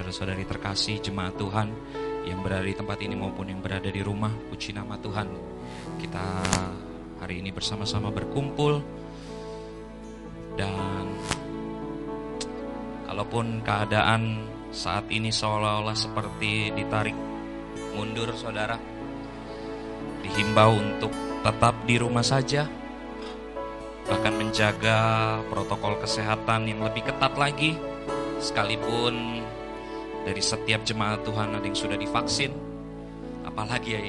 [0.00, 1.68] saudara-saudari terkasih jemaat Tuhan
[2.24, 4.32] yang berada di tempat ini maupun yang berada di rumah.
[4.32, 5.28] Puji nama Tuhan.
[6.00, 6.24] Kita
[7.20, 8.80] hari ini bersama-sama berkumpul
[10.56, 11.04] dan
[13.12, 17.16] kalaupun keadaan saat ini seolah-olah seperti ditarik
[17.92, 18.80] mundur saudara
[20.24, 21.12] dihimbau untuk
[21.44, 22.64] tetap di rumah saja
[24.08, 24.98] bahkan menjaga
[25.52, 27.76] protokol kesehatan yang lebih ketat lagi
[28.40, 29.44] sekalipun
[30.24, 32.52] dari setiap jemaat Tuhan ada yang sudah divaksin
[33.46, 34.00] apalagi ya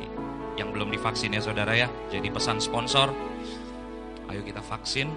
[0.60, 3.12] yang belum divaksin ya saudara ya jadi pesan sponsor
[4.32, 5.08] ayo kita vaksin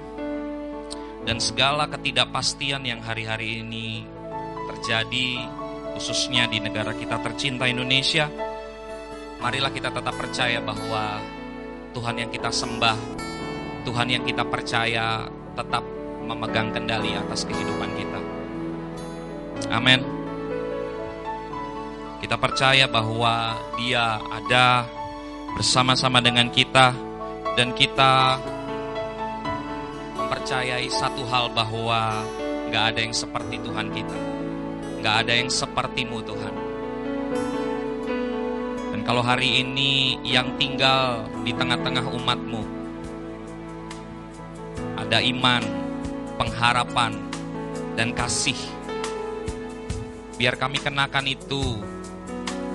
[1.25, 4.07] dan segala ketidakpastian yang hari-hari ini
[4.70, 5.48] terjadi
[5.97, 8.31] khususnya di negara kita tercinta Indonesia
[9.42, 11.19] marilah kita tetap percaya bahwa
[11.95, 12.98] Tuhan yang kita sembah
[13.84, 15.84] Tuhan yang kita percaya tetap
[16.25, 18.20] memegang kendali atas kehidupan kita.
[19.70, 20.14] Amin.
[22.24, 24.89] Kita percaya bahwa Dia ada
[25.53, 26.97] bersama-sama dengan kita
[27.53, 28.41] dan kita
[30.16, 32.25] mempercayai satu hal bahwa
[32.72, 34.16] nggak ada yang seperti Tuhan kita,
[35.05, 36.55] nggak ada yang sepertimu Tuhan.
[38.97, 42.62] Dan kalau hari ini yang tinggal di tengah-tengah umatmu,
[44.97, 45.61] ada iman,
[46.41, 47.20] pengharapan,
[48.00, 48.56] dan kasih.
[50.41, 51.92] Biar kami kenakan itu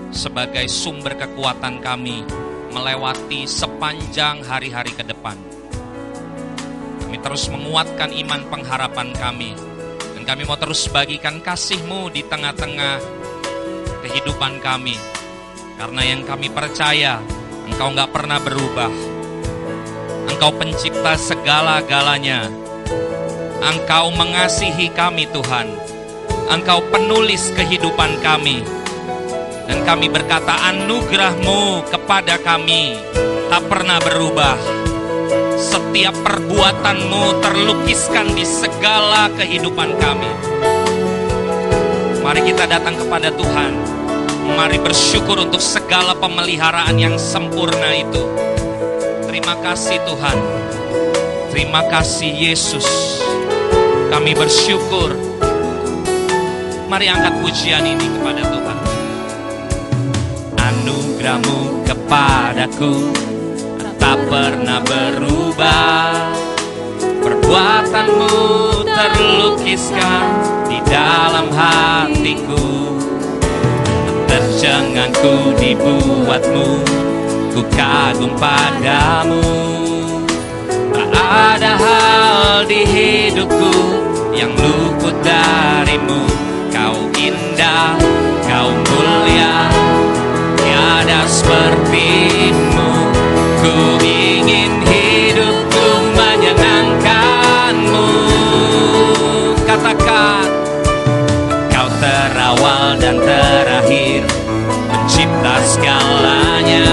[0.10, 2.26] sebagai sumber kekuatan kami
[2.70, 5.38] melewati sepanjang hari-hari ke depan.
[7.06, 9.58] Kami terus menguatkan iman pengharapan kami.
[10.14, 13.02] Dan kami mau terus bagikan kasih-Mu di tengah-tengah
[14.06, 14.94] kehidupan kami.
[15.80, 17.18] Karena yang kami percaya,
[17.70, 18.92] Engkau nggak pernah berubah.
[20.30, 22.50] Engkau pencipta segala-galanya.
[23.60, 25.68] Engkau mengasihi kami Tuhan.
[26.50, 28.62] Engkau penulis kehidupan kami.
[29.70, 32.98] Dan kami berkata anugerahmu kepada kami
[33.54, 34.58] tak pernah berubah.
[35.62, 40.32] Setiap perbuatanmu terlukiskan di segala kehidupan kami.
[42.26, 43.74] Mari kita datang kepada Tuhan.
[44.58, 48.26] Mari bersyukur untuk segala pemeliharaan yang sempurna itu.
[49.30, 50.38] Terima kasih Tuhan.
[51.54, 52.86] Terima kasih Yesus.
[54.10, 55.14] Kami bersyukur.
[56.90, 58.79] Mari angkat pujian ini kepada Tuhan.
[61.20, 63.12] Anugerahmu kepadaku
[64.00, 66.32] tak pernah berubah.
[67.20, 68.32] Perbuatanmu
[68.88, 70.24] terlukiskan
[70.72, 72.96] di dalam hatiku.
[74.32, 76.88] Tercenganku dibuatmu
[77.52, 79.44] ku kagum padamu
[80.96, 81.12] Tak
[81.60, 83.76] ada hal di hidupku
[84.32, 86.24] yang luput darimu
[86.72, 88.00] Kau indah,
[88.48, 89.69] kau mulia,
[91.30, 92.90] sepertimu
[93.62, 98.10] Ku ingin hidupku menyenangkanmu.
[99.62, 100.50] Katakan,
[101.70, 104.26] kau terawal dan terakhir
[104.90, 106.88] Pencipta segalanya.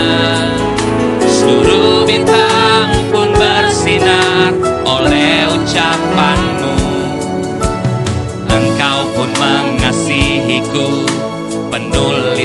[1.24, 4.52] Seluruh bintang pun bersinar
[4.84, 6.55] oleh ucapanmu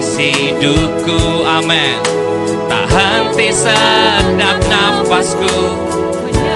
[0.01, 2.01] Penulis hidupku, amin
[2.65, 5.77] Tak henti sedap nafasku.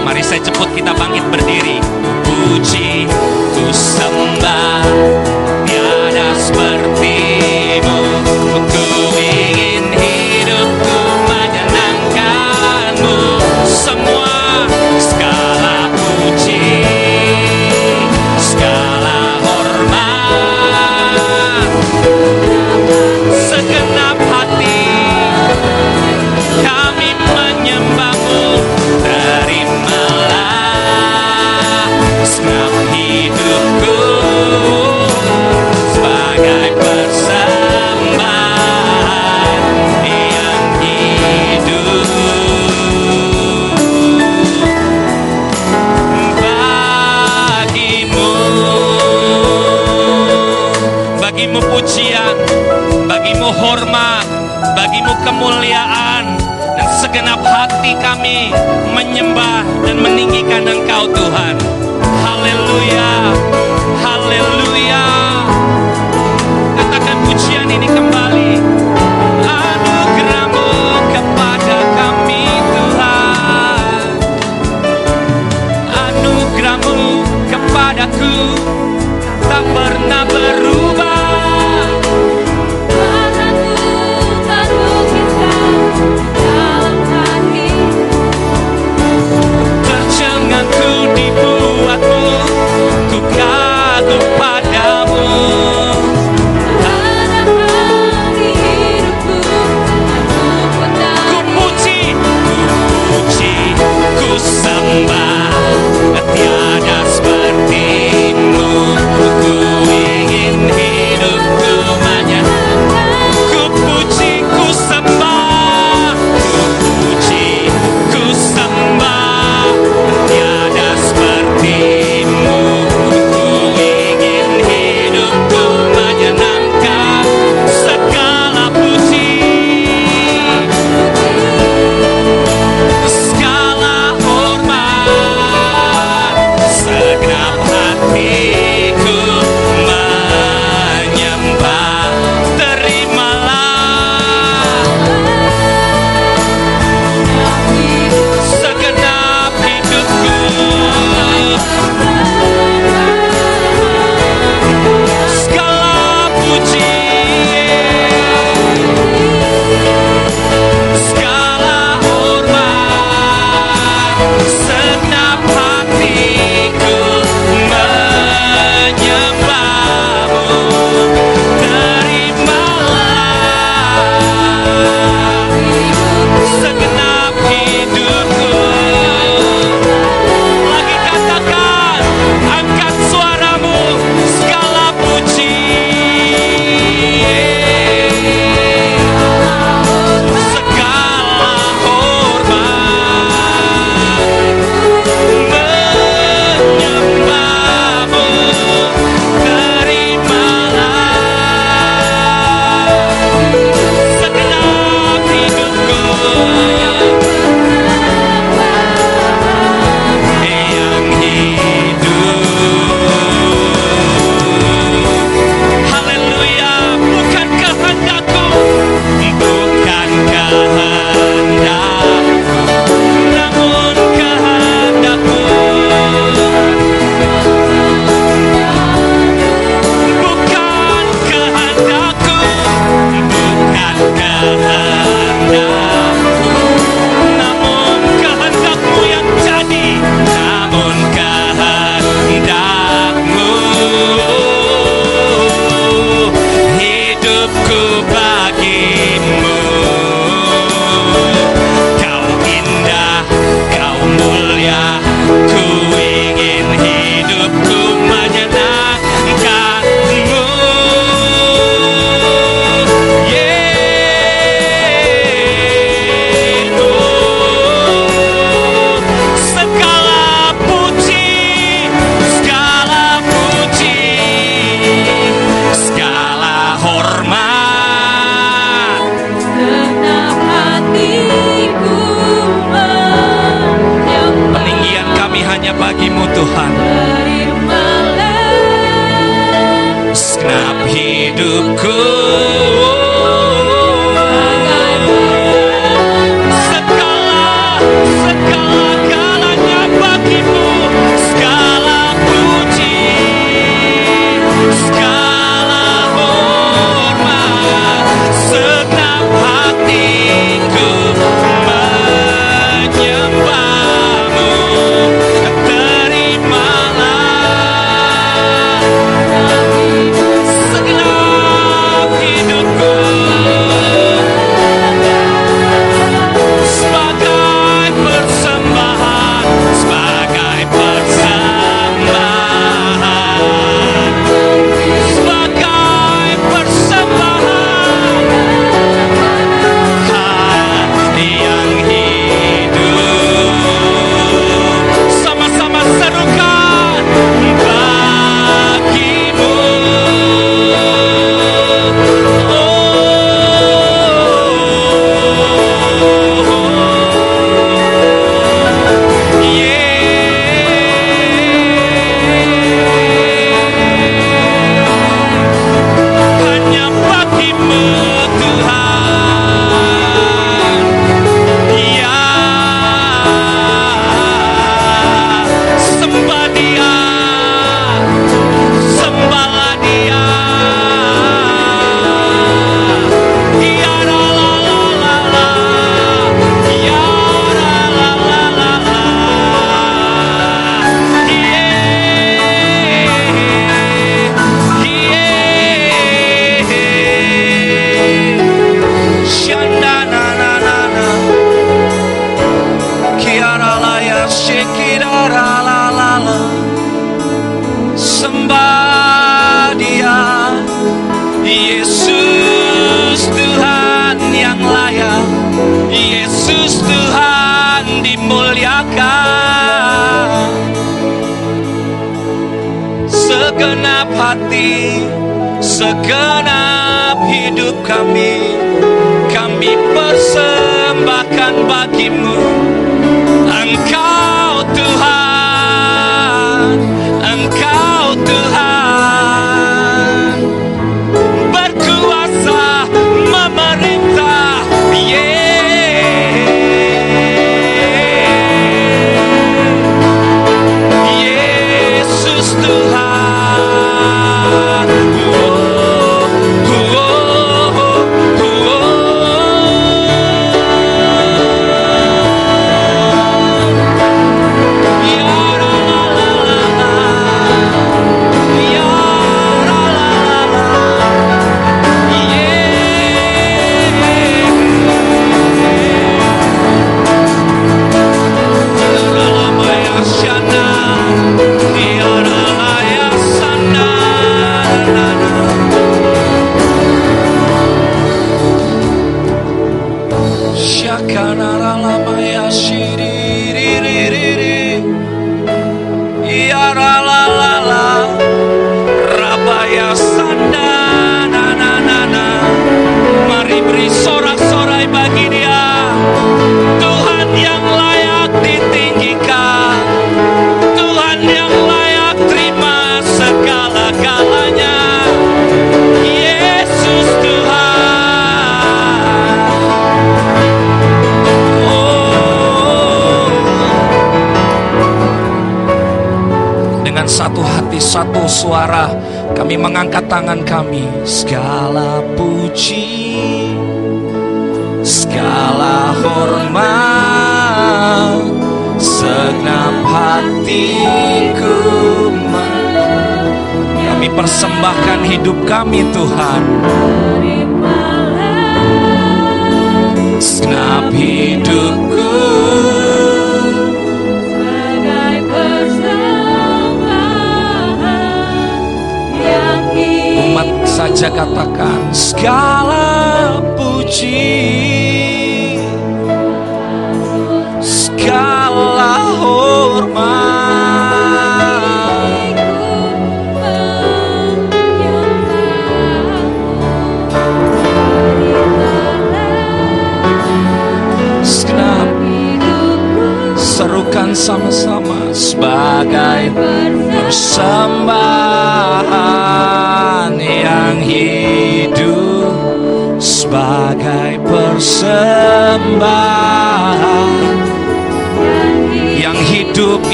[0.00, 1.76] Mari saya ceput kita bangkit berdiri.
[2.24, 3.04] Puji,
[3.52, 4.88] ku sembah
[5.68, 7.15] Tiada sepertimu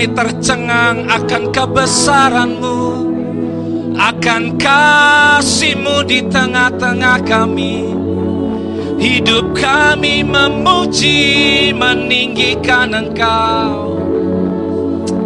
[0.00, 2.80] kami tercengang akan kebesaranmu.
[4.00, 7.84] Akan kasihmu di tengah-tengah kami.
[8.96, 11.20] Hidup kami memuji
[11.76, 14.00] meninggikan engkau.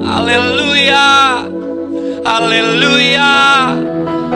[0.03, 1.47] Haleluya
[2.27, 3.31] Haleluya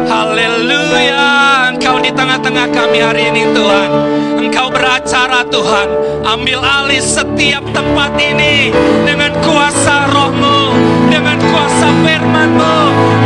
[0.07, 1.27] Haleluya.
[1.75, 3.91] Engkau di tengah-tengah kami hari ini Tuhan.
[4.39, 5.89] Engkau beracara Tuhan.
[6.23, 8.69] Ambil alih setiap tempat ini
[9.03, 9.98] Dengan kuasa
[11.99, 13.18] kuasa firmanmu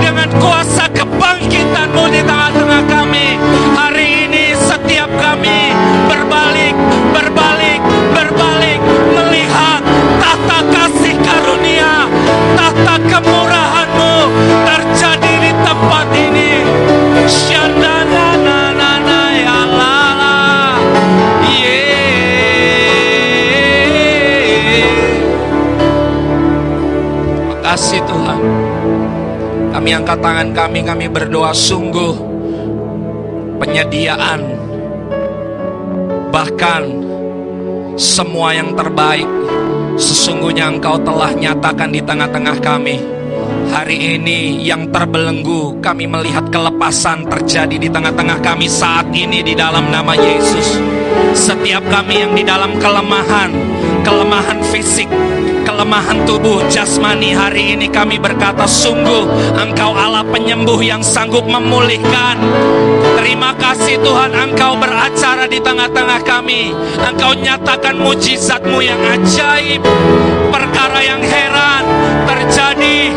[29.93, 32.15] Angkat tangan kami Kami berdoa sungguh
[33.61, 34.41] Penyediaan
[36.33, 36.83] Bahkan
[38.01, 39.29] Semua yang terbaik
[39.97, 42.97] Sesungguhnya engkau telah nyatakan di tengah-tengah kami.
[43.69, 49.93] Hari ini yang terbelenggu Kami melihat kelepasan terjadi di tengah-tengah kami saat ini di dalam
[49.93, 50.81] nama Yesus.
[51.37, 53.53] Setiap kami yang di dalam kelemahan
[54.05, 55.09] Kelemahan fisik
[55.83, 59.27] Kelemahan tubuh jasmani hari ini kami berkata Sungguh
[59.59, 62.39] engkau Allah penyembuh yang sanggup memulihkan.
[63.19, 66.71] Terima kasih Tuhan engkau beracara di tengah-tengah kami.
[67.03, 69.83] Engkau nyatakan mujizatmu yang ajaib.
[70.55, 71.83] Perkara yang heran
[72.31, 73.11] terjadi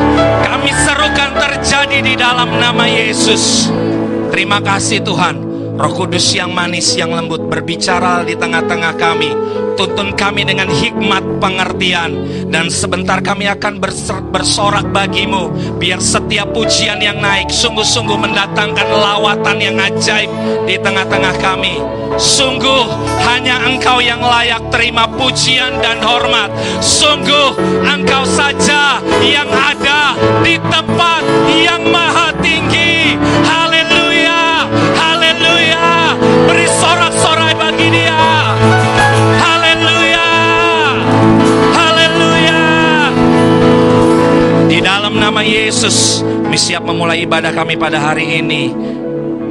[0.49, 3.69] Kami serukan terjadi di dalam nama Yesus.
[4.33, 5.37] Terima kasih Tuhan
[5.75, 9.27] Roh Kudus yang manis, yang lembut berbicara di tengah-tengah kami.
[9.75, 12.11] Tuntun kami dengan hikmat pengertian.
[12.49, 13.79] Dan sebentar kami akan
[14.31, 15.51] bersorak bagimu.
[15.77, 20.31] Biar setiap pujian yang naik sungguh-sungguh mendatangkan lawatan yang ajaib
[20.63, 21.79] di tengah-tengah kami.
[22.15, 22.87] Sungguh
[23.27, 26.47] hanya engkau yang layak terima pujian dan hormat.
[26.79, 33.19] Sungguh engkau saja yang ada di tempat yang maha tinggi.
[45.15, 48.75] Nama Yesus, kami siap memulai ibadah kami pada hari ini.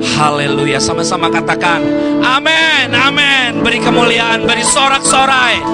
[0.05, 1.81] Haleluya, sama-sama katakan
[2.21, 5.65] Amin, amin Beri kemuliaan, beri sorak-sorai.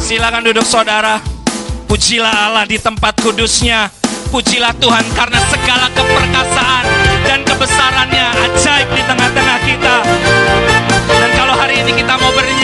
[0.00, 1.20] Silakan duduk saudara.
[1.88, 3.88] Pujilah Allah di tempat kudusnya.
[4.32, 6.84] Pujilah Tuhan karena segala keperkasaan
[7.22, 9.96] dan kebesarannya ajaib di tengah-tengah kita.
[11.06, 12.63] Dan kalau hari ini kita mau bernyanyi,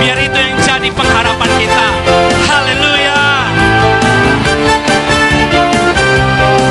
[0.00, 1.86] Biar itu yang jadi pengharapan kita.
[2.48, 3.20] Haleluya.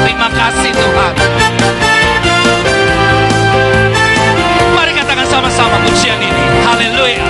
[0.08, 1.14] Terima kasih Tuhan.
[4.74, 6.46] Mari katakan sama-sama pujian ini.
[6.66, 7.26] Haleluya.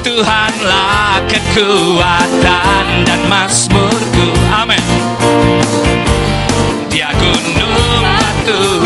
[0.00, 4.32] Tuhanlah kekuatan dan mazmurku.
[4.48, 4.80] Amin.
[6.88, 8.79] Dia gunung batu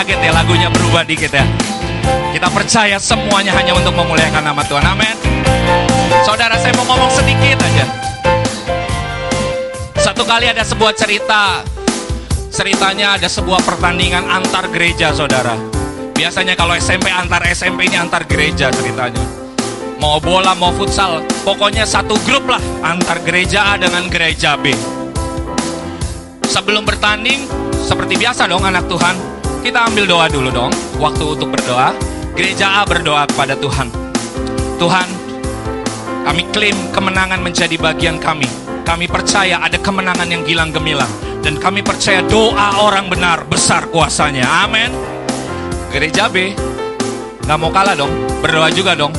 [0.00, 1.44] kaget ya lagunya berubah dikit ya.
[2.32, 4.80] Kita percaya semuanya hanya untuk memuliakan nama Tuhan.
[4.80, 5.12] Amin.
[6.24, 7.84] Saudara saya mau ngomong sedikit aja.
[10.00, 11.60] Satu kali ada sebuah cerita.
[12.48, 15.52] Ceritanya ada sebuah pertandingan antar gereja saudara.
[16.16, 19.20] Biasanya kalau SMP antar SMP ini antar gereja ceritanya.
[20.00, 24.72] Mau bola mau futsal Pokoknya satu grup lah Antar gereja A dengan gereja B.
[26.48, 27.44] Sebelum bertanding
[27.84, 29.29] Seperti biasa dong anak Tuhan
[29.60, 31.92] Kita ambil doa dulu dong Waktu untuk berdoa
[32.32, 33.92] Gereja A berdoa kepada Tuhan
[34.80, 35.30] Tuhan
[36.20, 38.44] kami klaim kemenangan menjadi bagian kami.
[38.84, 41.08] Kami percaya ada kemenangan yang gilang gemilang.
[41.40, 44.44] Dan kami percaya doa orang benar besar kuasanya.
[44.62, 44.92] Amin.
[45.90, 46.54] Gereja B,
[47.42, 48.12] nggak mau kalah dong.
[48.44, 49.10] Berdoa juga dong.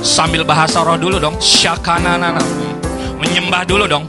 [0.00, 1.36] Sambil bahasa roh dulu dong.
[1.42, 2.40] Syakananana.
[3.18, 4.08] Menyembah dulu dong.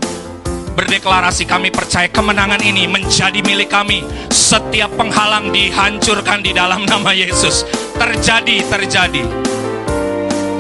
[0.77, 4.05] Berdeklarasi kami percaya kemenangan ini menjadi milik kami.
[4.29, 7.65] Setiap penghalang dihancurkan di dalam nama Yesus.
[7.97, 9.25] Terjadi, terjadi.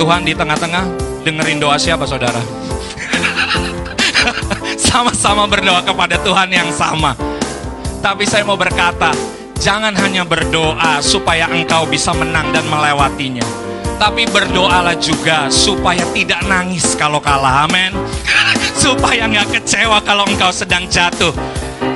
[0.01, 0.89] Tuhan di tengah-tengah
[1.21, 2.41] dengerin doa siapa saudara?
[4.89, 7.13] Sama-sama berdoa kepada Tuhan yang sama.
[8.01, 9.13] Tapi saya mau berkata,
[9.61, 13.45] jangan hanya berdoa supaya engkau bisa menang dan melewatinya.
[14.01, 17.93] Tapi berdoalah juga supaya tidak nangis kalau kalah, amin.
[18.77, 21.33] Supaya nggak kecewa kalau engkau sedang jatuh.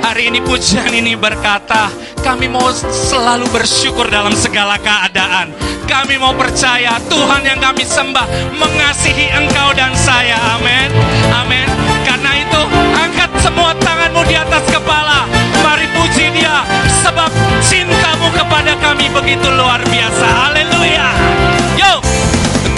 [0.02, 1.86] Hari ini pujian ini berkata,
[2.26, 5.54] kami mau selalu bersyukur dalam segala keadaan.
[5.86, 8.26] Kami mau percaya Tuhan yang kami sembah
[8.58, 10.36] mengasihi engkau dan saya.
[10.58, 10.90] Amin.
[11.30, 11.66] Amin.
[12.02, 12.60] Karena itu
[12.98, 15.24] angkat semua tangan tanganmu di atas kepala.
[15.62, 16.66] Mari puji dia
[17.06, 17.30] sebab
[17.62, 20.26] cintamu kepada kami begitu luar biasa.
[20.50, 21.08] Haleluya.
[21.78, 21.94] Yo.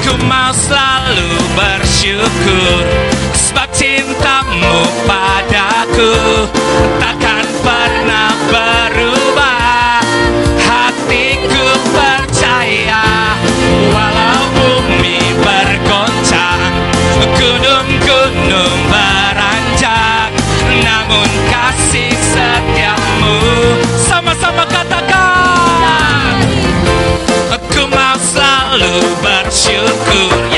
[0.05, 2.85] Ku mau selalu bersyukur
[3.55, 6.11] sebab cintamu padaku
[6.99, 10.03] takkan pernah berubah.
[10.59, 11.63] Hatiku
[11.95, 13.39] percaya
[13.95, 16.67] walau bumi bergoncang,
[17.39, 20.35] gunung-gunung beranjak,
[20.83, 23.39] namun kasih setiamu
[24.03, 26.43] sama-sama katakan.
[27.55, 30.54] Aku mau selalu bersyukur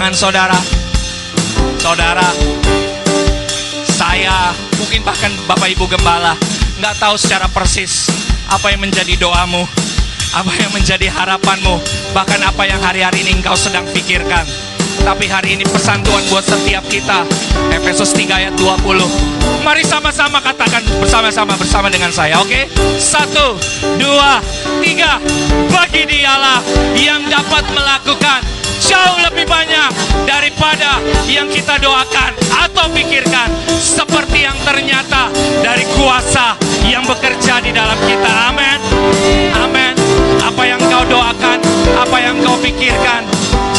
[0.00, 0.56] tangan saudara
[1.76, 2.24] Saudara
[3.84, 4.48] saya
[4.80, 6.32] mungkin bahkan Bapak Ibu Gembala
[6.80, 8.08] nggak tahu secara persis
[8.48, 9.60] apa yang menjadi doamu,
[10.32, 11.76] apa yang menjadi harapanmu,
[12.16, 14.48] bahkan apa yang hari-hari ini engkau sedang pikirkan.
[15.04, 17.28] Tapi hari ini pesan Tuhan buat setiap kita.
[17.68, 19.04] Efesus 3 ayat 20.
[19.60, 22.72] Mari sama-sama katakan bersama-sama bersama dengan saya, oke?
[22.96, 23.60] Satu,
[24.00, 24.40] dua,
[24.80, 25.20] tiga.
[25.68, 26.64] Bagi dialah
[26.96, 28.49] yang dapat melakukan
[28.90, 29.90] jauh lebih banyak
[30.26, 30.98] daripada
[31.30, 32.34] yang kita doakan
[32.66, 33.46] atau pikirkan.
[33.78, 35.30] Seperti yang ternyata
[35.62, 38.50] dari kuasa yang bekerja di dalam kita.
[38.50, 38.78] Amin
[39.54, 39.94] amin
[40.42, 41.58] apa yang kau doakan
[41.94, 43.22] apa yang kau pikirkan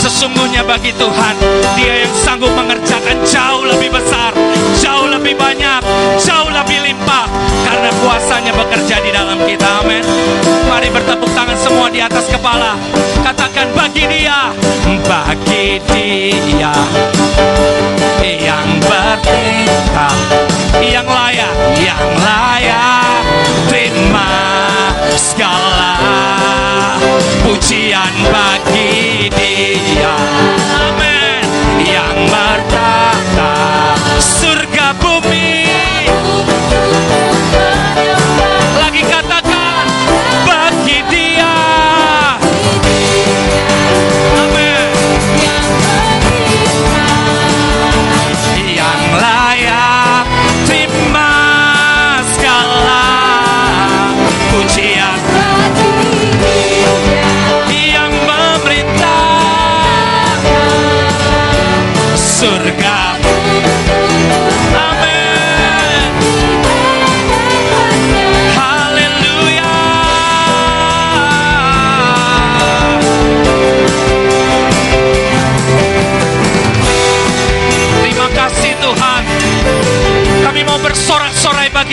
[0.01, 1.35] sesungguhnya bagi Tuhan
[1.77, 4.33] dia yang sanggup mengerjakan jauh lebih besar
[4.81, 5.77] jauh lebih banyak
[6.17, 7.29] jauh lebih limpah
[7.61, 9.85] karena kuasanya bekerja di dalam kita.
[9.85, 10.03] Amin.
[10.69, 12.75] Mari bertepuk tangan semua di atas kepala.
[13.21, 14.49] Katakan bagi dia
[15.07, 16.73] bagi dia
[18.21, 20.17] yang bertindak
[20.81, 23.23] yang layak yang layak
[23.69, 24.50] terima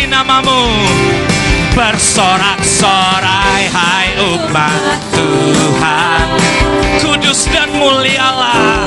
[0.06, 0.68] namamu.
[1.74, 6.26] Bersorak-sorai hai umat Tuhan.
[7.02, 8.86] Kudus dan mulialah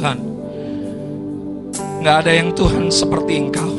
[0.00, 0.18] Tuhan.
[2.00, 3.72] Nggak ada yang Tuhan seperti Engkau.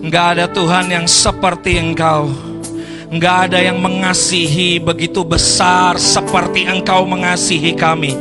[0.00, 2.32] Nggak ada Tuhan yang seperti Engkau.
[3.12, 8.16] Nggak ada yang mengasihi begitu besar seperti Engkau mengasihi kami.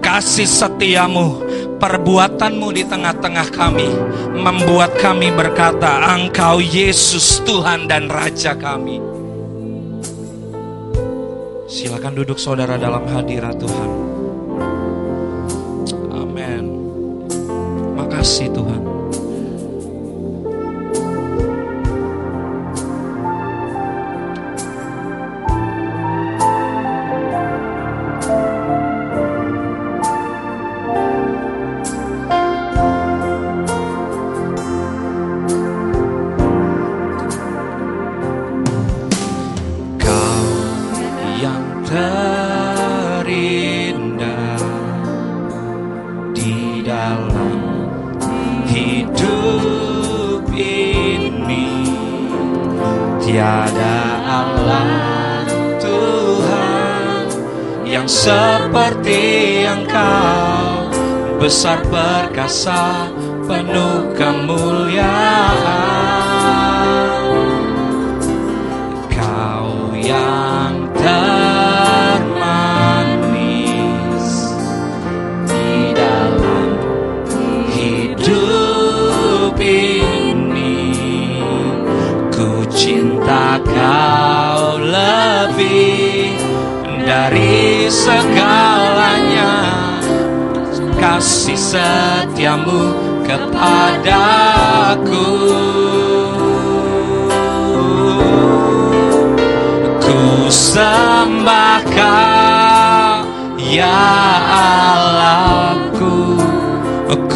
[0.00, 1.44] Kasih setiamu,
[1.76, 3.92] perbuatanmu di tengah-tengah kami
[4.32, 8.96] membuat kami berkata, Engkau Yesus Tuhan dan Raja kami.
[11.68, 14.07] Silakan duduk saudara dalam hadirat Tuhan.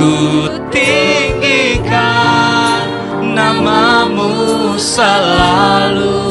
[0.02, 1.94] Ku tinggikan
[3.22, 6.26] namamu selalu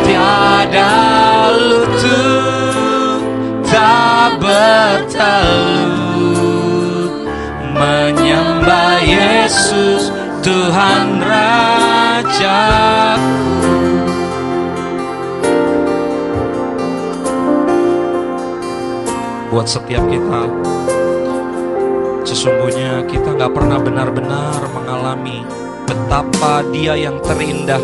[0.00, 0.96] Tiada
[1.60, 3.20] lutut
[3.68, 5.60] tak bertelut
[7.76, 10.08] Menyembah Yesus
[10.40, 12.80] Tuhan Rajaku
[19.50, 20.79] buat setiap kita.
[23.40, 25.40] Nggak pernah benar-benar mengalami
[25.88, 27.80] betapa dia yang terindah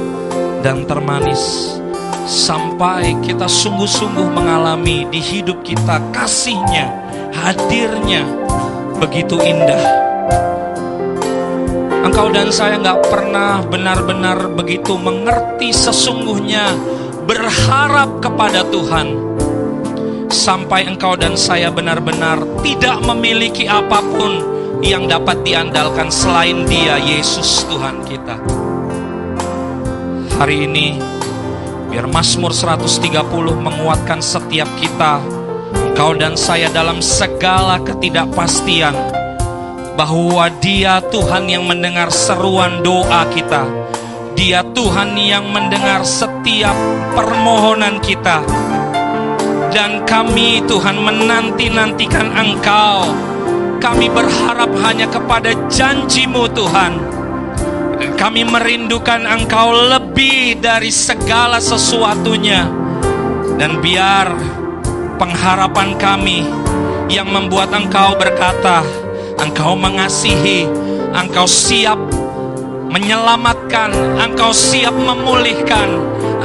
[0.60, 1.72] dan termanis
[2.28, 6.92] sampai kita sungguh-sungguh mengalami di hidup kita kasihnya,
[7.32, 8.28] hadirnya
[9.00, 9.80] begitu indah.
[12.04, 16.68] Engkau dan saya nggak pernah benar-benar begitu mengerti sesungguhnya
[17.24, 19.08] berharap kepada Tuhan
[20.28, 24.55] sampai engkau dan saya benar-benar tidak memiliki apa pun
[24.86, 28.38] yang dapat diandalkan selain Dia, Yesus Tuhan kita.
[30.38, 30.94] Hari ini,
[31.90, 33.10] biar Mazmur 130
[33.58, 35.18] menguatkan setiap kita,
[35.74, 38.94] engkau dan saya dalam segala ketidakpastian,
[39.98, 43.66] bahwa Dia Tuhan yang mendengar seruan doa kita.
[44.38, 46.76] Dia Tuhan yang mendengar setiap
[47.16, 48.44] permohonan kita
[49.72, 53.35] dan kami Tuhan menanti-nantikan Engkau.
[53.76, 56.92] Kami berharap hanya kepada janjimu Tuhan.
[58.16, 62.68] Kami merindukan Engkau lebih dari segala sesuatunya.
[63.56, 64.36] Dan biar
[65.16, 66.44] pengharapan kami
[67.08, 68.84] yang membuat Engkau berkata,
[69.40, 70.68] Engkau mengasihi,
[71.12, 71.96] Engkau siap
[72.88, 75.88] menyelamatkan, Engkau siap memulihkan,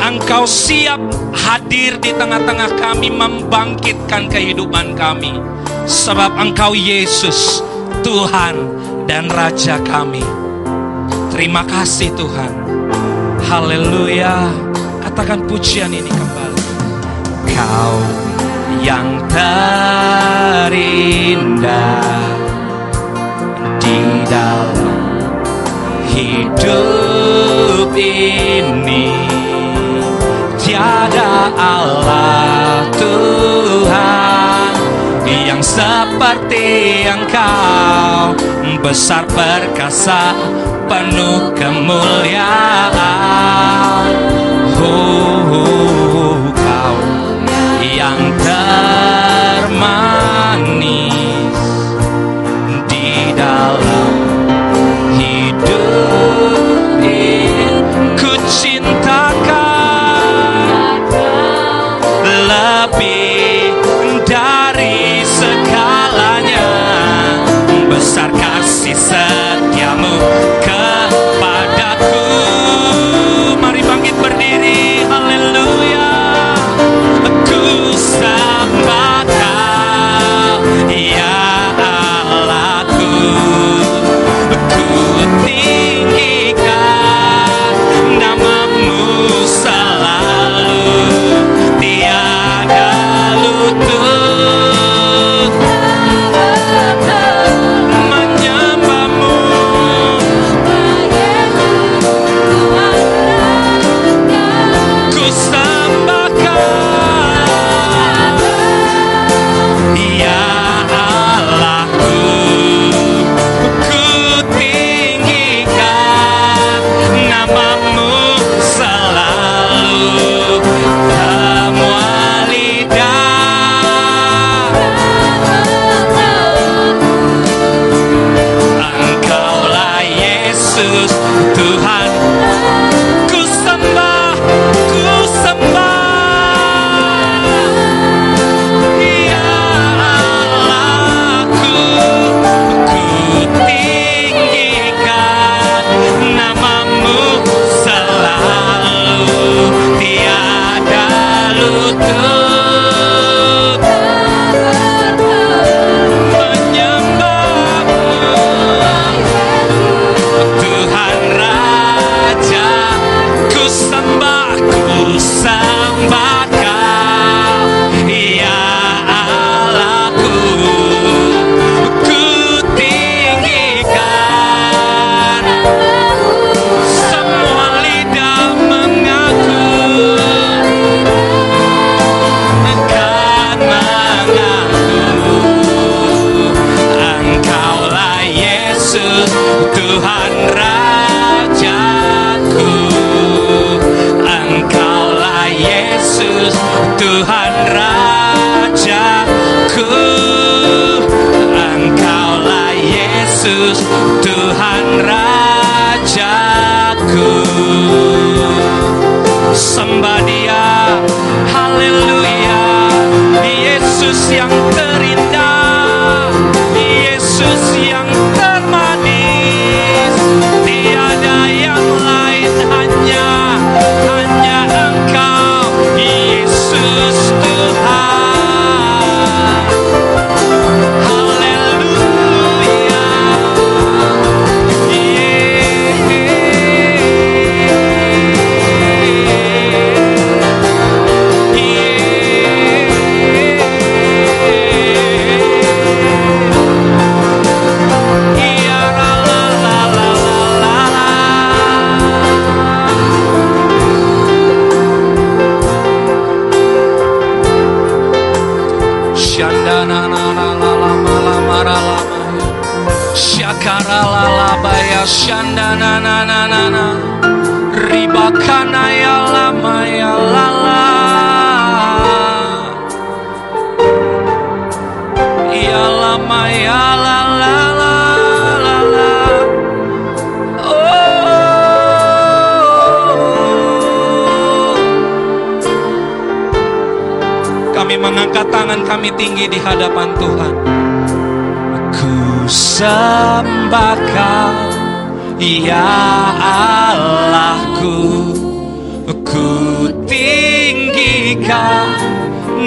[0.02, 1.00] Engkau siap
[1.36, 5.36] hadir di tengah-tengah kami membangkitkan kehidupan kami.
[5.92, 7.60] Sebab Engkau Yesus,
[8.00, 8.56] Tuhan
[9.12, 10.24] dan Raja kami.
[11.36, 12.48] Terima kasih Tuhan.
[13.44, 14.56] Haleluya.
[15.04, 16.64] Katakan pujian ini kembali.
[17.52, 18.00] Kau
[18.80, 20.80] yang terindah
[23.84, 24.00] di
[24.32, 25.20] dalam
[26.08, 29.12] hidup ini
[30.56, 34.21] tiada Allah Tuhan
[35.62, 38.34] yang seperti Engkau
[38.82, 40.34] besar perkasa
[40.90, 42.90] penuh kemuliaan.
[44.82, 45.31] Oh,
[68.02, 68.31] side.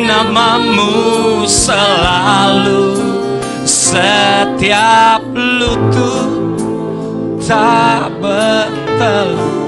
[0.05, 3.01] Namamu selalu
[3.65, 6.61] setiap lutut
[7.41, 9.65] tak bertelut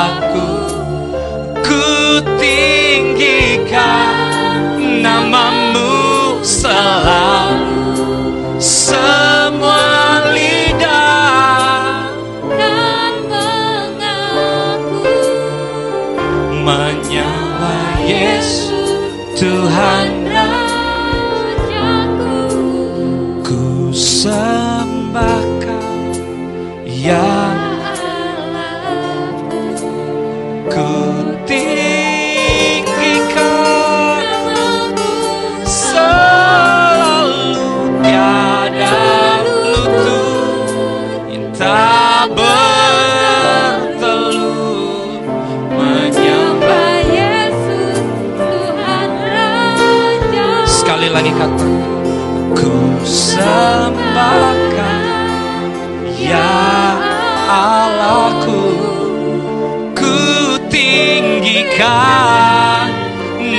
[19.37, 21.77] Tuhan Rajaku.
[23.45, 26.17] Ku sembah kau
[26.89, 27.46] ya
[51.37, 51.69] kata
[52.57, 52.73] ku
[53.05, 55.01] sembahkan.
[56.17, 56.57] Ya
[57.49, 58.61] Allahku
[59.93, 60.17] ku
[60.73, 62.17] tinggikan.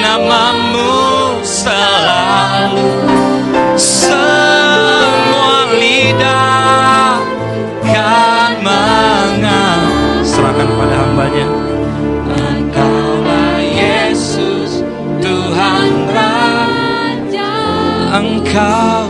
[0.02, 2.97] Namamu selalu
[18.58, 19.07] Engkau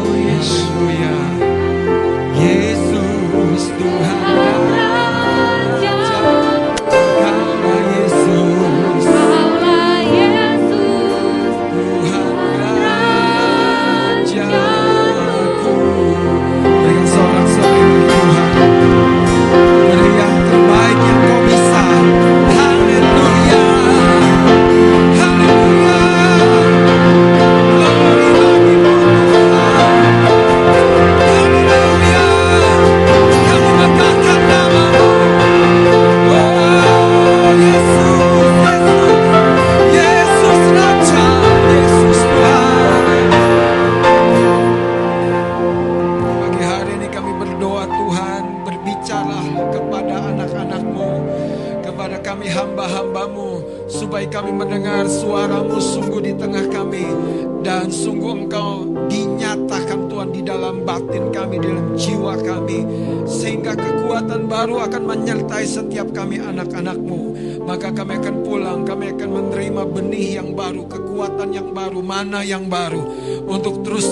[65.67, 67.21] setiap kami anak-anakmu
[67.67, 72.71] Maka kami akan pulang Kami akan menerima benih yang baru Kekuatan yang baru Mana yang
[72.71, 73.03] baru
[73.43, 74.07] Untuk terus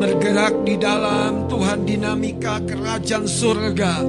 [0.00, 4.00] bergerak di dalam Tuhan dinamika kerajaan surga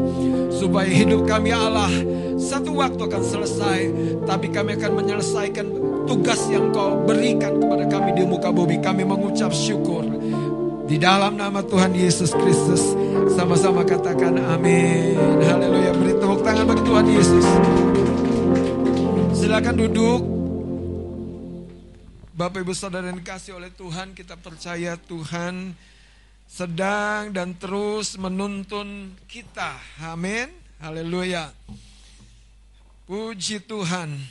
[0.55, 1.91] supaya hidup kami Allah
[2.39, 3.79] satu waktu akan selesai
[4.23, 5.67] tapi kami akan menyelesaikan
[6.09, 8.81] tugas yang kau berikan kepada kami di muka bumi.
[8.81, 10.03] Kami mengucap syukur
[10.91, 12.83] Di dalam nama Tuhan Yesus Kristus,
[13.41, 15.17] sama-sama katakan amin.
[15.41, 15.97] Haleluya.
[15.97, 17.47] Beri tepuk tangan bagi Tuhan Yesus.
[19.33, 20.21] Silakan duduk.
[22.37, 25.73] Bapak Ibu Saudara yang dikasih oleh Tuhan, kita percaya Tuhan
[26.45, 29.73] sedang dan terus menuntun kita.
[30.05, 30.53] Amin.
[30.77, 31.49] Haleluya.
[33.09, 34.21] Puji Tuhan.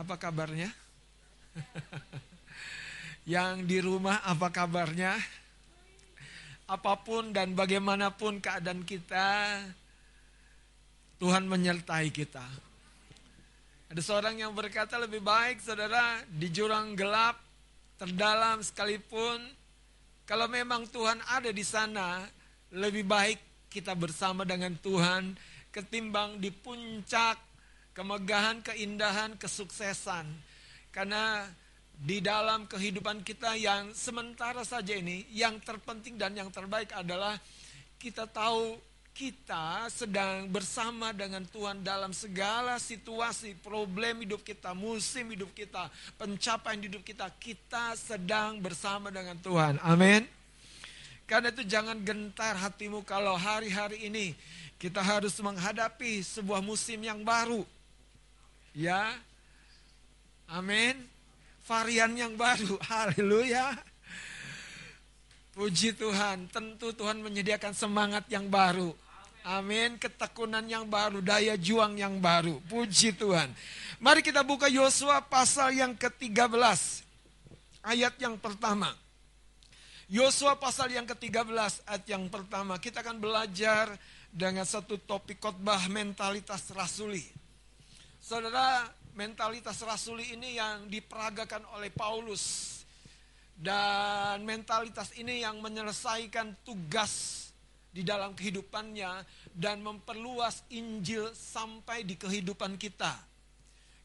[0.00, 0.72] Apa kabarnya?
[3.36, 5.12] Yang di rumah apa kabarnya?
[6.74, 9.62] Apa pun dan bagaimanapun keadaan kita,
[11.22, 12.42] Tuhan menyertai kita.
[13.94, 17.38] Ada seorang yang berkata lebih baik saudara di jurang gelap,
[17.94, 19.38] terdalam sekalipun,
[20.26, 22.26] kalau memang Tuhan ada di sana,
[22.74, 25.38] lebih baik kita bersama dengan Tuhan
[25.70, 27.38] ketimbang di puncak
[27.94, 30.26] kemegahan, keindahan, kesuksesan.
[30.90, 31.46] Karena
[32.00, 37.38] di dalam kehidupan kita yang sementara saja ini, yang terpenting dan yang terbaik adalah
[37.96, 38.76] kita tahu
[39.14, 45.86] kita sedang bersama dengan Tuhan dalam segala situasi, problem hidup kita, musim hidup kita,
[46.18, 49.78] pencapaian hidup kita, kita sedang bersama dengan Tuhan.
[49.86, 50.26] Amin.
[51.30, 54.34] Karena itu jangan gentar hatimu kalau hari-hari ini
[54.82, 57.62] kita harus menghadapi sebuah musim yang baru.
[58.74, 59.14] Ya.
[60.50, 61.13] Amin.
[61.64, 62.76] Varian yang baru.
[62.92, 63.72] Haleluya.
[65.54, 68.90] Puji Tuhan, tentu Tuhan menyediakan semangat yang baru.
[69.44, 72.58] Amin, ketekunan yang baru, daya juang yang baru.
[72.64, 73.52] Puji Tuhan.
[74.00, 77.04] Mari kita buka Yosua pasal yang ke-13.
[77.84, 78.90] Ayat yang pertama.
[80.08, 82.80] Yosua pasal yang ke-13 ayat yang pertama.
[82.80, 83.94] Kita akan belajar
[84.32, 87.22] dengan satu topik khotbah mentalitas rasuli.
[88.18, 92.74] Saudara, mentalitas rasuli ini yang diperagakan oleh Paulus.
[93.54, 97.46] Dan mentalitas ini yang menyelesaikan tugas
[97.94, 99.22] di dalam kehidupannya
[99.54, 103.14] dan memperluas Injil sampai di kehidupan kita.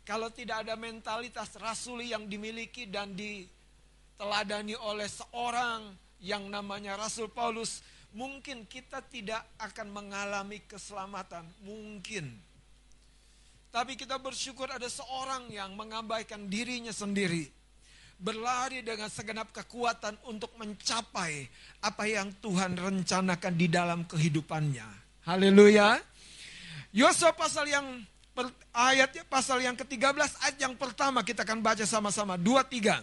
[0.05, 7.82] Kalau tidak ada mentalitas rasuli yang dimiliki dan diteladani oleh seorang yang namanya Rasul Paulus,
[8.14, 11.45] mungkin kita tidak akan mengalami keselamatan.
[11.66, 12.49] Mungkin.
[13.70, 17.59] Tapi kita bersyukur ada seorang yang mengabaikan dirinya sendiri
[18.20, 21.47] berlari dengan segenap kekuatan untuk mencapai
[21.80, 24.88] apa yang Tuhan rencanakan di dalam kehidupannya.
[25.24, 25.95] Haleluya.
[26.91, 27.86] Yosua pasal yang
[28.76, 32.36] ayat pasal yang ke-13 ayat yang pertama kita akan baca sama-sama.
[32.36, 32.99] Dua tiga.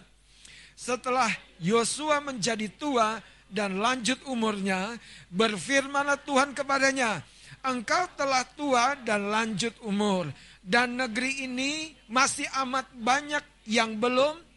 [0.77, 3.17] Setelah Yosua menjadi tua
[3.49, 5.01] dan lanjut umurnya,
[5.33, 7.25] berfirmanlah Tuhan kepadanya,
[7.65, 10.29] engkau telah tua dan lanjut umur.
[10.67, 14.47] Dan negeri ini masih amat banyak yang belum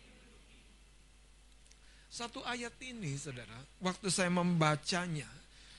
[2.10, 5.30] satu ayat ini, saudara, waktu saya membacanya,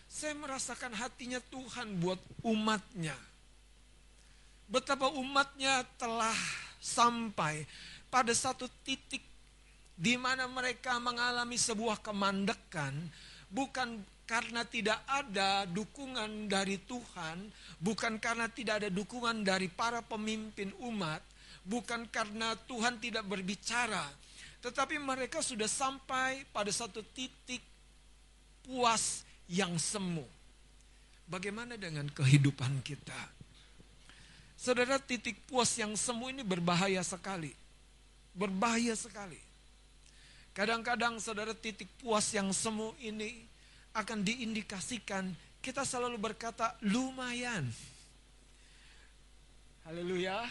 [0.08, 3.20] saya merasakan hatinya Tuhan buat umatnya.
[4.72, 6.34] Betapa umatnya telah
[6.80, 7.68] sampai
[8.08, 9.20] pada satu titik
[9.92, 12.96] di mana mereka mengalami sebuah kemandekan,
[13.52, 14.00] bukan
[14.32, 17.52] karena tidak ada dukungan dari Tuhan,
[17.84, 21.20] bukan karena tidak ada dukungan dari para pemimpin umat,
[21.68, 24.08] bukan karena Tuhan tidak berbicara,
[24.64, 27.60] tetapi mereka sudah sampai pada satu titik
[28.64, 30.24] puas yang semu.
[31.28, 33.20] Bagaimana dengan kehidupan kita?
[34.56, 37.52] Saudara, titik puas yang semu ini berbahaya sekali.
[38.32, 39.40] Berbahaya sekali.
[40.56, 43.51] Kadang-kadang saudara titik puas yang semu ini
[43.92, 45.32] akan diindikasikan
[45.62, 47.70] kita selalu berkata lumayan.
[49.86, 50.42] Haleluya.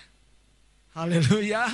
[0.94, 1.66] Haleluya.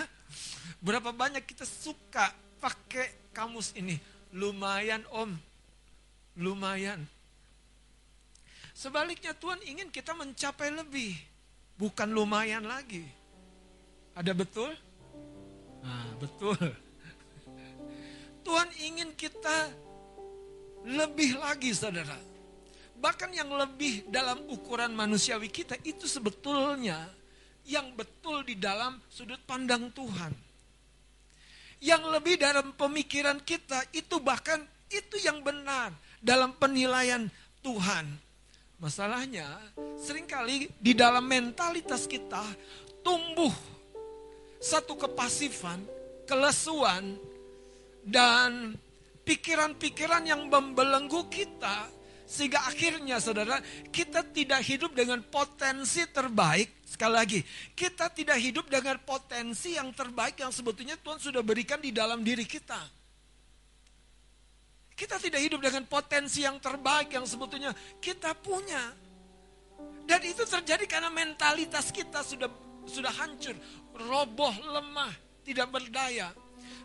[0.80, 3.96] Berapa banyak kita suka pakai kamus ini?
[4.32, 5.32] Lumayan om,
[6.36, 7.00] lumayan.
[8.76, 11.16] Sebaliknya Tuhan ingin kita mencapai lebih,
[11.80, 13.08] bukan lumayan lagi.
[14.12, 14.76] Ada betul?
[15.80, 16.56] Nah, betul.
[18.44, 19.72] Tuhan ingin kita
[20.86, 22.16] lebih lagi saudara.
[22.96, 27.10] Bahkan yang lebih dalam ukuran manusiawi kita itu sebetulnya
[27.66, 30.46] yang betul di dalam sudut pandang Tuhan
[31.82, 37.28] yang lebih dalam pemikiran kita itu bahkan itu yang benar dalam penilaian
[37.60, 38.06] Tuhan.
[38.76, 39.48] Masalahnya
[39.96, 42.44] sering kali di dalam mentalitas kita
[43.00, 43.52] tumbuh
[44.60, 45.80] satu kepasifan,
[46.28, 47.16] kelesuan
[48.04, 48.76] dan
[49.26, 51.90] pikiran-pikiran yang membelenggu kita
[52.26, 53.58] sehingga akhirnya saudara
[53.90, 57.40] kita tidak hidup dengan potensi terbaik Sekali lagi,
[57.74, 62.46] kita tidak hidup dengan potensi yang terbaik yang sebetulnya Tuhan sudah berikan di dalam diri
[62.46, 62.78] kita.
[64.94, 68.94] Kita tidak hidup dengan potensi yang terbaik yang sebetulnya kita punya.
[70.06, 72.48] Dan itu terjadi karena mentalitas kita sudah
[72.86, 73.58] sudah hancur,
[74.06, 75.10] roboh, lemah,
[75.42, 76.30] tidak berdaya.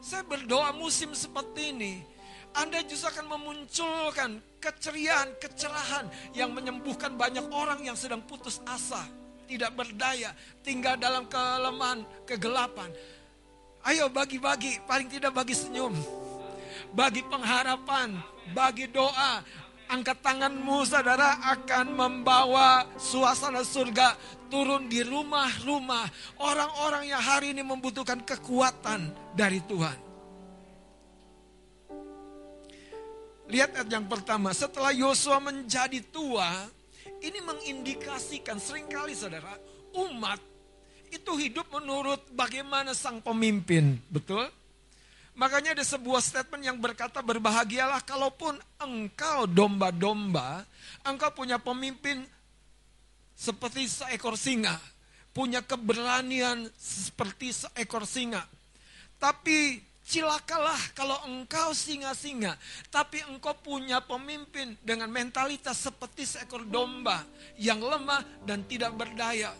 [0.01, 2.01] Saya berdoa musim seperti ini,
[2.51, 9.07] Anda justru akan memunculkan keceriaan, kecerahan yang menyembuhkan banyak orang yang sedang putus asa,
[9.47, 12.91] tidak berdaya, tinggal dalam kelemahan, kegelapan.
[13.87, 15.95] Ayo bagi-bagi, paling tidak bagi senyum
[16.91, 18.19] bagi pengharapan,
[18.51, 19.43] bagi doa.
[19.91, 24.15] Angkat tanganmu saudara akan membawa suasana surga
[24.47, 26.07] turun di rumah-rumah
[26.39, 30.10] orang-orang yang hari ini membutuhkan kekuatan dari Tuhan.
[33.51, 36.71] Lihat ayat yang pertama, setelah Yosua menjadi tua,
[37.19, 39.51] ini mengindikasikan sering kali saudara,
[39.91, 40.39] umat
[41.11, 44.47] itu hidup menurut bagaimana sang pemimpin, betul?
[45.35, 50.63] Makanya ada sebuah statement yang berkata berbahagialah kalaupun engkau domba-domba,
[51.03, 52.23] engkau punya pemimpin
[53.35, 54.79] seperti seekor singa,
[55.35, 58.47] punya keberanian seperti seekor singa.
[59.19, 62.59] Tapi cilakalah kalau engkau singa-singa,
[62.91, 67.23] tapi engkau punya pemimpin dengan mentalitas seperti seekor domba
[67.55, 69.55] yang lemah dan tidak berdaya.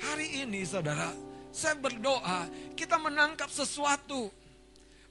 [0.00, 1.12] Hari ini saudara,
[1.52, 4.32] saya berdoa kita menangkap sesuatu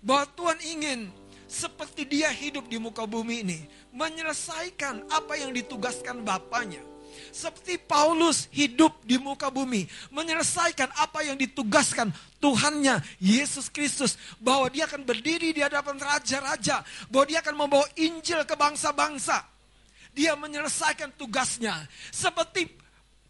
[0.01, 0.99] bahwa Tuhan ingin
[1.45, 3.59] seperti dia hidup di muka bumi ini
[3.93, 6.81] menyelesaikan apa yang ditugaskan Bapaknya.
[7.33, 14.85] Seperti Paulus hidup di muka bumi menyelesaikan apa yang ditugaskan Tuhannya Yesus Kristus bahwa dia
[14.85, 19.41] akan berdiri di hadapan raja-raja, bahwa dia akan membawa Injil ke bangsa-bangsa.
[20.13, 22.65] Dia menyelesaikan tugasnya seperti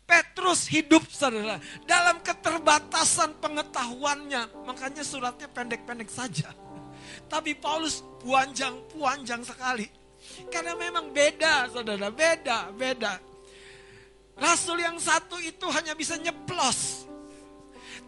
[0.08, 4.64] Petrus hidup saudara dalam keterbatasan pengetahuannya.
[4.64, 6.56] Makanya suratnya pendek-pendek saja.
[7.28, 9.88] Tapi Paulus puanjang-puanjang sekali.
[10.48, 13.20] Karena memang beda saudara, beda, beda.
[14.40, 17.07] Rasul yang satu itu hanya bisa nyeplos.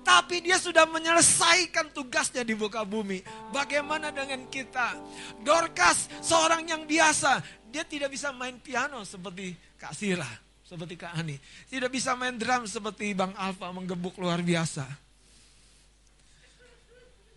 [0.01, 3.21] Tapi dia sudah menyelesaikan tugasnya di muka bumi.
[3.53, 4.97] Bagaimana dengan kita?
[5.43, 7.43] Dorcas seorang yang biasa.
[7.69, 11.33] Dia tidak bisa main piano seperti Kak Sira seperti Kak Ani.
[11.65, 14.85] Tidak bisa main drum seperti Bang Alfa menggebuk luar biasa.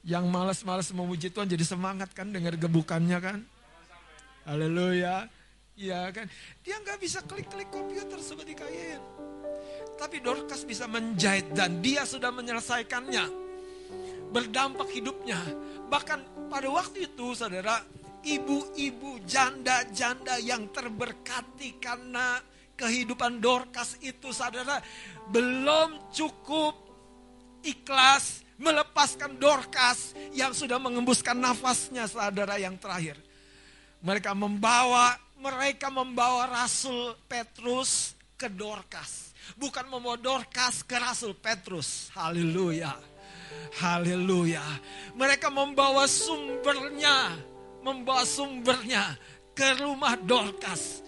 [0.04, 3.40] Yang malas-malas memuji Tuhan jadi semangat kan dengar gebukannya kan.
[4.44, 5.32] Haleluya.
[5.76, 6.26] Iya kan.
[6.60, 9.00] Dia nggak bisa klik-klik komputer seperti Kain.
[9.96, 13.24] Tapi Dorcas bisa menjahit dan dia sudah menyelesaikannya.
[14.32, 15.40] Berdampak hidupnya.
[15.88, 17.84] Bahkan pada waktu itu saudara,
[18.24, 22.40] ibu-ibu janda-janda yang terberkati karena
[22.76, 24.80] kehidupan Dorcas itu saudara
[25.30, 26.74] belum cukup
[27.62, 33.18] ikhlas melepaskan Dorcas yang sudah mengembuskan nafasnya saudara yang terakhir.
[34.02, 39.34] Mereka membawa mereka membawa Rasul Petrus ke Dorcas.
[39.58, 42.14] Bukan membawa Dorcas ke Rasul Petrus.
[42.14, 42.94] Haleluya.
[43.82, 44.62] Haleluya.
[45.18, 47.34] Mereka membawa sumbernya,
[47.82, 49.18] membawa sumbernya
[49.50, 51.02] ke rumah Dorcas.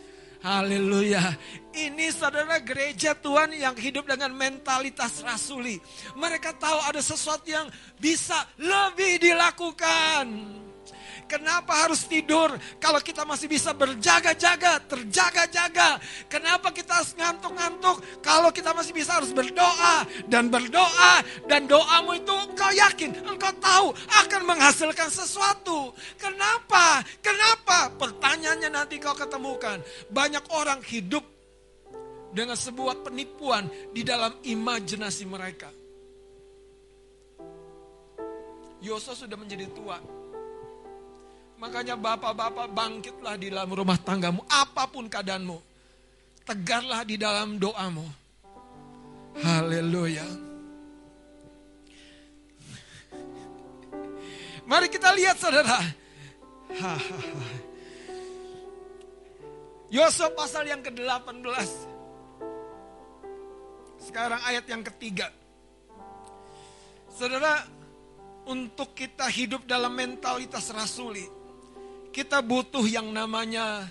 [0.45, 1.25] Haleluya.
[1.73, 5.81] Ini saudara gereja Tuhan yang hidup dengan mentalitas rasuli.
[6.19, 10.64] Mereka tahu ada sesuatu yang bisa lebih dilakukan.
[11.25, 15.99] Kenapa harus tidur kalau kita masih bisa berjaga-jaga, terjaga-jaga?
[16.29, 22.35] Kenapa kita harus ngantuk-ngantuk kalau kita masih bisa harus berdoa dan berdoa dan doamu itu
[22.35, 23.87] engkau yakin, engkau tahu
[24.25, 25.97] akan menghasilkan sesuatu.
[26.21, 27.01] Kenapa?
[27.25, 27.93] Kenapa?
[27.97, 29.81] Pertanyaannya nanti kau ketemukan.
[30.13, 31.25] Banyak orang hidup
[32.35, 35.71] dengan sebuah penipuan di dalam imajinasi mereka.
[38.85, 39.97] Yosua sudah menjadi tua,
[41.65, 45.57] Makanya bapak-bapak bangkitlah di dalam rumah tanggamu, apa pun keadaanmu.
[46.45, 48.05] Tegarlah di dalam doamu.
[49.41, 50.29] Haleluya.
[54.69, 55.81] Mari kita lihat saudara.
[59.89, 61.69] Yosua pasal yang ke-18.
[64.05, 65.33] Sekarang ayat yang ketiga.
[67.09, 67.65] Saudara,
[68.45, 71.25] untuk kita hidup dalam mentalitas rasuli,
[72.15, 73.91] kita butuh yang namanya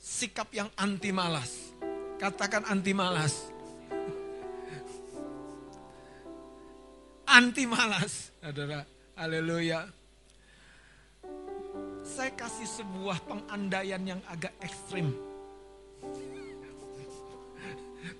[0.00, 1.76] sikap yang anti malas.
[2.16, 3.52] Katakan anti malas.
[7.28, 8.88] Anti malas, saudara.
[9.20, 9.84] Haleluya.
[12.00, 15.12] Saya kasih sebuah pengandaian yang agak ekstrim.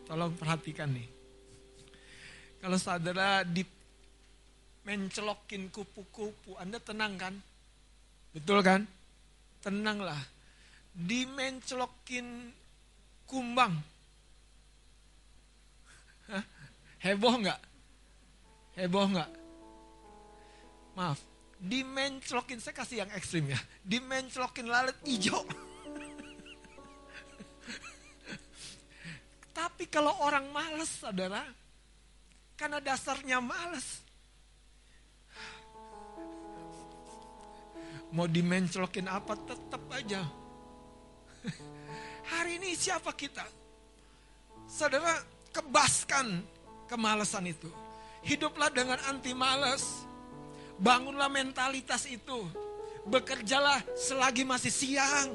[0.05, 1.09] Tolong perhatikan nih.
[2.61, 3.65] Kalau saudara di
[4.85, 7.35] mencelokin kupu-kupu, Anda tenang kan?
[8.35, 8.83] Betul kan?
[9.63, 10.19] Tenanglah.
[10.91, 12.51] Dimenclokin
[13.31, 13.79] kumbang.
[16.29, 16.45] Hah?
[17.01, 17.61] Heboh nggak?
[18.75, 19.31] Heboh nggak?
[20.95, 21.19] Maaf,
[21.59, 23.59] dimenclokin, saya kasih yang ekstrim ya.
[23.83, 25.43] Dimenclokin lalat hijau.
[29.55, 31.43] Tapi kalau orang males, saudara,
[32.55, 34.04] karena dasarnya males.
[38.15, 40.23] Mau dimenclokin apa tetap aja.
[42.31, 43.43] Hari ini siapa kita?
[44.71, 45.19] Saudara,
[45.51, 46.47] kebaskan
[46.87, 47.67] kemalasan itu.
[48.23, 50.07] Hiduplah dengan anti males.
[50.79, 52.47] Bangunlah mentalitas itu.
[53.11, 55.35] Bekerjalah selagi masih siang.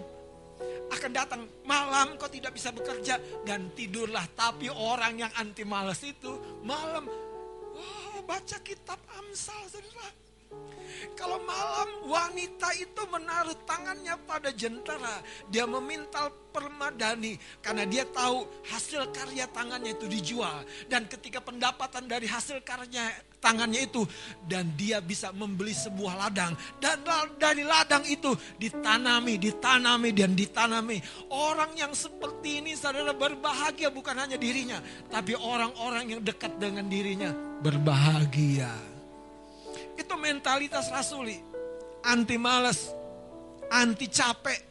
[0.90, 4.24] Akan datang malam kau tidak bisa bekerja dan tidurlah.
[4.40, 7.12] Tapi orang yang anti malas itu malam.
[7.76, 10.29] Wah, baca kitab Amsal saudara.
[11.16, 15.22] Kalau malam wanita itu menaruh tangannya pada jentera.
[15.47, 17.39] Dia memintal permadani.
[17.64, 20.64] Karena dia tahu hasil karya tangannya itu dijual.
[20.88, 24.04] Dan ketika pendapatan dari hasil karya tangannya itu.
[24.43, 26.56] Dan dia bisa membeli sebuah ladang.
[26.82, 27.04] Dan
[27.39, 30.97] dari ladang itu ditanami, ditanami, dan ditanami.
[31.32, 34.80] Orang yang seperti ini saudara berbahagia bukan hanya dirinya.
[35.08, 37.32] Tapi orang-orang yang dekat dengan dirinya
[37.64, 38.99] berbahagia.
[40.00, 41.36] Itu mentalitas rasuli.
[42.00, 42.95] Anti males,
[43.68, 44.70] anti capek,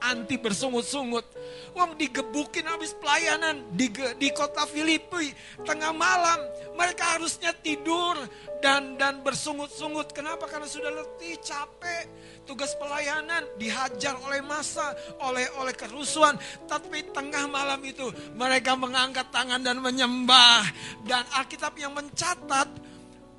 [0.00, 1.28] anti bersungut-sungut.
[1.76, 5.30] Wong digebukin habis pelayanan di, di kota Filipi
[5.62, 6.40] tengah malam.
[6.74, 8.16] Mereka harusnya tidur
[8.64, 10.16] dan dan bersungut-sungut.
[10.16, 10.48] Kenapa?
[10.48, 12.08] Karena sudah letih, capek.
[12.48, 16.40] Tugas pelayanan dihajar oleh masa, oleh oleh kerusuhan.
[16.64, 20.64] Tapi tengah malam itu mereka mengangkat tangan dan menyembah.
[21.04, 22.79] Dan Alkitab yang mencatat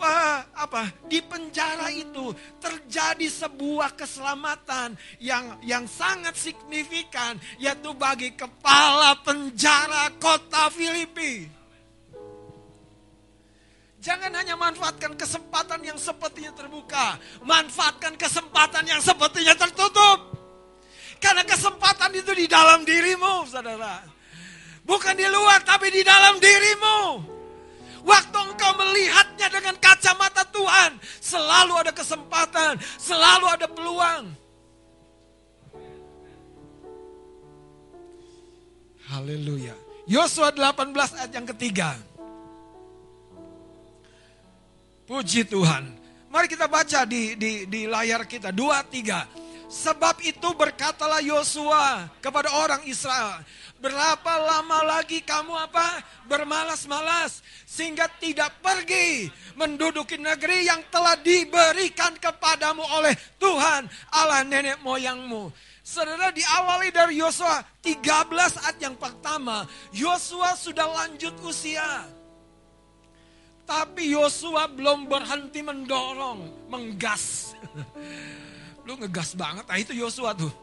[0.01, 9.13] apa apa di penjara itu terjadi sebuah keselamatan yang yang sangat signifikan yaitu bagi kepala
[9.21, 11.45] penjara kota Filipi.
[14.01, 20.33] Jangan hanya manfaatkan kesempatan yang sepertinya terbuka, manfaatkan kesempatan yang sepertinya tertutup.
[21.21, 24.01] Karena kesempatan itu di dalam dirimu, saudara.
[24.81, 27.30] Bukan di luar, tapi di dalam dirimu.
[28.01, 34.25] Waktu engkau melihatnya dengan kacamata Tuhan, selalu ada kesempatan, selalu ada peluang.
[39.11, 39.75] Haleluya.
[40.07, 41.99] Yosua 18 ayat yang ketiga.
[45.05, 45.83] Puji Tuhan.
[46.31, 48.55] Mari kita baca di, di, di layar kita.
[48.55, 49.27] Dua, tiga.
[49.71, 53.39] Sebab itu berkatalah Yosua kepada orang Israel.
[53.79, 56.03] Berapa lama lagi kamu apa?
[56.27, 65.55] Bermalas-malas sehingga tidak pergi menduduki negeri yang telah diberikan kepadamu oleh Tuhan Allah nenek moyangmu.
[65.81, 68.27] Saudara diawali dari Yosua 13
[68.67, 69.63] ayat yang pertama,
[69.95, 72.11] Yosua sudah lanjut usia.
[73.63, 77.55] Tapi Yosua belum berhenti mendorong, menggas.
[78.85, 80.49] Lu ngegas banget, nah itu Yosua tuh.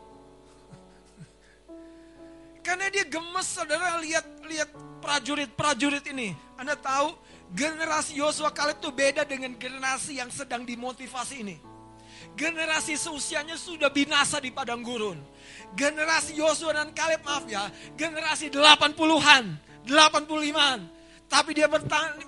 [2.66, 6.34] Karena dia gemes saudara lihat lihat prajurit-prajurit ini.
[6.58, 7.14] Anda tahu
[7.54, 11.56] generasi Yosua Kaleb itu beda dengan generasi yang sedang dimotivasi ini.
[12.34, 15.18] Generasi seusianya sudah binasa di padang gurun.
[15.74, 19.44] Generasi Yosua dan Kaleb maaf ya, generasi 80-an,
[19.86, 20.78] 85-an.
[21.28, 21.68] Tapi dia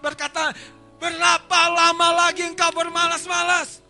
[0.02, 0.52] berkata,
[1.00, 3.80] berapa lama lagi engkau bermalas-malas?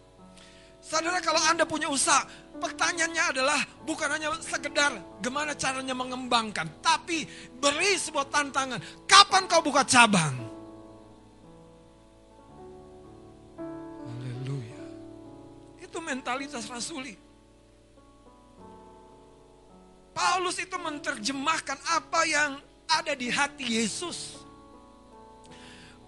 [0.90, 2.26] Saudara kalau Anda punya usaha,
[2.58, 4.90] pertanyaannya adalah bukan hanya sekedar
[5.22, 7.22] gimana caranya mengembangkan, tapi
[7.62, 8.82] beri sebuah tantangan.
[9.06, 10.34] Kapan kau buka cabang?
[13.54, 14.82] Haleluya.
[15.78, 17.14] Itu mentalitas rasuli.
[20.10, 22.58] Paulus itu menerjemahkan apa yang
[22.90, 24.42] ada di hati Yesus.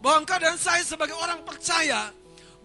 [0.02, 2.10] Bahwa dan saya sebagai orang percaya,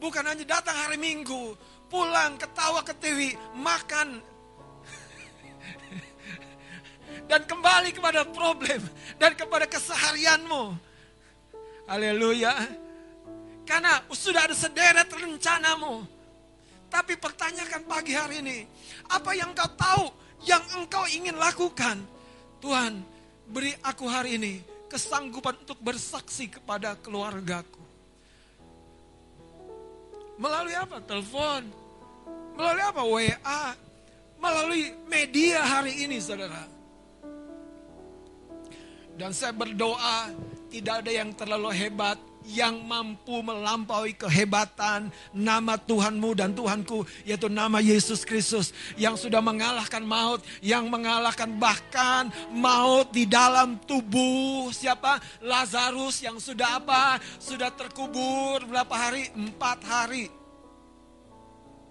[0.01, 1.53] bukan hanya datang hari Minggu,
[1.87, 4.19] pulang ketawa ke TV, makan.
[7.27, 8.79] Dan kembali kepada problem
[9.19, 10.75] dan kepada keseharianmu.
[11.87, 12.55] Haleluya.
[13.67, 16.07] Karena sudah ada sederet rencanamu.
[16.87, 18.63] Tapi pertanyakan pagi hari ini,
[19.11, 20.03] apa yang kau tahu
[20.47, 21.99] yang engkau ingin lakukan?
[22.63, 23.03] Tuhan,
[23.51, 24.53] beri aku hari ini
[24.87, 27.76] kesanggupan untuk bersaksi kepada keluargaku.
[30.37, 30.97] Melalui apa?
[31.01, 31.61] Telepon.
[32.53, 33.01] Melalui apa?
[33.01, 33.63] WA.
[34.37, 36.69] Melalui media hari ini saudara.
[39.17, 40.29] Dan saya berdoa
[40.69, 47.83] tidak ada yang terlalu hebat yang mampu melampaui kehebatan nama Tuhanmu dan Tuhanku yaitu nama
[47.83, 55.19] Yesus Kristus yang sudah mengalahkan maut, yang mengalahkan bahkan maut di dalam tubuh siapa?
[55.43, 57.19] Lazarus yang sudah apa?
[57.37, 59.27] Sudah terkubur berapa hari?
[59.35, 60.31] Empat hari.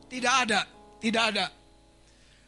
[0.09, 0.65] Tidak ada,
[1.03, 1.47] tidak ada.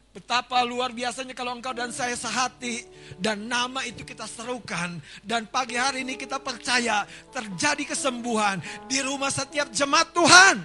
[0.09, 2.81] Betapa luar biasanya kalau engkau dan saya sehati
[3.21, 8.57] dan nama itu kita serukan dan pagi hari ini kita percaya terjadi kesembuhan
[8.89, 10.57] di rumah setiap jemaat Tuhan.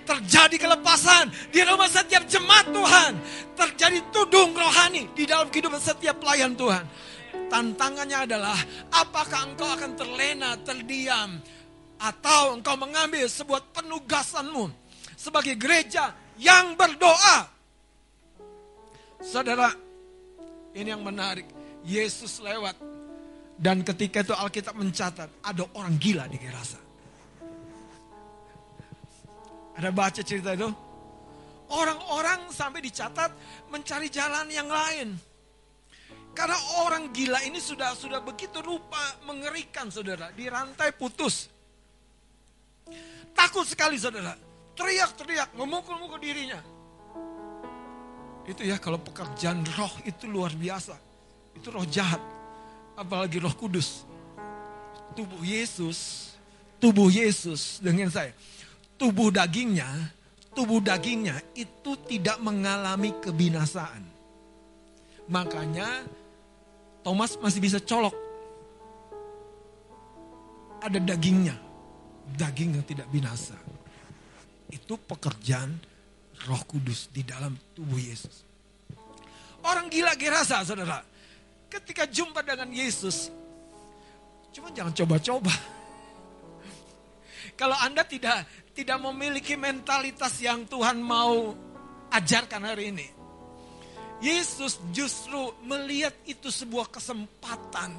[0.00, 3.12] Terjadi kelepasan di rumah setiap jemaat Tuhan.
[3.52, 6.82] Terjadi tudung rohani di dalam kehidupan setiap pelayan Tuhan.
[7.52, 8.56] Tantangannya adalah
[8.90, 11.36] apakah engkau akan terlena, terdiam
[12.00, 14.72] atau engkau mengambil sebuah penugasanmu
[15.20, 17.59] sebagai gereja yang berdoa
[19.20, 19.68] Saudara,
[20.72, 21.44] ini yang menarik.
[21.84, 22.76] Yesus lewat.
[23.60, 26.80] Dan ketika itu Alkitab mencatat, ada orang gila di Gerasa.
[29.76, 30.68] Ada baca cerita itu?
[31.70, 33.30] Orang-orang sampai dicatat
[33.68, 35.16] mencari jalan yang lain.
[36.32, 40.32] Karena orang gila ini sudah sudah begitu rupa mengerikan saudara.
[40.32, 41.52] Dirantai putus.
[43.36, 44.34] Takut sekali saudara.
[44.72, 46.79] Teriak-teriak, memukul-mukul dirinya.
[48.50, 50.98] Itu ya kalau pekerjaan roh itu luar biasa.
[51.54, 52.18] Itu roh jahat.
[52.98, 54.02] Apalagi roh kudus.
[55.14, 56.30] Tubuh Yesus,
[56.82, 58.34] tubuh Yesus dengan saya.
[58.98, 59.86] Tubuh dagingnya,
[60.50, 64.02] tubuh dagingnya itu tidak mengalami kebinasaan.
[65.30, 66.02] Makanya
[67.06, 68.18] Thomas masih bisa colok.
[70.82, 71.54] Ada dagingnya.
[72.34, 73.54] Daging yang tidak binasa.
[74.70, 75.89] Itu pekerjaan
[76.48, 78.46] roh kudus di dalam tubuh Yesus.
[79.60, 81.04] Orang gila gerasa saudara.
[81.68, 83.28] Ketika jumpa dengan Yesus.
[84.50, 85.52] Cuma jangan coba-coba.
[87.60, 91.52] Kalau Anda tidak tidak memiliki mentalitas yang Tuhan mau
[92.08, 93.08] ajarkan hari ini.
[94.20, 97.92] Yesus justru melihat itu sebuah kesempatan.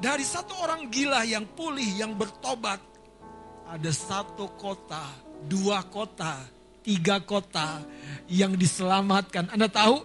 [0.00, 2.80] Dari satu orang gila yang pulih, yang bertobat.
[3.68, 5.00] Ada satu kota,
[5.48, 6.36] dua kota,
[6.82, 7.80] tiga kota
[8.26, 9.48] yang diselamatkan.
[9.54, 10.02] Anda tahu?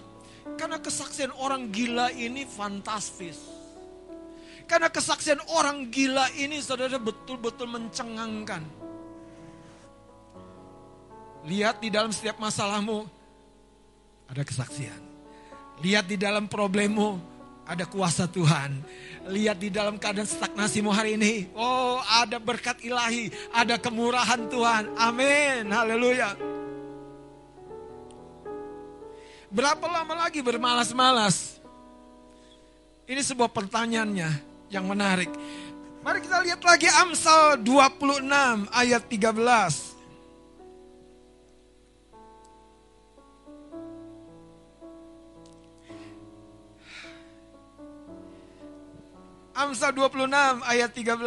[0.58, 3.38] Karena kesaksian orang gila ini fantastis.
[4.66, 8.66] Karena kesaksian orang gila ini saudara betul-betul mencengangkan.
[11.48, 13.08] Lihat di dalam setiap masalahmu
[14.28, 15.00] ada kesaksian.
[15.80, 17.16] Lihat di dalam problemmu
[17.64, 18.84] ada kuasa Tuhan.
[19.32, 21.48] Lihat di dalam keadaan stagnasimu hari ini.
[21.56, 23.32] Oh ada berkat ilahi.
[23.56, 24.84] Ada kemurahan Tuhan.
[25.00, 25.72] Amin.
[25.72, 26.57] Haleluya.
[29.58, 31.58] Berapa lama lagi bermalas-malas?
[33.10, 34.30] Ini sebuah pertanyaannya
[34.70, 35.34] yang menarik.
[36.06, 39.98] Mari kita lihat lagi Amsal 26 ayat 13.
[49.58, 51.18] Amsal 26 ayat 13.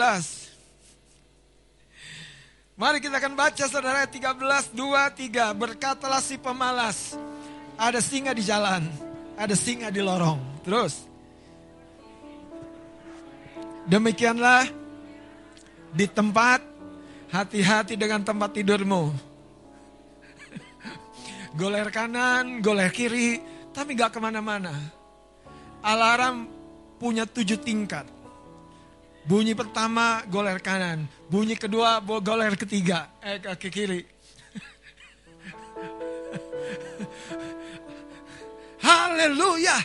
[2.79, 5.51] Mari kita akan baca saudara 13, 2, 3.
[5.51, 7.19] Berkatalah si pemalas.
[7.81, 8.85] Ada singa di jalan.
[9.41, 10.61] Ada singa di lorong.
[10.61, 11.09] Terus.
[13.89, 14.69] Demikianlah
[15.97, 16.61] di tempat
[17.33, 19.09] hati-hati dengan tempat tidurmu.
[21.59, 23.41] goler kanan, goler kiri,
[23.73, 24.77] tapi gak ke mana-mana.
[25.81, 26.45] Alarm
[27.01, 28.05] punya tujuh tingkat.
[29.25, 34.01] Bunyi pertama goler kanan, bunyi kedua goler ketiga, eh ke kiri.
[38.91, 39.79] Haleluya,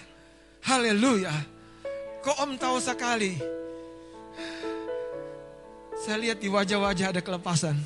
[0.65, 1.33] haleluya.
[2.25, 3.37] Kok om tahu sekali?
[6.01, 7.77] Saya lihat di wajah-wajah ada kelepasan.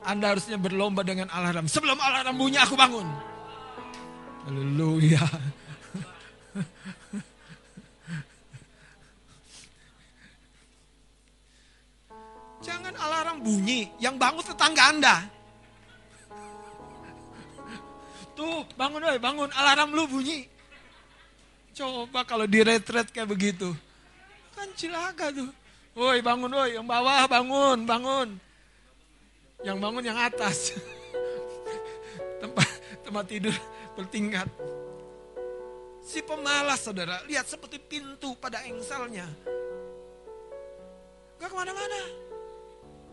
[0.00, 1.68] Anda harusnya berlomba dengan alarm.
[1.68, 3.04] Sebelum alarm bunyi aku bangun.
[4.48, 5.20] Haleluya.
[12.60, 15.16] Jangan alarm bunyi, yang bangun tetangga Anda.
[18.36, 20.44] Tuh, bangun woy, bangun, alarm lu bunyi.
[21.72, 23.72] Coba kalau di retret kayak begitu.
[24.52, 25.48] Kan cilaka tuh.
[25.96, 28.28] Woi bangun woi, yang bawah bangun, bangun.
[29.64, 30.76] Yang bangun yang atas.
[32.44, 32.68] tempat
[33.04, 33.56] tempat tidur
[33.96, 34.48] bertingkat.
[36.00, 39.28] Si pemalas saudara, lihat seperti pintu pada engselnya.
[41.40, 42.29] Gak ke mana-mana.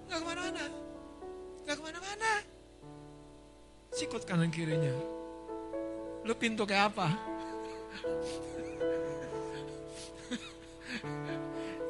[0.08, 0.64] Gak ke mana-mana.
[1.68, 2.32] Gak ke mana-mana.
[3.92, 4.96] Sikut kanan kirinya.
[6.24, 7.08] Lu pintu kayak apa?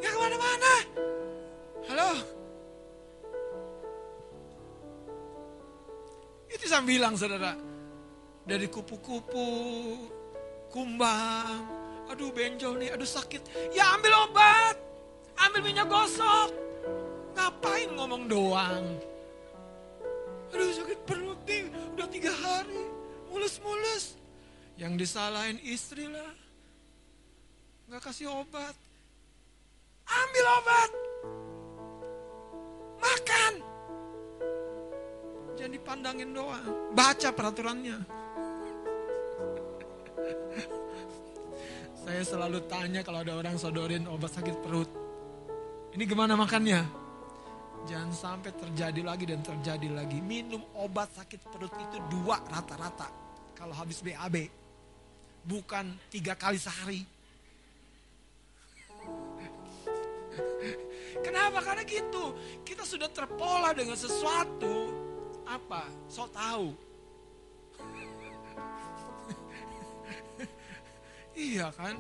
[0.02, 0.74] Gak ke mana-mana.
[1.94, 2.10] Halo?
[6.50, 7.54] Itu saya bilang saudara.
[8.48, 9.50] Dari kupu-kupu,
[10.72, 11.68] kumbang,
[12.08, 13.44] aduh benjol nih, aduh sakit.
[13.76, 14.80] Ya ambil obat,
[15.36, 16.67] ambil minyak gosok.
[17.38, 18.86] Ngapain ngomong doang?
[20.50, 22.90] Aduh sakit perut nih, udah tiga hari,
[23.30, 24.18] mulus-mulus.
[24.74, 26.34] Yang disalahin istri lah,
[27.86, 28.74] nggak kasih obat.
[30.08, 30.92] Ambil obat,
[32.98, 33.54] makan.
[35.60, 36.66] Jangan dipandangin doang,
[36.98, 37.98] baca peraturannya.
[42.08, 44.88] Saya selalu tanya kalau ada orang sodorin obat sakit perut.
[45.92, 47.07] Ini gimana makannya?
[47.88, 50.20] Jangan sampai terjadi lagi dan terjadi lagi.
[50.20, 53.08] Minum obat sakit perut itu dua rata-rata.
[53.56, 54.52] Kalau habis BAB.
[55.48, 57.08] Bukan tiga kali sehari.
[61.26, 61.64] Kenapa?
[61.64, 62.36] Karena gitu.
[62.68, 64.92] Kita sudah terpola dengan sesuatu.
[65.48, 65.88] Apa?
[66.12, 66.76] So tahu.
[71.48, 71.96] iya kan?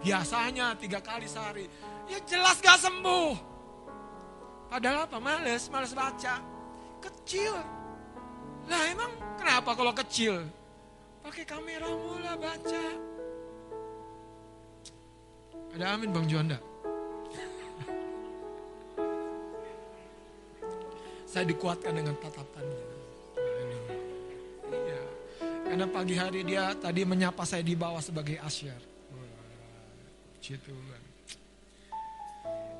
[0.00, 1.68] Biasanya tiga kali sehari.
[2.08, 3.51] Ya jelas gak sembuh.
[4.72, 5.20] Padahal apa?
[5.20, 6.40] Males, males baca.
[7.04, 7.52] Kecil.
[8.72, 10.48] Lah emang kenapa kalau kecil?
[11.20, 12.84] Pakai kamera mula baca.
[15.76, 16.56] Ada amin Bang Juanda.
[21.28, 22.84] Saya dikuatkan dengan tatapannya.
[24.72, 25.04] Iya.
[25.68, 28.80] Karena pagi hari dia tadi menyapa saya di bawah sebagai asyar.
[30.32, 31.01] Puji Tuhan.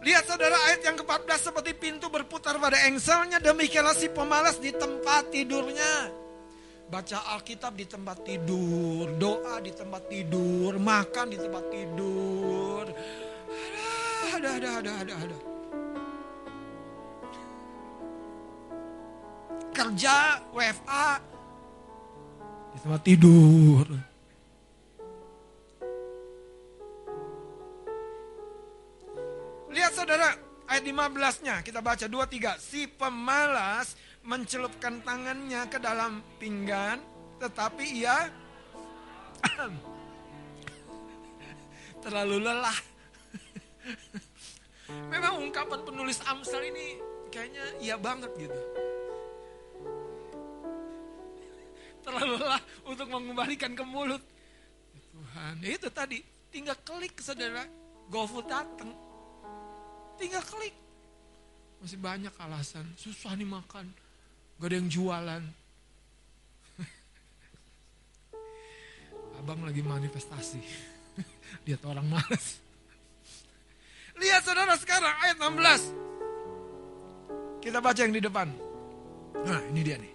[0.02, 5.30] Lihat saudara ayat yang ke-14 seperti pintu berputar pada engselnya demikianlah si pemalas di tempat
[5.30, 6.10] tidurnya.
[6.90, 12.84] Baca Alkitab di tempat tidur, doa di tempat tidur, makan di tempat tidur.
[14.34, 15.38] Ada, ada, ada, ada, ada.
[19.72, 20.16] Kerja,
[20.52, 21.08] WFA,
[22.74, 24.11] di tempat tidur.
[29.72, 30.36] Lihat saudara,
[30.68, 32.60] ayat 15-nya kita baca 2 3.
[32.60, 37.00] Si pemalas mencelupkan tangannya ke dalam pinggan,
[37.40, 38.28] tetapi ia
[42.04, 42.78] terlalu lelah.
[45.08, 47.00] Memang ungkapan penulis Amsal ini
[47.32, 48.60] kayaknya iya banget gitu.
[52.04, 54.20] Terlalu lelah untuk mengembalikan ke mulut.
[55.16, 56.20] Tuhan, itu tadi
[56.52, 57.64] tinggal klik saudara,
[58.12, 59.01] GoFood datang.
[60.22, 60.70] Tinggal klik.
[61.82, 62.86] Masih banyak alasan.
[62.94, 63.90] Susah nih makan.
[64.62, 65.42] Gak ada yang jualan.
[69.42, 70.62] Abang lagi manifestasi.
[71.66, 72.62] Lihat orang malas.
[74.14, 77.58] Lihat saudara sekarang ayat 16.
[77.58, 78.46] Kita baca yang di depan.
[79.42, 80.14] Nah ini dia nih.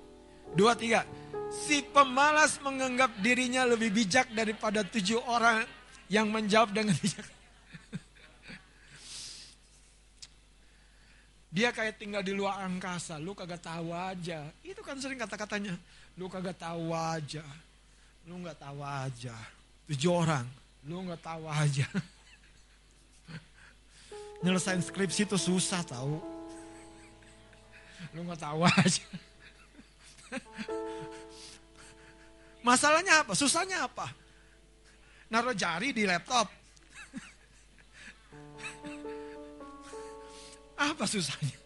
[0.56, 1.04] Dua tiga.
[1.52, 5.68] Si pemalas menganggap dirinya lebih bijak daripada tujuh orang
[6.08, 7.28] yang menjawab dengan bijak.
[11.48, 14.44] Dia kayak tinggal di luar angkasa, lu kagak tahu aja.
[14.60, 15.80] Itu kan sering kata-katanya,
[16.20, 17.44] lu kagak tahu aja.
[18.28, 19.32] Lu nggak tahu aja.
[19.88, 20.44] Tujuh orang,
[20.84, 21.88] lu nggak tahu aja.
[24.44, 26.20] Nyelesain skripsi itu susah tahu.
[28.12, 29.08] Lu nggak tahu aja.
[32.68, 33.32] Masalahnya apa?
[33.32, 34.12] Susahnya apa?
[35.32, 36.52] Naruh jari di laptop.
[40.78, 41.58] Apa susahnya?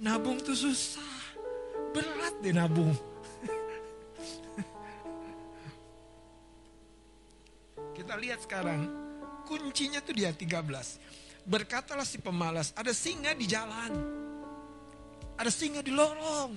[0.00, 1.14] Nabung tuh susah.
[1.94, 2.90] Berat deh nabung.
[7.94, 8.90] Kita lihat sekarang.
[9.44, 11.44] Kuncinya tuh dia 13.
[11.44, 13.92] Berkatalah si pemalas, ada singa di jalan.
[15.36, 16.56] Ada singa di lorong.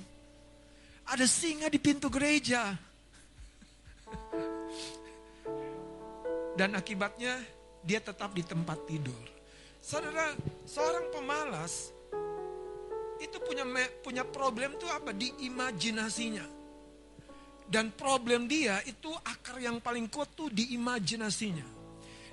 [1.07, 2.71] Ada singa di pintu gereja.
[6.57, 7.37] Dan akibatnya
[7.85, 9.36] dia tetap di tempat tidur.
[9.81, 10.35] Saudara,
[10.67, 11.95] seorang pemalas
[13.17, 13.65] itu punya
[14.03, 15.13] punya problem tuh apa?
[15.13, 16.45] Di imajinasinya.
[17.67, 21.75] Dan problem dia itu akar yang paling kuat tuh di imajinasinya.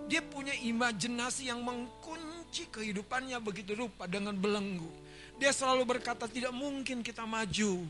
[0.07, 4.87] Dia punya imajinasi yang mengkunci kehidupannya begitu rupa dengan belenggu.
[5.41, 7.83] Dia selalu berkata tidak mungkin kita maju.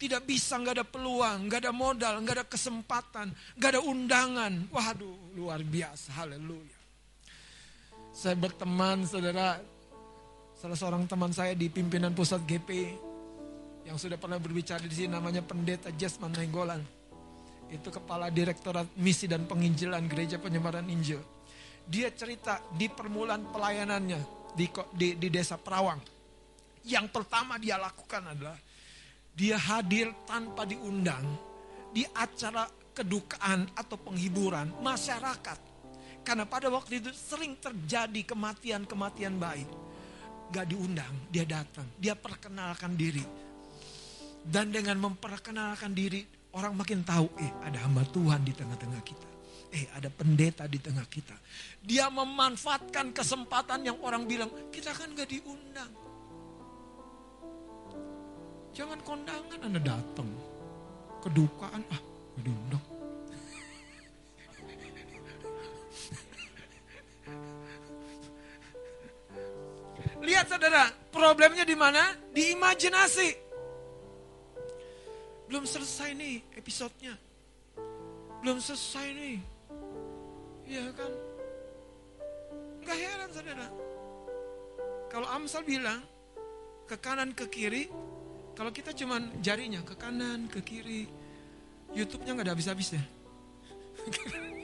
[0.00, 3.28] Tidak bisa, nggak ada peluang, nggak ada modal, nggak ada kesempatan,
[3.60, 4.52] nggak ada undangan.
[4.72, 6.79] Waduh, luar biasa, haleluya.
[8.10, 9.62] Saya berteman, saudara,
[10.58, 12.98] salah seorang teman saya di pimpinan pusat GP
[13.86, 16.82] yang sudah pernah berbicara di sini namanya Pendeta Jasman Nainggolan.
[17.70, 21.22] itu kepala direktorat misi dan penginjilan gereja penyebaran Injil.
[21.86, 26.02] Dia cerita di permulaan pelayanannya di, di, di desa Perawang.
[26.82, 28.58] Yang pertama dia lakukan adalah
[29.30, 31.22] dia hadir tanpa diundang
[31.94, 35.69] di acara kedukaan atau penghiburan masyarakat.
[36.20, 39.64] Karena pada waktu itu sering terjadi kematian-kematian bayi.
[40.50, 43.22] Gak diundang, dia datang, dia perkenalkan diri.
[44.40, 49.28] Dan dengan memperkenalkan diri, orang makin tahu, eh ada hamba Tuhan di tengah-tengah kita.
[49.70, 51.36] Eh ada pendeta di tengah kita.
[51.78, 55.92] Dia memanfaatkan kesempatan yang orang bilang, kita kan gak diundang.
[58.74, 60.30] Jangan kondangan Anda datang.
[61.22, 62.00] Kedukaan, ah
[62.34, 62.89] gak diundang.
[70.20, 72.14] Lihat saudara, problemnya di mana?
[72.30, 73.30] Di imajinasi.
[75.50, 77.14] Belum selesai nih episodenya.
[78.40, 79.36] Belum selesai nih.
[80.70, 81.12] Iya kan?
[82.86, 83.66] Gak heran saudara.
[85.10, 85.98] Kalau Amsal bilang,
[86.86, 87.90] ke kanan ke kiri,
[88.54, 91.10] kalau kita cuman jarinya ke kanan ke kiri,
[91.90, 93.02] YouTube-nya nggak ada habis-habisnya.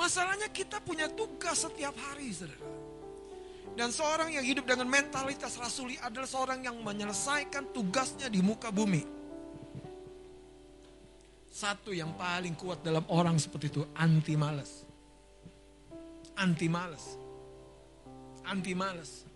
[0.00, 2.64] Masalahnya kita punya tugas setiap hari, saudara.
[3.76, 9.04] Dan seorang yang hidup dengan mentalitas rasuli adalah seorang yang menyelesaikan tugasnya di muka bumi.
[11.52, 14.88] Satu yang paling kuat dalam orang seperti itu, anti malas.
[16.40, 17.04] Anti malas.
[18.48, 19.28] Anti malas.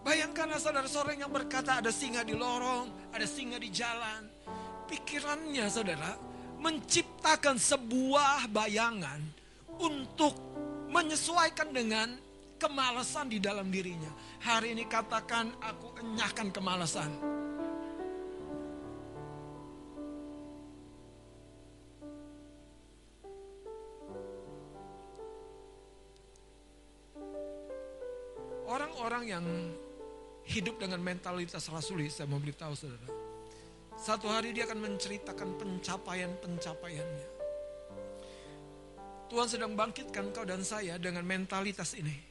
[0.00, 4.37] Bayangkanlah saudara seorang yang berkata ada singa di lorong, ada singa di jalan
[4.88, 6.16] pikirannya saudara
[6.58, 9.20] menciptakan sebuah bayangan
[9.78, 10.34] untuk
[10.90, 12.08] menyesuaikan dengan
[12.58, 14.10] kemalasan di dalam dirinya.
[14.42, 17.12] Hari ini katakan aku enyahkan kemalasan.
[28.68, 29.46] Orang-orang yang
[30.44, 33.27] hidup dengan mentalitas rasuli, saya mau beritahu saudara
[33.98, 37.28] satu hari dia akan menceritakan pencapaian-pencapaiannya.
[39.28, 42.30] Tuhan sedang bangkitkan kau dan saya dengan mentalitas ini.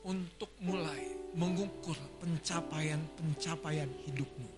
[0.00, 4.48] Untuk mulai mengukur pencapaian-pencapaian hidupmu.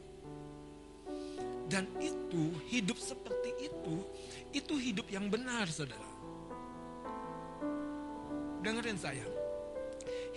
[1.70, 3.96] Dan itu, hidup seperti itu,
[4.52, 6.10] itu hidup yang benar saudara.
[8.62, 9.26] Dengerin saya.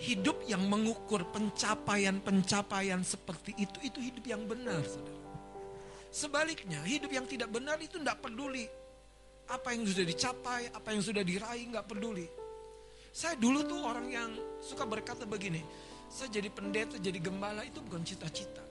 [0.00, 5.15] Hidup yang mengukur pencapaian-pencapaian seperti itu, itu hidup yang benar saudara.
[6.16, 8.64] Sebaliknya, hidup yang tidak benar itu tidak peduli.
[9.52, 12.24] Apa yang sudah dicapai, apa yang sudah diraih, nggak peduli.
[13.12, 14.30] Saya dulu tuh orang yang
[14.64, 15.60] suka berkata begini,
[16.08, 18.64] saya jadi pendeta, jadi gembala itu bukan cita-cita.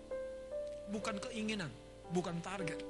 [0.90, 1.70] Bukan keinginan,
[2.10, 2.82] bukan target.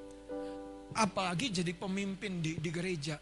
[0.96, 3.20] Apalagi jadi pemimpin di, di gereja,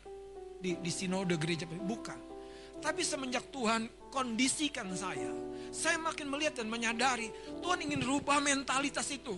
[0.62, 2.30] di, di sinode gereja, bukan.
[2.78, 5.34] Tapi semenjak Tuhan kondisikan saya,
[5.74, 9.34] saya makin melihat dan menyadari Tuhan ingin rubah mentalitas itu.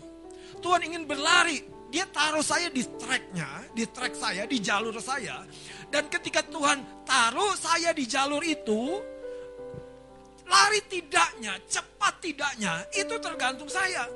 [0.60, 5.46] Tuhan ingin berlari dia taruh saya di tracknya, di track saya, di jalur saya.
[5.88, 9.00] Dan ketika Tuhan taruh saya di jalur itu,
[10.50, 14.10] lari tidaknya, cepat tidaknya, itu tergantung saya.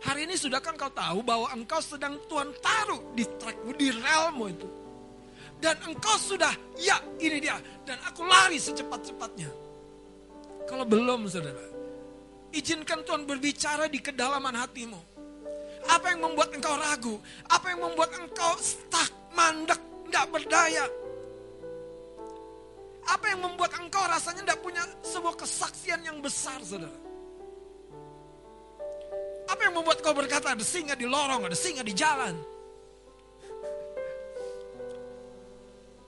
[0.00, 4.44] Hari ini sudah kan kau tahu bahwa engkau sedang Tuhan taruh di trackmu, di relmu
[4.48, 4.68] itu.
[5.60, 7.60] Dan engkau sudah, ya ini dia.
[7.84, 9.52] Dan aku lari secepat-cepatnya.
[10.64, 11.68] Kalau belum saudara,
[12.56, 15.09] izinkan Tuhan berbicara di kedalaman hatimu.
[15.88, 17.14] Apa yang membuat engkau ragu?
[17.48, 20.84] Apa yang membuat engkau stuck, mandek, tidak berdaya?
[23.08, 26.94] Apa yang membuat engkau rasanya tidak punya sebuah kesaksian yang besar, saudara?
[29.50, 32.38] Apa yang membuat kau berkata ada singa di lorong, ada singa di jalan?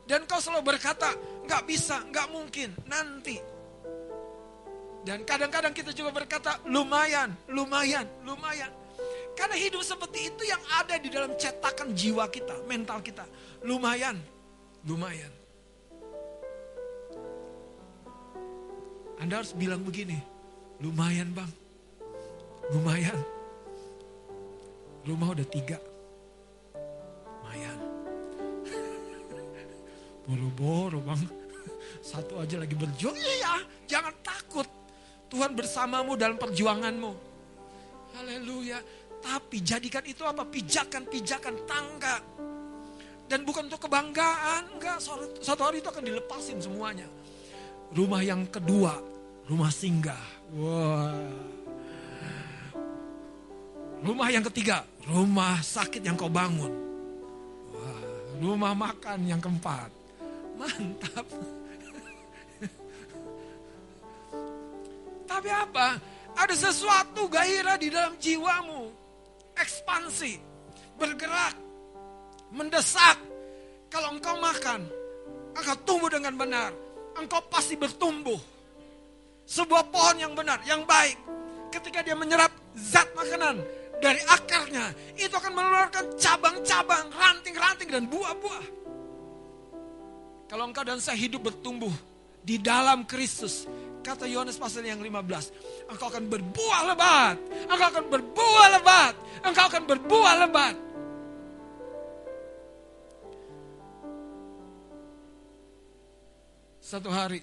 [0.07, 1.11] Dan kau selalu berkata,
[1.49, 3.39] nggak bisa, nggak mungkin, nanti.
[5.03, 8.71] Dan kadang-kadang kita juga berkata, lumayan, lumayan, lumayan.
[9.33, 13.25] Karena hidup seperti itu yang ada di dalam cetakan jiwa kita, mental kita.
[13.65, 14.21] Lumayan,
[14.85, 15.33] lumayan.
[19.23, 20.19] Anda harus bilang begini,
[20.83, 21.51] lumayan bang,
[22.75, 23.19] lumayan.
[25.07, 25.79] Rumah udah tiga,
[27.39, 27.79] lumayan.
[30.27, 31.23] Boro-boro bang,
[32.03, 33.15] satu aja lagi berjuang.
[33.15, 34.67] Iya, jangan takut.
[35.31, 37.33] Tuhan bersamamu dalam perjuanganmu.
[38.19, 38.83] Haleluya.
[39.23, 40.43] Tapi jadikan itu apa?
[40.43, 42.19] Pijakan-pijakan tangga.
[43.31, 45.01] Dan bukan untuk kebanggaan, enggak.
[45.41, 47.09] Satu hari itu akan dilepasin semuanya.
[47.95, 48.99] Rumah yang kedua,
[49.47, 50.21] rumah singgah.
[50.53, 51.17] Wah.
[54.03, 56.75] Rumah yang ketiga, rumah sakit yang kau bangun.
[57.71, 58.03] Wah,
[58.43, 59.89] rumah makan yang keempat.
[60.59, 61.23] Mantap.
[65.31, 65.97] Tapi apa?
[66.37, 69.02] Ada sesuatu gairah di dalam jiwamu.
[69.63, 70.43] Ekspansi,
[70.99, 71.55] bergerak,
[72.51, 73.15] mendesak.
[73.87, 74.91] Kalau engkau makan,
[75.55, 76.75] engkau tumbuh dengan benar.
[77.15, 78.41] Engkau pasti bertumbuh.
[79.47, 81.15] Sebuah pohon yang benar, yang baik.
[81.71, 83.63] Ketika dia menyerap zat makanan
[84.03, 88.67] dari akarnya, itu akan mengeluarkan cabang-cabang, ranting-ranting dan buah-buah.
[90.51, 91.93] Kalau engkau dan saya hidup bertumbuh
[92.43, 93.65] di dalam Kristus,
[94.03, 97.37] kata Yohanes pasal yang 15, engkau akan berbuah lebat,
[97.71, 99.15] engkau akan berbuah lebat,
[99.47, 100.77] engkau akan berbuah lebat.
[106.83, 107.41] Satu hari,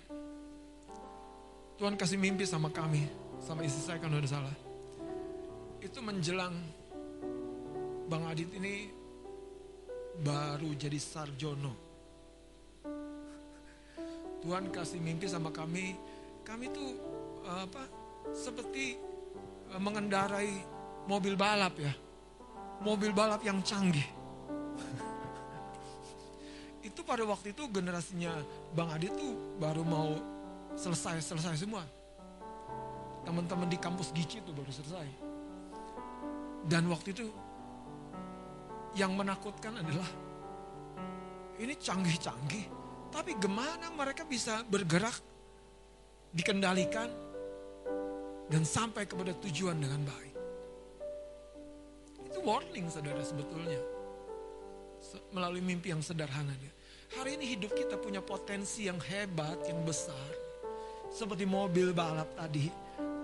[1.79, 3.07] Tuhan kasih mimpi sama kami,
[3.41, 4.55] sama istri saya kan udah salah.
[5.79, 6.53] Itu menjelang
[8.11, 8.91] Bang Adit ini
[10.19, 11.73] baru jadi sarjono.
[14.39, 15.95] Tuhan kasih mimpi sama kami,
[16.49, 16.97] kami tuh
[17.45, 17.85] eh, apa
[18.33, 18.97] seperti
[19.69, 20.65] eh, mengendarai
[21.05, 21.93] mobil balap ya,
[22.81, 24.05] mobil balap yang canggih.
[26.89, 28.33] itu pada waktu itu generasinya
[28.73, 30.17] Bang Adit tuh baru mau
[30.73, 31.85] selesai selesai semua.
[33.29, 35.07] Teman-teman di kampus Gici itu baru selesai.
[36.65, 37.29] Dan waktu itu
[38.97, 40.09] yang menakutkan adalah
[41.61, 42.65] ini canggih-canggih,
[43.13, 45.28] tapi gimana mereka bisa bergerak,
[46.33, 47.09] dikendalikan,
[48.49, 50.35] dan sampai kepada tujuan dengan baik.
[52.29, 53.81] Itu warning saudara sebetulnya.
[54.99, 56.73] Se- Melalui mimpi yang sederhana dia.
[57.17, 60.29] Hari ini hidup kita punya potensi yang hebat, yang besar.
[61.09, 62.69] Seperti mobil balap tadi.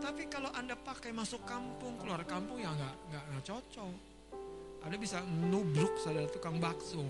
[0.01, 3.93] Tapi kalau Anda pakai masuk kampung, keluar kampung ya nggak nggak cocok.
[4.85, 7.05] Anda bisa nubruk saudara tukang bakso.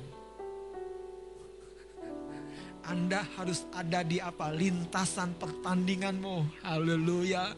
[2.85, 4.53] Anda harus ada di apa?
[4.53, 6.61] Lintasan pertandinganmu.
[6.61, 7.57] Haleluya.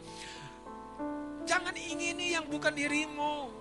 [1.44, 3.52] Jangan ingini yang bukan dirimu.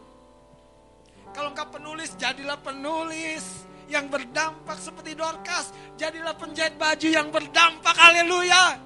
[1.35, 5.75] Kalau engkau penulis, jadilah penulis yang berdampak seperti Dorcas.
[5.99, 7.95] Jadilah penjahit baju yang berdampak.
[7.95, 8.79] Haleluya.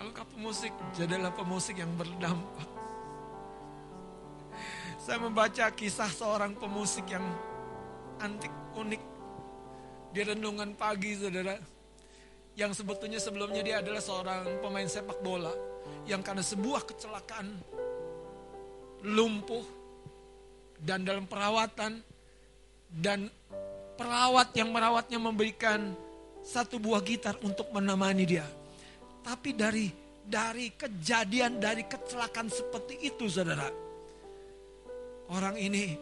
[0.00, 2.68] Kalau engkau pemusik, jadilah pemusik yang berdampak.
[4.96, 7.24] Saya membaca kisah seorang pemusik yang
[8.16, 9.13] antik, unik.
[10.14, 11.58] Di renungan pagi, saudara.
[12.54, 15.50] Yang sebetulnya sebelumnya dia adalah seorang pemain sepak bola.
[16.06, 17.50] Yang karena sebuah kecelakaan
[19.02, 19.66] lumpuh
[20.78, 21.98] dan dalam perawatan
[22.94, 23.26] dan
[23.98, 25.92] perawat yang merawatnya memberikan
[26.46, 28.46] satu buah gitar untuk menemani dia.
[29.26, 29.90] Tapi dari
[30.22, 33.66] dari kejadian dari kecelakaan seperti itu Saudara.
[35.26, 35.98] Orang ini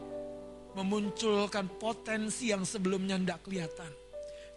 [0.76, 4.01] memunculkan potensi yang sebelumnya tidak kelihatan.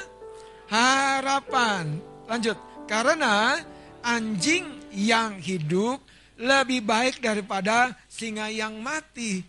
[0.70, 1.98] harapan.
[2.30, 2.54] Lanjut.
[2.86, 3.58] Karena
[4.06, 5.98] anjing yang hidup
[6.42, 9.46] lebih baik daripada singa yang mati.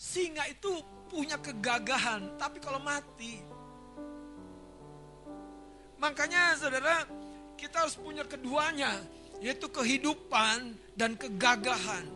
[0.00, 0.80] Singa itu
[1.12, 3.44] punya kegagahan, tapi kalau mati.
[6.00, 7.04] Makanya saudara,
[7.60, 8.96] kita harus punya keduanya,
[9.44, 12.08] yaitu kehidupan dan kegagahan.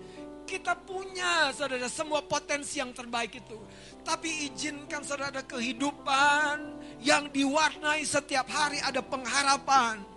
[0.48, 3.58] Kita punya saudara semua potensi yang terbaik itu.
[4.00, 6.56] Tapi izinkan saudara kehidupan
[7.04, 10.15] yang diwarnai setiap hari ada pengharapan.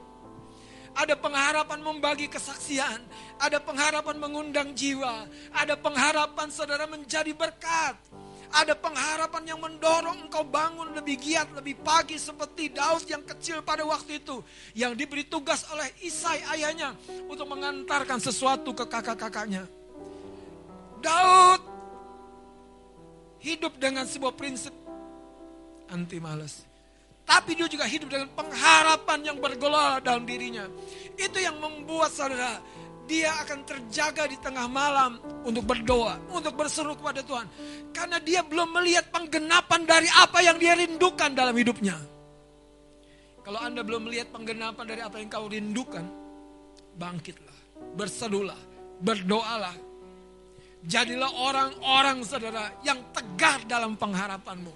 [0.97, 2.99] Ada pengharapan membagi kesaksian,
[3.39, 7.95] ada pengharapan mengundang jiwa, ada pengharapan saudara menjadi berkat.
[8.49, 13.85] Ada pengharapan yang mendorong engkau bangun lebih giat, lebih pagi seperti Daud yang kecil pada
[13.85, 14.41] waktu itu.
[14.73, 16.97] Yang diberi tugas oleh Isai ayahnya
[17.29, 19.69] untuk mengantarkan sesuatu ke kakak-kakaknya.
[20.97, 21.61] Daud
[23.39, 24.73] hidup dengan sebuah prinsip
[25.85, 26.68] anti malas.
[27.29, 30.65] Tapi dia juga hidup dengan pengharapan yang bergelora dalam dirinya.
[31.13, 32.57] Itu yang membuat saudara,
[33.05, 37.45] dia akan terjaga di tengah malam untuk berdoa, untuk berseru kepada Tuhan.
[37.93, 42.01] Karena dia belum melihat penggenapan dari apa yang dia rindukan dalam hidupnya.
[43.45, 46.05] Kalau Anda belum melihat penggenapan dari apa yang kau rindukan,
[46.97, 47.57] bangkitlah,
[47.93, 48.57] berserulah,
[49.05, 49.77] berdoalah.
[50.81, 54.73] Jadilah orang-orang saudara yang tegar dalam pengharapanmu.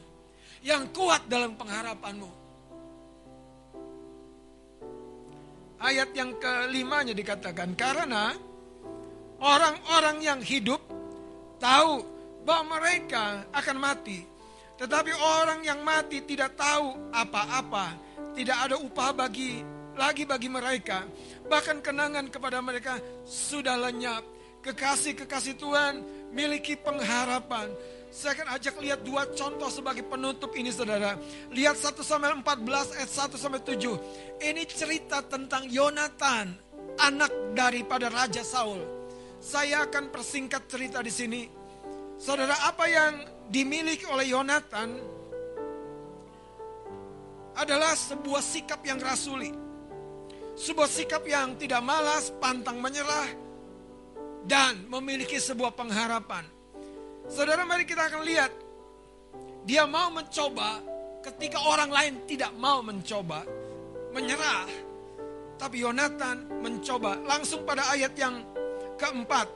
[0.61, 2.42] Yang kuat dalam pengharapanmu.
[5.83, 8.31] Ayat yang kelimanya dikatakan karena
[9.43, 10.79] orang-orang yang hidup
[11.59, 12.07] tahu
[12.47, 14.23] bahwa mereka akan mati.
[14.79, 17.99] Tetapi orang yang mati tidak tahu apa-apa.
[18.33, 19.61] Tidak ada upah bagi
[19.93, 21.05] lagi bagi mereka.
[21.45, 22.97] Bahkan kenangan kepada mereka
[23.27, 24.25] sudah lenyap.
[24.63, 25.93] Kekasih-kekasih Tuhan
[26.31, 27.67] miliki pengharapan
[28.13, 31.17] saya akan ajak lihat dua contoh sebagai penutup ini saudara.
[31.49, 34.37] Lihat 1 Samuel 14 ayat 1 sampai 7.
[34.37, 36.53] Ini cerita tentang Yonatan,
[37.01, 38.85] anak daripada Raja Saul.
[39.41, 41.41] Saya akan persingkat cerita di sini.
[42.21, 43.13] Saudara, apa yang
[43.49, 44.93] dimiliki oleh Yonatan
[47.57, 49.49] adalah sebuah sikap yang rasuli.
[50.53, 53.25] Sebuah sikap yang tidak malas, pantang menyerah,
[54.45, 56.52] dan memiliki sebuah pengharapan.
[57.27, 58.51] Saudara mari kita akan lihat.
[59.63, 60.83] Dia mau mencoba
[61.23, 63.47] ketika orang lain tidak mau mencoba.
[64.11, 64.67] Menyerah.
[65.55, 67.15] Tapi Yonatan mencoba.
[67.23, 68.43] Langsung pada ayat yang
[68.99, 69.47] keempat.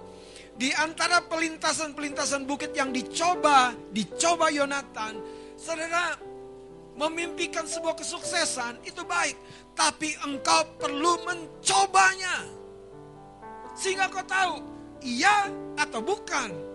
[0.57, 5.21] Di antara pelintasan-pelintasan bukit yang dicoba, dicoba Yonatan.
[5.59, 6.17] Saudara
[6.97, 9.37] memimpikan sebuah kesuksesan itu baik.
[9.77, 12.47] Tapi engkau perlu mencobanya.
[13.77, 14.53] Sehingga kau tahu,
[15.05, 15.45] iya
[15.77, 16.66] atau bukan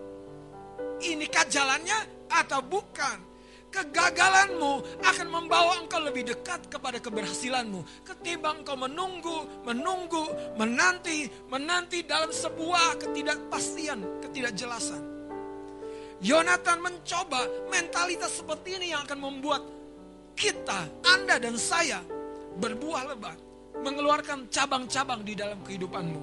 [1.11, 3.35] inikah jalannya atau bukan.
[3.73, 8.05] Kegagalanmu akan membawa engkau lebih dekat kepada keberhasilanmu.
[8.05, 10.29] Ketimbang engkau menunggu, menunggu,
[10.61, 15.01] menanti, menanti dalam sebuah ketidakpastian, ketidakjelasan.
[16.21, 19.65] Yonatan mencoba mentalitas seperti ini yang akan membuat
[20.37, 22.05] kita, Anda dan saya
[22.61, 23.41] berbuah lebat.
[23.81, 26.21] Mengeluarkan cabang-cabang di dalam kehidupanmu.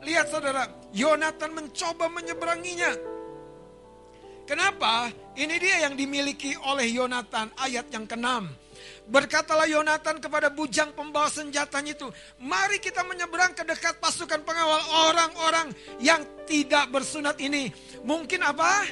[0.00, 0.64] Lihat saudara,
[0.96, 3.15] Yonatan mencoba menyeberanginya
[4.46, 5.10] Kenapa?
[5.34, 8.46] Ini dia yang dimiliki oleh Yonatan ayat yang ke-6.
[9.10, 12.06] Berkatalah Yonatan kepada bujang pembawa senjatanya itu,
[12.38, 17.74] mari kita menyeberang ke dekat pasukan pengawal orang-orang yang tidak bersunat ini.
[18.06, 18.86] Mungkin apa?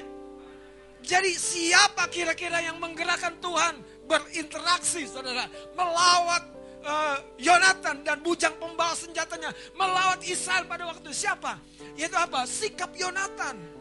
[1.04, 3.78] Jadi siapa kira-kira yang menggerakkan Tuhan
[4.10, 6.42] berinteraksi saudara, melawat
[6.86, 11.58] uh, Yonatan dan bujang pembawa senjatanya, melawat Israel pada waktu siapa?
[11.98, 12.46] Yaitu apa?
[12.46, 13.73] Sikap Yonatan.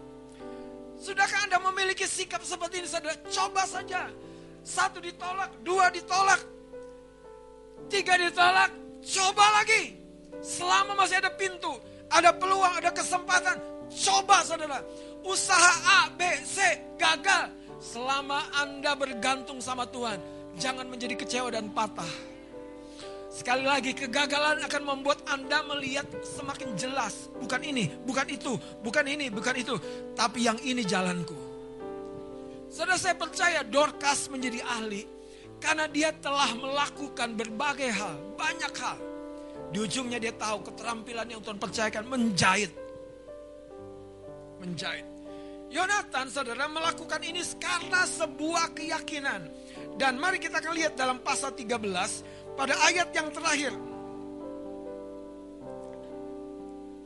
[1.03, 3.19] Sudahkah Anda memiliki sikap seperti ini saudara?
[3.27, 4.07] Coba saja.
[4.63, 6.39] Satu ditolak, dua ditolak,
[7.91, 8.71] tiga ditolak,
[9.03, 9.99] coba lagi.
[10.39, 11.75] Selama masih ada pintu,
[12.07, 13.59] ada peluang, ada kesempatan,
[13.91, 14.79] coba saudara.
[15.27, 17.51] Usaha A, B, C gagal.
[17.83, 20.23] Selama Anda bergantung sama Tuhan,
[20.55, 22.32] jangan menjadi kecewa dan patah.
[23.33, 27.33] Sekali lagi kegagalan akan membuat Anda melihat semakin jelas.
[27.41, 28.53] Bukan ini, bukan itu,
[28.85, 29.73] bukan ini, bukan itu.
[30.13, 31.33] Tapi yang ini jalanku.
[32.69, 35.09] Saudara saya percaya Dorcas menjadi ahli.
[35.57, 38.99] Karena dia telah melakukan berbagai hal, banyak hal.
[39.73, 42.69] Di ujungnya dia tahu keterampilan yang Tuhan percayakan menjahit.
[44.61, 45.07] Menjahit.
[45.73, 49.49] Yonatan saudara melakukan ini karena sebuah keyakinan.
[49.97, 53.73] Dan mari kita akan lihat dalam pasal 13 pada ayat yang terakhir.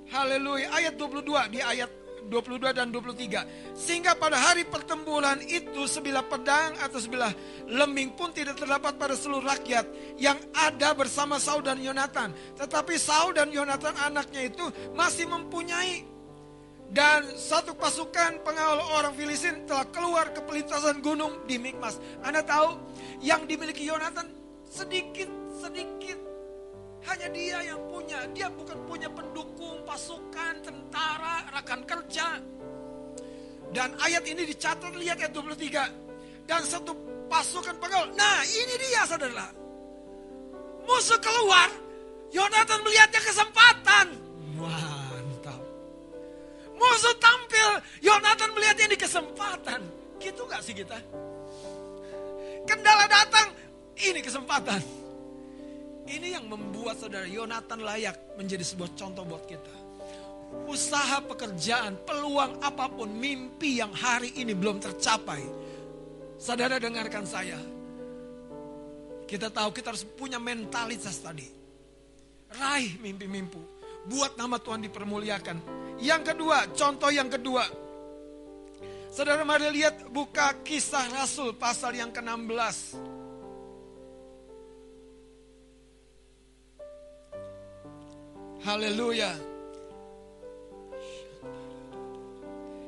[0.07, 1.91] Haleluya, ayat 22 di ayat
[2.27, 3.75] 22 dan 23.
[3.75, 7.31] Sehingga pada hari pertempuran itu sebilah pedang atau sebilah
[7.67, 9.87] lembing pun tidak terdapat pada seluruh rakyat
[10.19, 12.35] yang ada bersama Saul dan Yonatan.
[12.55, 14.63] Tetapi Saul dan Yonatan anaknya itu
[14.95, 16.07] masih mempunyai
[16.87, 21.99] dan satu pasukan pengawal orang Filistin telah keluar ke pelintasan gunung di Mikmas.
[22.23, 22.79] Anda tahu
[23.19, 24.36] yang dimiliki Yonatan
[24.77, 26.19] sedikit sedikit
[27.09, 28.19] hanya dia yang punya.
[28.35, 32.37] Dia bukan punya pendukung, pasukan, tentara, rekan kerja.
[33.71, 36.45] Dan ayat ini dicatat lihat ayat 23.
[36.47, 36.91] Dan satu
[37.31, 38.11] pasukan pengawal.
[38.13, 39.47] Nah ini dia saudara.
[40.83, 41.69] Musuh keluar.
[42.31, 44.07] Yonatan melihatnya kesempatan.
[44.59, 45.61] Mantap.
[46.75, 47.69] Musuh tampil.
[48.03, 49.79] Yonatan melihatnya ini kesempatan.
[50.19, 50.99] Gitu gak sih kita?
[52.67, 53.56] Kendala datang.
[53.97, 54.81] Ini kesempatan.
[56.07, 59.75] Ini yang membuat saudara Yonatan layak menjadi sebuah contoh buat kita.
[60.69, 65.43] Usaha pekerjaan, peluang apa pun, mimpi yang hari ini belum tercapai.
[66.39, 67.59] Saudara dengarkan saya.
[69.27, 71.43] Kita tahu kita harus punya mentalitas tadi.
[72.55, 73.59] Raih mimpi-mimpi.
[74.07, 75.57] Buat nama Tuhan dipermuliakan.
[75.99, 77.67] Yang kedua, contoh yang kedua.
[79.11, 83.16] Saudara mari lihat buka kisah Rasul pasal yang ke-16.
[88.67, 89.31] Haleluya.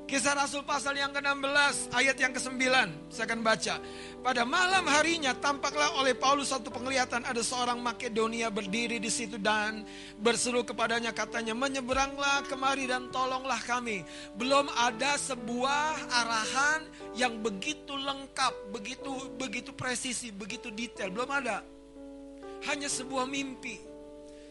[0.04, 2.60] Kisah Rasul pasal yang ke-16 ayat yang ke-9
[3.08, 3.80] saya akan baca.
[4.20, 9.88] Pada malam harinya tampaklah oleh Paulus satu penglihatan ada seorang Makedonia berdiri di situ dan
[10.20, 14.04] berseru kepadanya katanya menyeberanglah kemari dan tolonglah kami.
[14.36, 21.64] Belum ada sebuah arahan yang begitu lengkap, begitu begitu presisi, begitu detail, belum ada.
[22.68, 23.89] Hanya sebuah mimpi.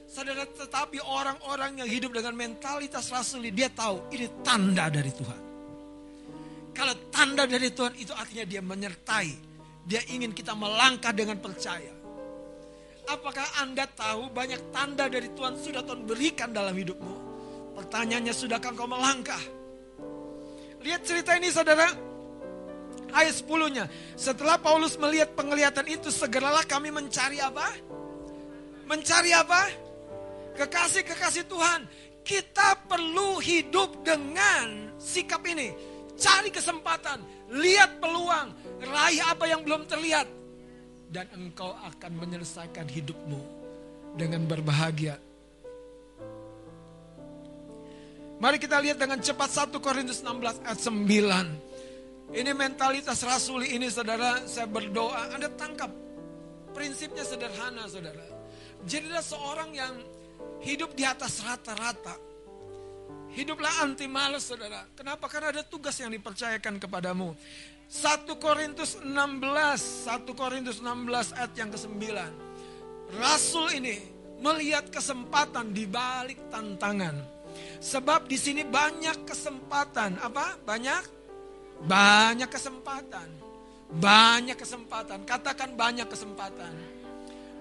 [0.09, 5.41] Saudara tetapi orang-orang yang hidup dengan mentalitas rasuli dia tahu ini tanda dari Tuhan.
[6.73, 9.31] Kalau tanda dari Tuhan itu artinya dia menyertai.
[9.85, 11.93] Dia ingin kita melangkah dengan percaya.
[13.09, 17.15] Apakah Anda tahu banyak tanda dari Tuhan sudah Tuhan berikan dalam hidupmu?
[17.73, 19.41] Pertanyaannya sudahkah kau melangkah?
[20.85, 21.89] Lihat cerita ini saudara.
[23.17, 23.89] Ayat 10-nya.
[24.13, 27.73] Setelah Paulus melihat penglihatan itu segeralah kami mencari apa?
[28.85, 29.88] Mencari apa?
[30.59, 31.87] Kekasih-kekasih Tuhan.
[32.27, 35.73] Kita perlu hidup dengan sikap ini
[36.19, 37.23] cari kesempatan,
[37.55, 38.53] lihat peluang,
[38.83, 40.27] raih apa yang belum terlihat.
[41.09, 43.41] Dan engkau akan menyelesaikan hidupmu
[44.19, 45.17] dengan berbahagia.
[48.39, 52.35] Mari kita lihat dengan cepat 1 Korintus 16 ayat 9.
[52.39, 55.89] Ini mentalitas rasuli ini saudara, saya berdoa, Anda tangkap.
[56.77, 58.23] Prinsipnya sederhana saudara.
[58.85, 59.97] Jadilah seorang yang
[60.63, 62.29] hidup di atas rata-rata
[63.39, 64.89] Hiduplah anti malas saudara.
[64.97, 65.29] Kenapa?
[65.29, 67.37] Karena ada tugas yang dipercayakan kepadamu.
[67.89, 72.05] 1 Korintus 16, 1 Korintus 16 ayat yang ke-9.
[73.17, 73.97] Rasul ini
[74.41, 77.17] melihat kesempatan di balik tantangan.
[77.81, 80.21] Sebab di sini banyak kesempatan.
[80.21, 80.59] Apa?
[80.65, 81.05] Banyak?
[81.85, 83.29] Banyak kesempatan.
[83.89, 85.25] Banyak kesempatan.
[85.25, 86.75] Katakan banyak kesempatan.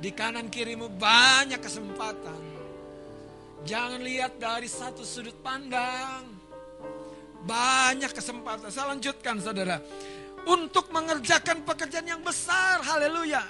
[0.02, 2.47] Di kanan kirimu banyak kesempatan
[3.68, 6.24] Jangan lihat dari satu sudut pandang.
[7.44, 8.72] Banyak kesempatan.
[8.72, 9.84] Saya lanjutkan saudara.
[10.48, 12.80] Untuk mengerjakan pekerjaan yang besar.
[12.80, 13.44] Haleluya.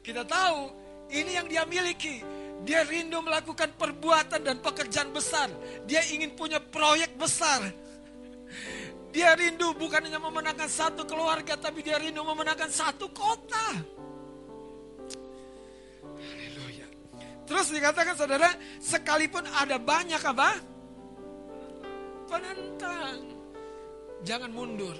[0.00, 0.72] Kita tahu
[1.12, 2.24] ini yang dia miliki.
[2.64, 5.52] Dia rindu melakukan perbuatan dan pekerjaan besar.
[5.84, 7.60] Dia ingin punya proyek besar.
[9.12, 13.97] Dia rindu bukan hanya memenangkan satu keluarga, tapi dia rindu memenangkan satu kota.
[17.48, 20.60] Terus dikatakan saudara, sekalipun ada banyak apa?
[22.28, 23.24] Penentang.
[24.20, 24.92] Jangan mundur.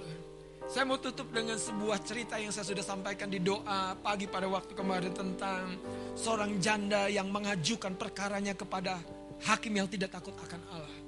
[0.65, 4.73] Saya mau tutup dengan sebuah cerita yang saya sudah sampaikan di doa pagi pada waktu
[4.73, 5.77] kemarin tentang
[6.16, 9.01] seorang janda yang mengajukan perkaranya kepada
[9.45, 11.01] hakim yang tidak takut akan Allah.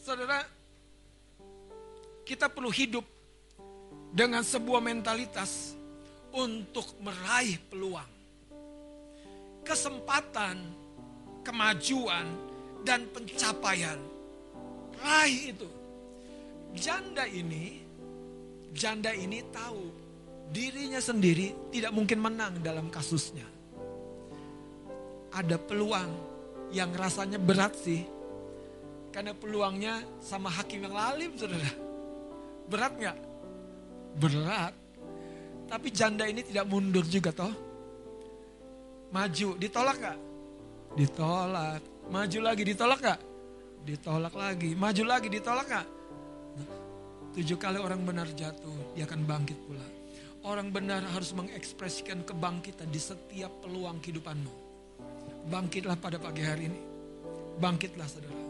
[0.00, 0.40] Saudara,
[2.24, 3.04] kita perlu hidup
[4.12, 5.76] dengan sebuah mentalitas
[6.32, 8.15] untuk meraih peluang
[9.66, 10.56] kesempatan,
[11.42, 12.26] kemajuan,
[12.86, 13.98] dan pencapaian.
[15.02, 15.68] Raih itu.
[16.78, 17.82] Janda ini,
[18.70, 19.90] janda ini tahu
[20.54, 23.44] dirinya sendiri tidak mungkin menang dalam kasusnya.
[25.34, 26.10] Ada peluang
[26.70, 28.06] yang rasanya berat sih.
[29.10, 31.72] Karena peluangnya sama hakim yang lalim, saudara.
[32.68, 33.18] Berat nggak?
[34.20, 34.74] Berat.
[35.66, 37.65] Tapi janda ini tidak mundur juga toh
[39.16, 40.18] Maju, ditolak gak?
[40.92, 41.80] Ditolak.
[42.12, 43.20] Maju lagi, ditolak gak?
[43.88, 44.76] Ditolak lagi.
[44.76, 45.86] Maju lagi, ditolak gak?
[47.32, 49.86] Tujuh kali orang benar jatuh, dia akan bangkit pula.
[50.44, 54.52] Orang benar harus mengekspresikan kebangkitan di setiap peluang kehidupanmu.
[55.48, 56.80] Bangkitlah pada pagi hari ini.
[57.56, 58.44] Bangkitlah saudara.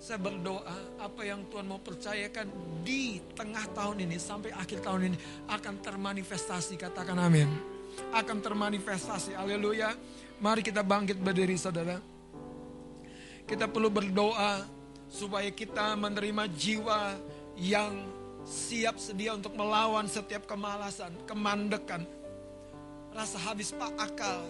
[0.00, 2.48] Saya berdoa apa yang Tuhan mau percayakan
[2.80, 5.16] di tengah tahun ini sampai akhir tahun ini
[5.52, 6.80] akan termanifestasi.
[6.80, 7.79] Katakan amin.
[8.10, 9.36] Akan termanifestasi.
[9.36, 9.92] Haleluya.
[10.40, 12.00] Mari kita bangkit berdiri saudara.
[13.44, 14.64] Kita perlu berdoa
[15.10, 17.18] supaya kita menerima jiwa
[17.58, 17.92] yang
[18.46, 22.06] siap sedia untuk melawan setiap kemalasan, kemandekan,
[23.12, 24.40] rasa habis pak akal,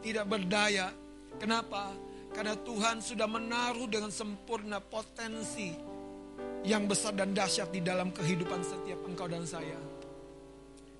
[0.00, 0.94] tidak berdaya.
[1.36, 1.92] Kenapa?
[2.30, 5.74] Karena Tuhan sudah menaruh dengan sempurna potensi
[6.64, 9.76] yang besar dan dahsyat di dalam kehidupan setiap engkau dan saya.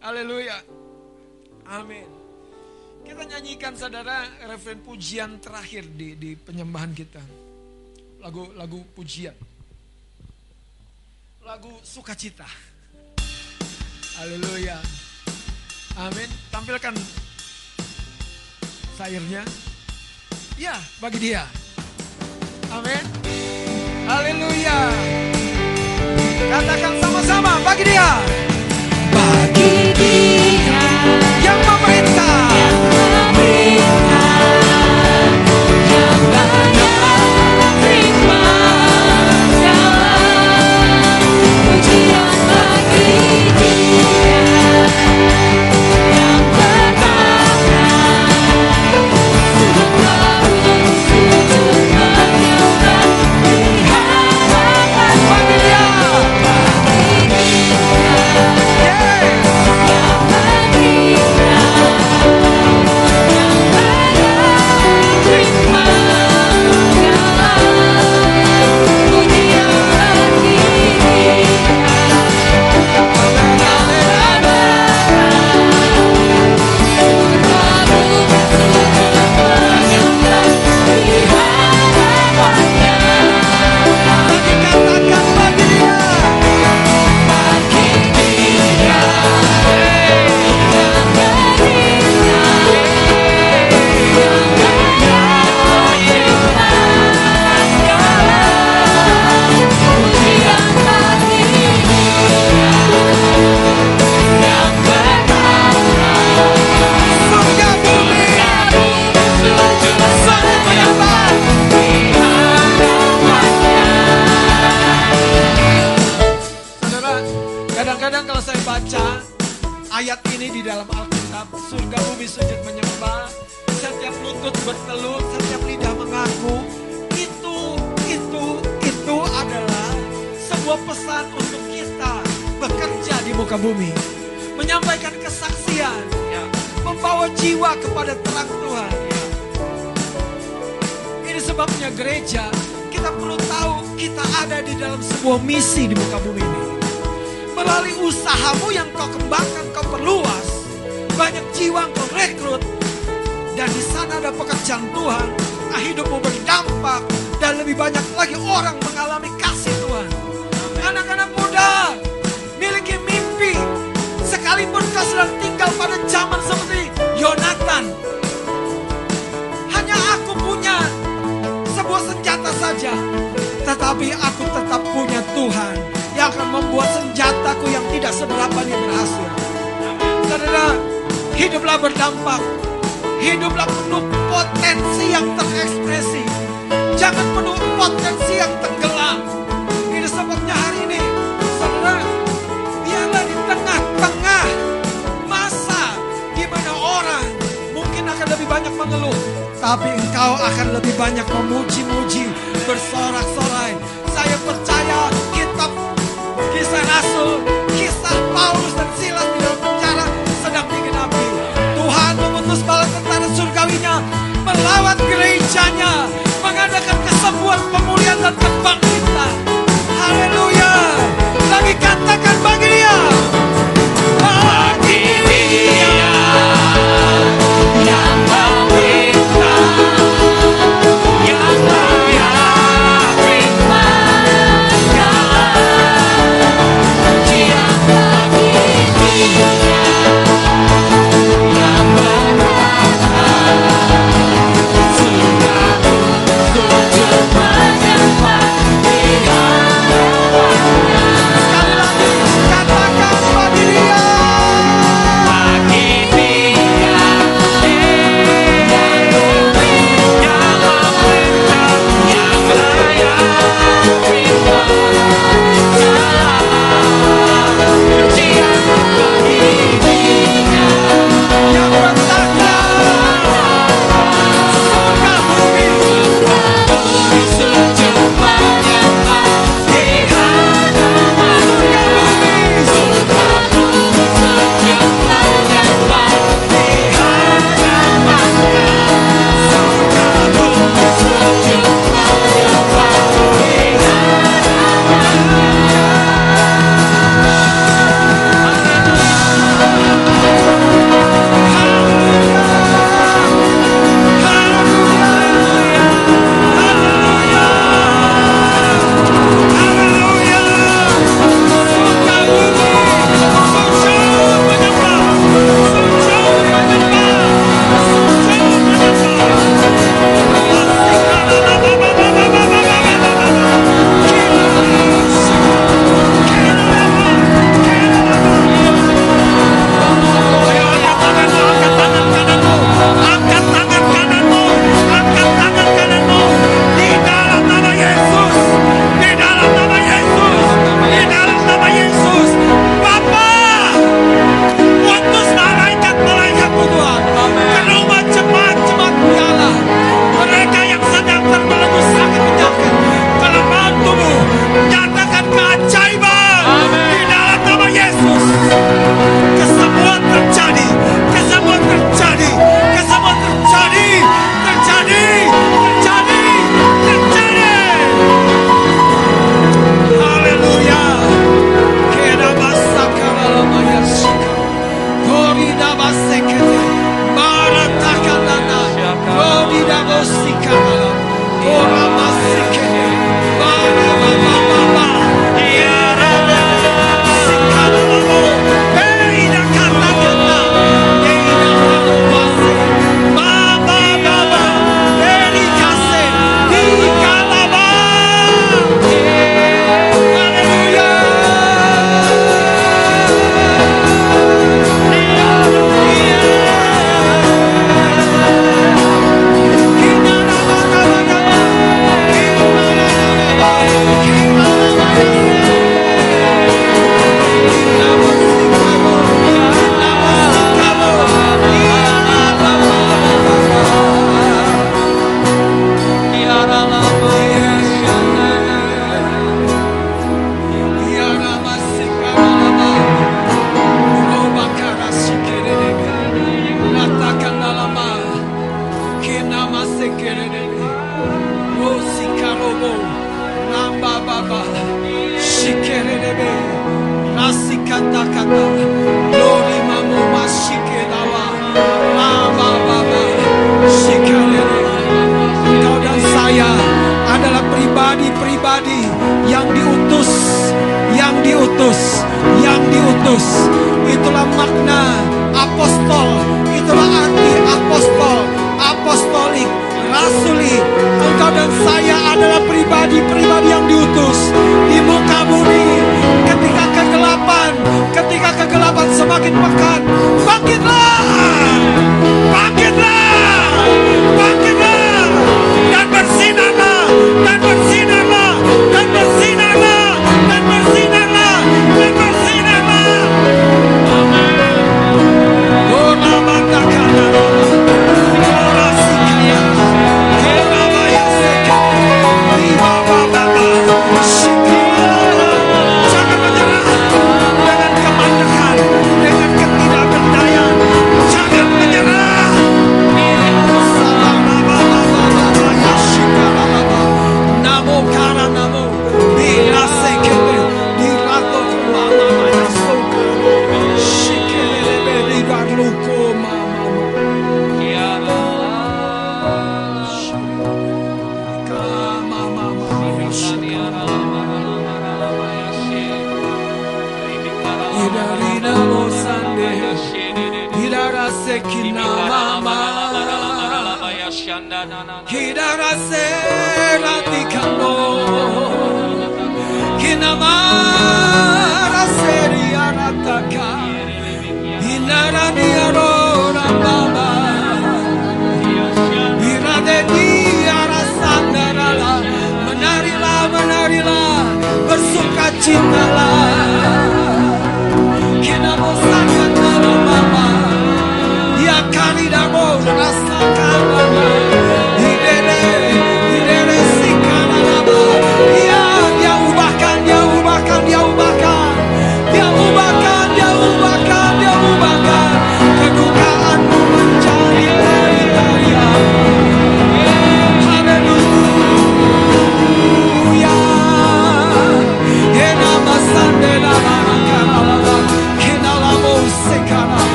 [0.00, 0.79] Haleluya.
[1.70, 2.08] Amin.
[3.06, 7.22] Kita nyanyikan saudara referen pujian terakhir di, di penyembahan kita.
[8.18, 9.32] Lagu lagu pujian.
[11.46, 12.46] Lagu sukacita.
[14.18, 14.82] Haleluya.
[15.94, 16.26] Amin.
[16.50, 16.94] Tampilkan
[18.98, 19.46] sairnya.
[20.58, 21.46] Ya, bagi dia.
[22.68, 23.04] Amin.
[24.10, 24.78] Haleluya.
[26.50, 28.10] Katakan sama-sama bagi dia.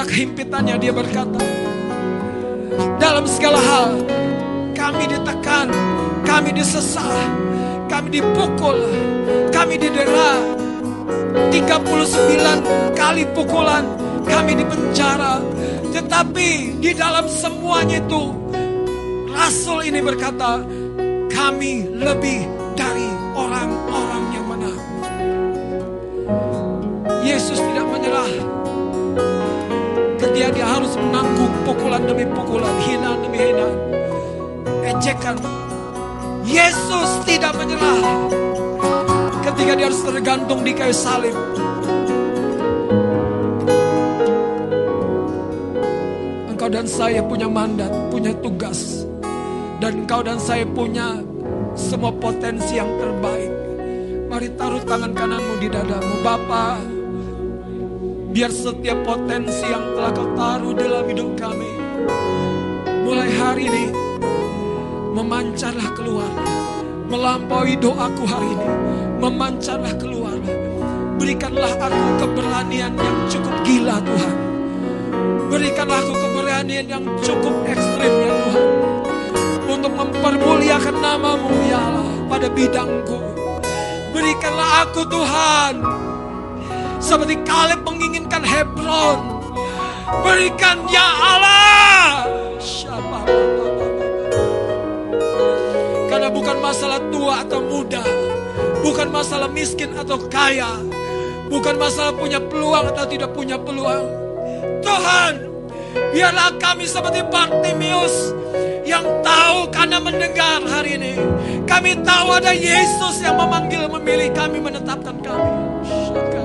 [0.00, 1.44] tengah kehimpitannya dia berkata,
[2.96, 4.00] dalam segala hal
[4.72, 5.68] kami ditekan,
[6.24, 7.20] kami disesah,
[7.84, 8.80] kami dipukul,
[9.52, 10.40] kami didera.
[11.52, 13.84] 39 kali pukulan
[14.24, 15.44] kami dipenjara.
[15.92, 18.32] Tetapi di dalam semuanya itu
[19.36, 20.64] Rasul ini berkata,
[21.28, 23.19] kami lebih dari
[31.70, 33.78] pukulan demi pukulan, hinaan demi hinaan,
[34.90, 35.36] ejekan.
[36.42, 38.02] Yesus tidak menyerah
[39.46, 41.36] ketika dia harus tergantung di kayu salib.
[46.50, 49.06] Engkau dan saya punya mandat, punya tugas.
[49.78, 51.22] Dan engkau dan saya punya
[51.78, 53.52] semua potensi yang terbaik.
[54.26, 56.14] Mari taruh tangan kananmu di dadamu.
[56.20, 56.89] Bapak,
[58.30, 61.66] Biar setiap potensi yang telah kau taruh dalam hidup kami,
[63.02, 63.90] mulai hari ini,
[65.10, 66.30] memancarlah keluar.
[67.10, 68.68] Melampaui doaku hari ini,
[69.18, 70.38] memancarlah keluar.
[71.18, 74.36] Berikanlah aku keberanian yang cukup gila Tuhan.
[75.50, 78.68] Berikanlah aku keberanian yang cukup ekstrim ya Tuhan.
[79.66, 83.18] Untuk mempermuliakan namamu ya Allah pada bidangku.
[84.14, 85.74] Berikanlah aku Tuhan
[87.00, 89.42] seperti Kaleb menginginkan Hebron.
[90.22, 92.28] Berikan ya Allah.
[96.06, 98.04] Karena bukan masalah tua atau muda.
[98.84, 100.76] Bukan masalah miskin atau kaya.
[101.50, 104.06] Bukan masalah punya peluang atau tidak punya peluang.
[104.84, 105.32] Tuhan,
[106.14, 108.36] biarlah kami seperti Bartimius
[108.86, 111.14] yang tahu karena mendengar hari ini.
[111.66, 115.50] Kami tahu ada Yesus yang memanggil, memilih kami, menetapkan kami.
[115.86, 116.39] Syakala.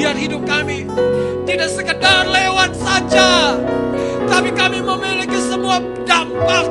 [0.00, 0.88] Biar hidup kami
[1.44, 3.52] tidak sekedar lewat saja,
[4.32, 5.76] tapi kami memiliki semua
[6.08, 6.64] dampak.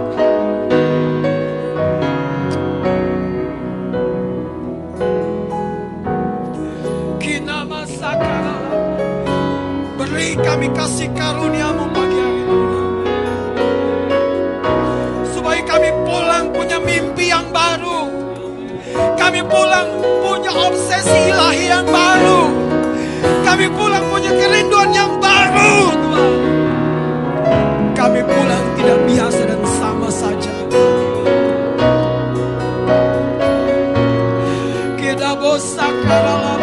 [7.22, 8.58] Kinama sakala.
[9.94, 12.82] Beri kami kasih karuniamu pagi hari ini.
[15.38, 18.10] Supaya kami pulang punya mimpi yang baru.
[19.22, 22.69] Kami pulang punya obsesi ilahi yang baru.
[23.50, 26.32] Kami pulang punya kerinduan yang baru, Tuhan.
[27.98, 30.54] Kami pulang tidak biasa dan sama saja.
[35.02, 36.62] Kita bosak karala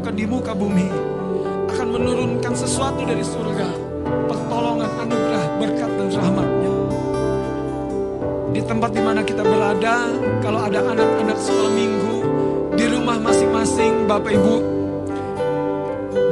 [0.00, 0.88] lakukan di muka bumi
[1.76, 3.68] akan menurunkan sesuatu dari surga,
[4.32, 6.72] pertolongan, anugerah, berkat dan rahmatnya.
[8.48, 10.08] Di tempat di mana kita berada,
[10.40, 12.16] kalau ada anak-anak sekolah minggu,
[12.80, 14.56] di rumah masing-masing Bapak Ibu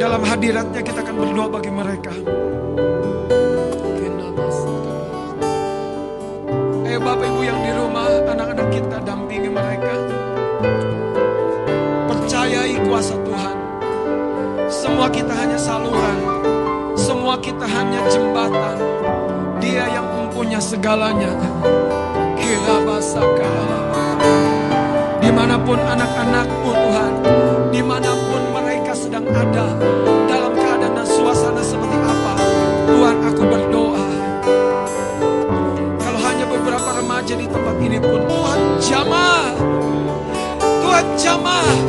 [0.00, 2.14] dalam hadiratnya kita akan berdoa bagi mereka
[6.88, 9.67] ayo Bapak Ibu yang di rumah anak-anak kita dampingi mereka
[14.89, 16.19] semua kita hanya saluran.
[16.97, 18.77] Semua kita hanya jembatan.
[19.60, 21.28] Dia yang mempunyai segalanya.
[22.40, 23.52] Kira basaka
[25.20, 27.12] Di mana pun anak-anakmu Tuhan
[27.69, 29.74] Di mana pun mereka sedang ada
[30.31, 32.32] Dalam keadaan dan suasana seperti apa
[32.89, 34.09] Tuhan aku berdoa.
[36.01, 39.52] Kalau hanya beberapa remaja di tempat ini pun Tuhan jamah.
[40.56, 41.88] Tuhan jamah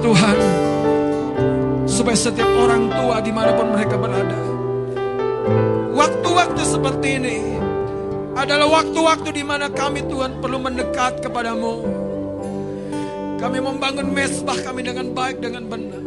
[0.00, 0.38] Tuhan
[1.84, 4.38] supaya setiap orang tua di mana pun mereka berada
[5.94, 7.38] waktu-waktu seperti ini
[8.34, 11.86] adalah waktu-waktu di mana kami Tuhan perlu mendekat kepadamu.
[13.38, 16.00] Kami membangun mesbah kami dengan baik dengan benar.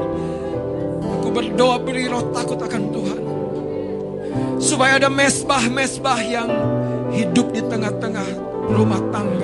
[1.21, 3.21] Aku berdoa beri roh takut akan Tuhan
[4.57, 6.49] supaya ada mesbah-mesbah yang
[7.13, 8.27] hidup di tengah-tengah
[8.73, 9.36] rumah tangga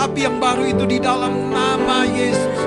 [0.00, 2.58] api yang baru itu di dalam nama Yesus.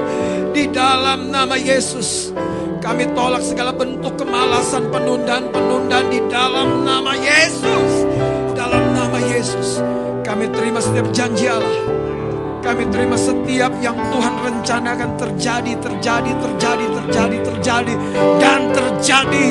[0.53, 2.29] Di dalam nama Yesus.
[2.77, 8.05] Kami tolak segala bentuk kemalasan, penundaan-penundaan di dalam nama Yesus.
[8.53, 9.81] Dalam nama Yesus.
[10.21, 12.03] Kami terima setiap janji Allah.
[12.63, 17.93] Kami terima setiap yang Tuhan rencanakan terjadi, terjadi, terjadi, terjadi, terjadi,
[18.39, 19.49] dan terjadi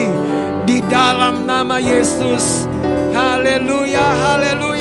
[0.64, 2.64] di dalam nama Yesus.
[3.12, 4.71] Haleluya, haleluya.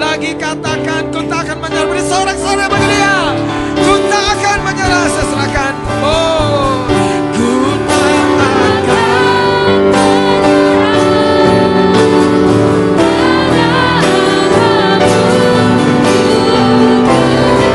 [0.00, 1.84] Lagi katakan, ku tak akan menyerah.
[1.92, 3.36] Beri sorak-sorak bagi dia.
[3.84, 5.72] Ku tak akan menyerah, saya serahkan.
[6.00, 6.88] Oh,
[7.36, 8.16] ku tak
[8.48, 9.84] akan.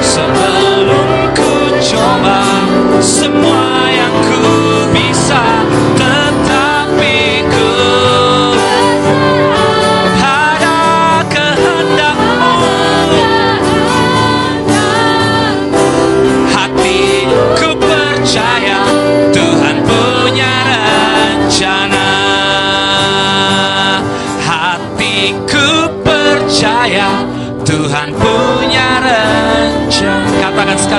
[0.02, 2.42] Sebelum ku coba
[3.06, 3.75] semua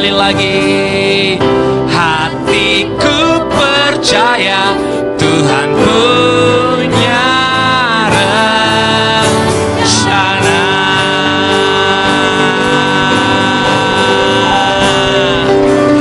[0.07, 1.35] sekali lagi.
[1.91, 4.71] Hatiku percaya
[5.19, 7.27] Tuhan punya
[8.15, 9.43] rencana.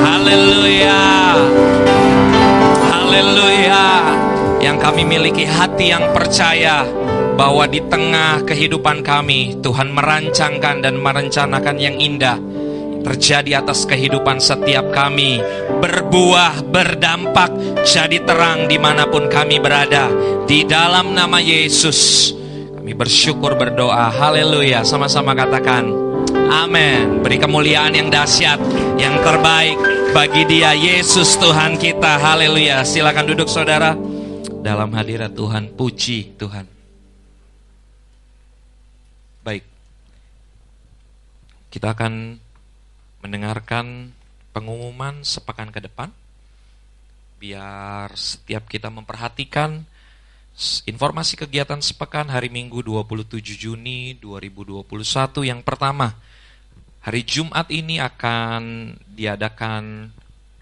[0.05, 1.01] Haleluya.
[2.85, 3.85] Haleluya.
[4.61, 6.85] Yang kami miliki hati yang percaya
[7.33, 12.37] bahwa di tengah kehidupan kami Tuhan merancangkan dan merencanakan yang indah
[13.05, 15.37] terjadi atas kehidupan setiap kami.
[15.77, 17.53] Berbuah berdampak
[17.85, 20.09] jadi terang di mana pun kami berada.
[20.49, 22.33] Di dalam nama Yesus
[22.73, 24.09] kami bersyukur berdoa.
[24.09, 24.81] Haleluya.
[24.81, 25.85] Sama-sama katakan
[26.49, 27.21] amin.
[27.21, 28.57] Beri kemuliaan yang dahsyat
[28.97, 29.77] yang terbaik
[30.13, 32.17] bagi dia Yesus Tuhan kita.
[32.17, 32.81] Haleluya.
[32.81, 33.93] Silakan duduk saudara.
[34.65, 36.65] Dalam hadirat Tuhan puji Tuhan.
[39.45, 39.61] Baik.
[41.69, 42.44] Kita akan
[43.25, 44.13] mendengarkan
[44.53, 46.13] pengumuman sepekan ke depan
[47.41, 49.81] biar setiap kita memperhatikan
[50.85, 54.85] informasi kegiatan sepekan hari Minggu 27 Juni 2021
[55.41, 56.13] yang pertama
[57.01, 60.13] hari Jumat ini akan diadakan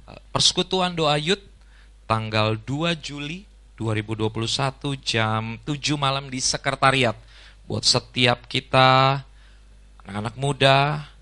[0.07, 1.43] eh, persekutuan doa Yud
[2.07, 3.43] tanggal 2 Juli
[3.75, 7.17] 2021 jam 7 malam di sekretariat.
[7.63, 9.23] Buat setiap kita
[10.03, 11.12] anak-anak muda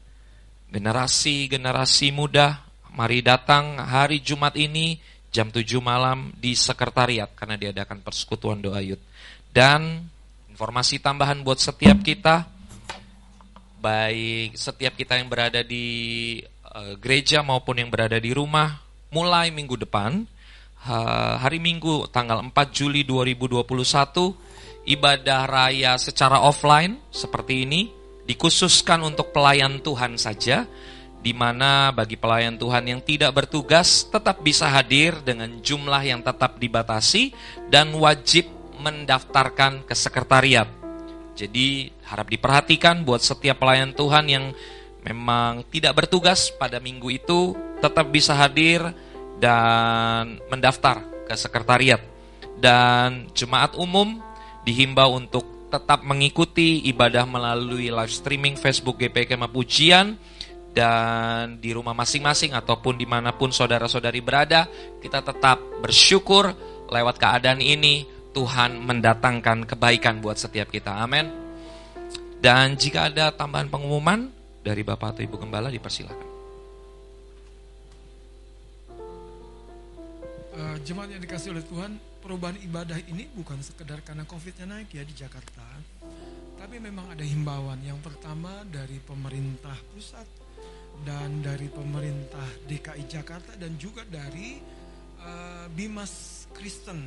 [0.72, 2.64] generasi-generasi muda,
[2.95, 8.99] mari datang hari Jumat ini jam 7 malam di sekretariat karena diadakan persekutuan doa yud.
[9.52, 10.07] Dan
[10.48, 12.48] informasi tambahan buat setiap kita,
[13.84, 15.85] baik setiap kita yang berada di
[16.48, 18.80] eh, gereja maupun yang berada di rumah,
[19.11, 20.23] mulai minggu depan,
[20.88, 28.01] ha- hari Minggu tanggal 4 Juli 2021, ibadah raya secara offline seperti ini
[28.31, 30.63] dikhususkan untuk pelayan Tuhan saja,
[31.19, 36.55] di mana bagi pelayan Tuhan yang tidak bertugas tetap bisa hadir dengan jumlah yang tetap
[36.55, 37.35] dibatasi
[37.67, 38.47] dan wajib
[38.79, 40.65] mendaftarkan ke sekretariat.
[41.35, 44.45] Jadi harap diperhatikan buat setiap pelayan Tuhan yang
[45.03, 47.53] memang tidak bertugas pada minggu itu
[47.83, 48.79] tetap bisa hadir
[49.43, 51.99] dan mendaftar ke sekretariat.
[52.61, 54.21] Dan jemaat umum
[54.63, 60.19] dihimbau untuk tetap mengikuti ibadah melalui live streaming Facebook GP Kema Pujian.
[60.72, 64.72] Dan di rumah masing-masing ataupun di mana pun saudara-saudari berada
[65.03, 66.48] kita tetap bersyukur
[66.88, 70.95] lewat keadaan ini Tuhan mendatangkan kebaikan buat setiap kita.
[70.95, 71.27] Amin.
[72.39, 74.31] Dan jika ada tambahan pengumuman
[74.64, 76.30] dari Bapak atau Ibu Gembala dipersilakan.
[80.52, 81.91] Eh, jemaat yang dikasih oleh Tuhan,
[82.22, 85.65] perubahan ibadah ini bukan sekedar karena COVID-nya naik ya di Jakarta.
[86.61, 87.81] Tapi memang ada himbauan.
[87.81, 90.30] Yang pertama dari pemerintah pusat
[91.02, 94.61] dan dari pemerintah DKI Jakarta dan juga dari
[95.18, 97.02] eh, Bimas Kristen.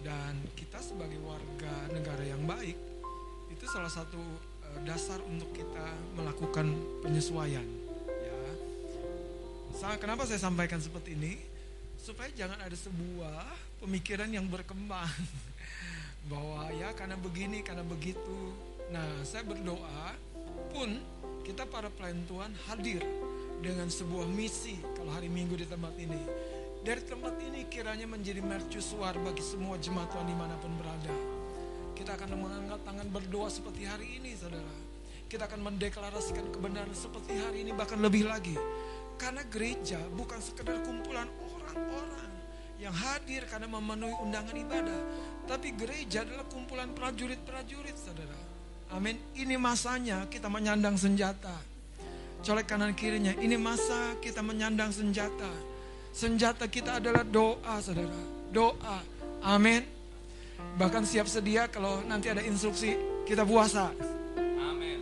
[0.00, 2.76] Dan kita sebagai warga negara yang baik,
[3.52, 4.20] itu salah satu
[4.64, 5.84] eh, dasar untuk kita
[6.16, 6.72] melakukan
[7.04, 7.64] penyesuaian.
[8.08, 8.40] Ya,
[9.76, 11.36] Sa- Kenapa saya sampaikan seperti ini?
[12.00, 15.12] Supaya jangan ada sebuah pemikiran yang berkembang
[16.32, 18.56] bahwa ya karena begini, karena begitu.
[18.88, 20.16] Nah, saya berdoa
[20.72, 20.96] pun
[21.44, 23.04] kita para pelayan Tuhan hadir
[23.60, 26.16] dengan sebuah misi kalau hari Minggu di tempat ini.
[26.84, 31.12] Dari tempat ini kiranya menjadi mercusuar bagi semua jemaat Tuhan di mana pun berada.
[31.96, 34.76] Kita akan mengangkat tangan berdoa seperti hari ini, saudara.
[35.28, 38.56] Kita akan mendeklarasikan kebenaran seperti hari ini, bahkan lebih lagi.
[39.16, 42.23] Karena gereja bukan sekedar kumpulan orang-orang
[42.84, 45.00] yang hadir karena memenuhi undangan ibadah.
[45.48, 48.36] Tapi gereja adalah kumpulan prajurit-prajurit, saudara.
[48.92, 49.16] Amin.
[49.32, 51.56] Ini masanya kita menyandang senjata.
[52.44, 55.48] Colek kanan kirinya, ini masa kita menyandang senjata.
[56.12, 58.20] Senjata kita adalah doa, saudara.
[58.52, 59.00] Doa.
[59.40, 59.80] Amin.
[60.76, 63.96] Bahkan siap sedia kalau nanti ada instruksi kita puasa.
[64.60, 65.00] Amin.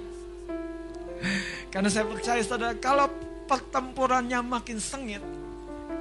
[1.74, 3.10] Karena saya percaya saudara, kalau
[3.50, 5.22] pertempurannya makin sengit,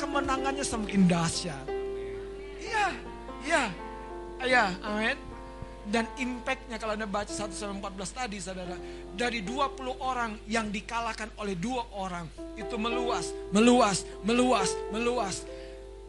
[0.02, 1.66] kemenangannya semakin dahsyat.
[2.58, 2.88] Iya,
[3.46, 3.64] iya,
[4.42, 5.18] iya, amin.
[5.82, 8.78] Dan impactnya kalau Anda baca 1 sampai 14 tadi saudara,
[9.14, 12.26] dari 20 orang yang dikalahkan oleh dua orang,
[12.58, 15.36] itu meluas, meluas, meluas, meluas.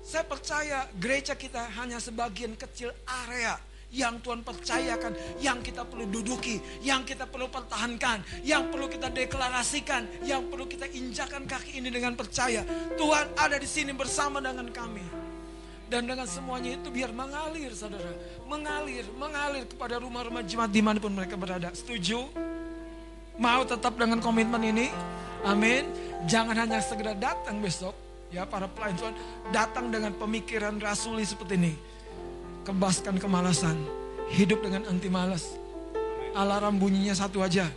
[0.04, 2.92] Saya percaya gereja kita hanya sebagian kecil
[3.28, 3.56] area
[3.92, 10.24] yang Tuhan percayakan, yang kita perlu duduki, yang kita perlu pertahankan, yang perlu kita deklarasikan,
[10.24, 12.64] yang perlu kita injakan kaki ini dengan percaya.
[12.96, 15.04] Tuhan ada di sini bersama dengan kami.
[15.92, 18.16] Dan dengan semuanya itu biar mengalir saudara.
[18.48, 21.68] Mengalir, mengalir kepada rumah-rumah jemaat di mana pun mereka berada.
[21.76, 22.32] Setuju?
[23.36, 24.88] Mau tetap dengan komitmen ini?
[25.44, 25.84] Amin.
[26.24, 27.92] Jangan hanya segera datang besok.
[28.32, 29.14] Ya para pelayan Tuhan.
[29.52, 31.91] Datang dengan pemikiran rasuli seperti ini.
[32.62, 33.74] Kebaskan kemalasan.
[34.32, 35.58] Hidup dengan anti malas.
[36.32, 37.68] Alarm bunyinya satu aja.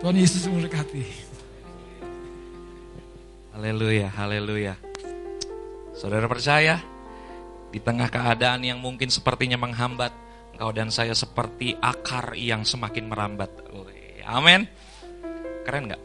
[0.00, 1.04] Tuhan Yesus memberkati.
[3.56, 4.74] Haleluya, haleluya.
[5.92, 6.80] Saudara percaya,
[7.68, 10.14] di tengah keadaan yang mungkin sepertinya menghambat,
[10.56, 13.52] engkau dan saya seperti akar yang semakin merambat.
[14.24, 14.64] Amin.
[15.66, 16.02] Keren nggak?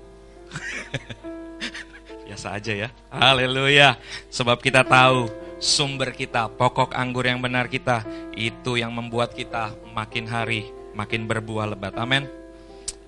[2.28, 2.90] Biasa aja ya.
[3.14, 3.96] Haleluya.
[4.34, 8.04] Sebab kita tahu sumber kita, pokok anggur yang benar kita,
[8.36, 11.94] itu yang membuat kita makin hari makin berbuah lebat.
[12.00, 12.26] Amin.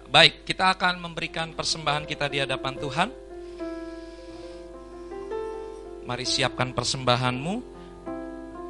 [0.08, 3.10] Baik, kita akan memberikan persembahan kita di hadapan Tuhan.
[6.08, 7.76] Mari siapkan persembahanmu.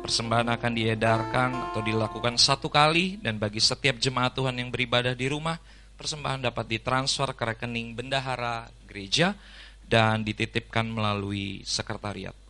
[0.01, 5.27] Persembahan akan diedarkan atau dilakukan satu kali dan bagi setiap jemaat Tuhan yang beribadah di
[5.27, 5.59] rumah,
[5.99, 9.35] persembahan dapat ditransfer ke rekening bendahara gereja
[9.83, 12.47] dan dititipkan melalui sekretariat.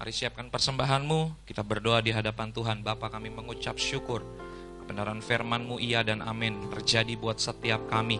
[0.00, 1.44] Mari siapkan persembahanmu.
[1.44, 2.80] Kita berdoa di hadapan Tuhan.
[2.80, 4.24] Bapa kami mengucap syukur.
[4.80, 8.16] Kebenaran firman-Mu iya dan amin terjadi buat setiap kami.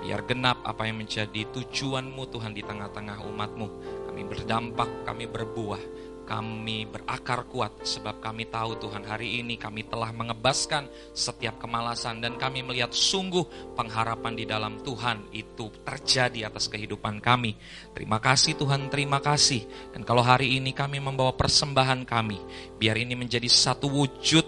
[0.00, 3.68] Biar genap apa yang menjadi tujuanmu Tuhan di tengah-tengah umatmu.
[4.08, 5.82] Kami berdampak, kami berbuah,
[6.28, 7.80] kami berakar kuat.
[7.80, 10.84] Sebab kami tahu Tuhan hari ini kami telah mengebaskan
[11.16, 12.20] setiap kemalasan.
[12.20, 17.56] Dan kami melihat sungguh pengharapan di dalam Tuhan itu terjadi atas kehidupan kami.
[17.96, 19.64] Terima kasih Tuhan, terima kasih.
[19.96, 22.36] Dan kalau hari ini kami membawa persembahan kami,
[22.76, 24.44] biar ini menjadi satu wujud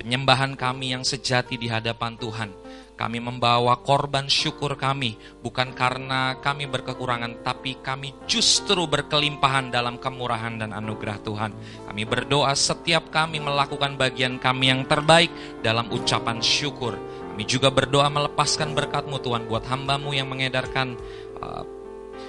[0.00, 2.59] penyembahan kami yang sejati di hadapan Tuhan.
[3.00, 10.60] Kami membawa korban syukur kami, bukan karena kami berkekurangan, tapi kami justru berkelimpahan dalam kemurahan
[10.60, 11.56] dan anugerah Tuhan.
[11.88, 15.32] Kami berdoa setiap kami melakukan bagian kami yang terbaik
[15.64, 17.00] dalam ucapan syukur.
[17.32, 21.00] Kami juga berdoa melepaskan berkat-Mu Tuhan buat hambamu yang mengedarkan
[21.40, 21.79] uh,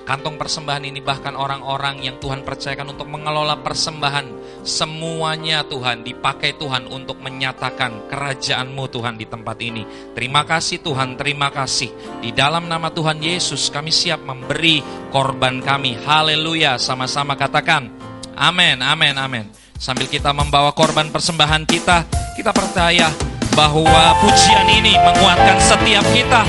[0.04, 4.26] kantong persembahan ini bahkan orang-orang yang Tuhan percayakan untuk mengelola persembahan
[4.62, 9.84] semuanya Tuhan dipakai Tuhan untuk menyatakan kerajaan-Mu Tuhan di tempat ini.
[10.14, 11.90] Terima kasih Tuhan, terima kasih.
[12.22, 15.98] Di dalam nama Tuhan Yesus kami siap memberi korban kami.
[16.02, 17.90] Haleluya, sama-sama katakan.
[18.38, 19.46] Amin, amin, amin.
[19.82, 22.06] Sambil kita membawa korban persembahan kita,
[22.38, 23.10] kita percaya
[23.58, 26.42] bahwa pujian ini menguatkan setiap kita.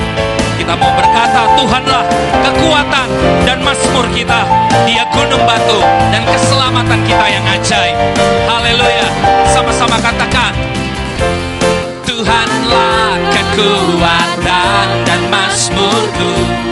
[0.59, 2.05] Kita mau berkata, Tuhanlah
[2.45, 3.09] kekuatan
[3.45, 4.45] dan mazmur kita.
[4.89, 5.81] Dia gunung batu
[6.12, 7.97] dan keselamatan kita yang ajaib.
[8.49, 9.09] Haleluya.
[9.51, 10.53] Sama-sama katakan.
[12.09, 16.72] Tuhanlah kekuatan dan mazmurku.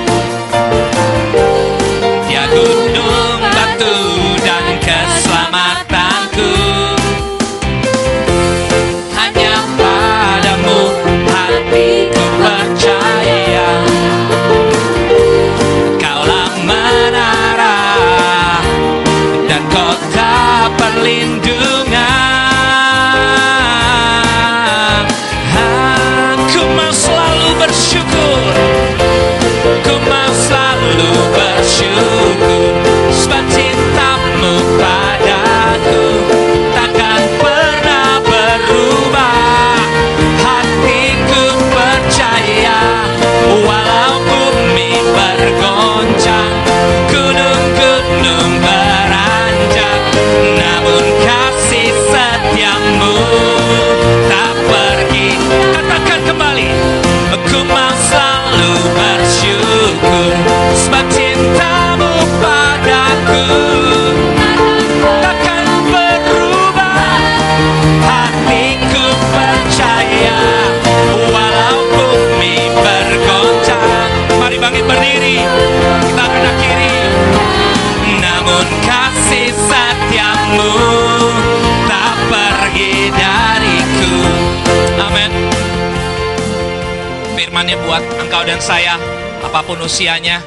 [87.61, 88.97] Firmannya buat engkau dan saya,
[89.45, 90.41] apa pun usianya.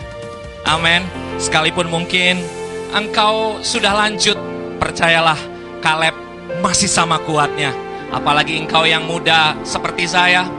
[0.65, 1.05] Amin.
[1.37, 2.41] Sekalipun mungkin
[2.89, 4.33] engkau sudah lanjut,
[4.81, 5.37] percayalah
[5.77, 6.17] Kaleb
[6.65, 7.69] masih sama kuatnya.
[8.09, 10.49] Apalagi engkau yang muda seperti saya.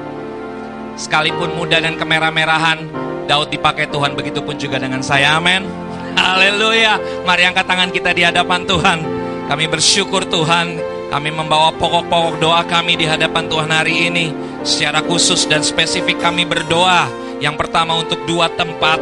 [0.94, 2.86] Sekalipun muda dan kemerah-merahan,
[3.26, 5.34] Daud dipakai Tuhan, begitupun juga dengan saya.
[5.34, 5.66] Amin.
[6.14, 7.02] Haleluya.
[7.26, 9.02] Mari angkat tangan kita di hadapan Tuhan.
[9.50, 10.78] Kami bersyukur Tuhan,
[11.10, 14.43] kami membawa pokok-pokok doa kami di hadapan Tuhan hari ini.
[14.64, 17.04] Secara khusus dan spesifik kami berdoa.
[17.36, 18.96] Yang pertama untuk dua tempat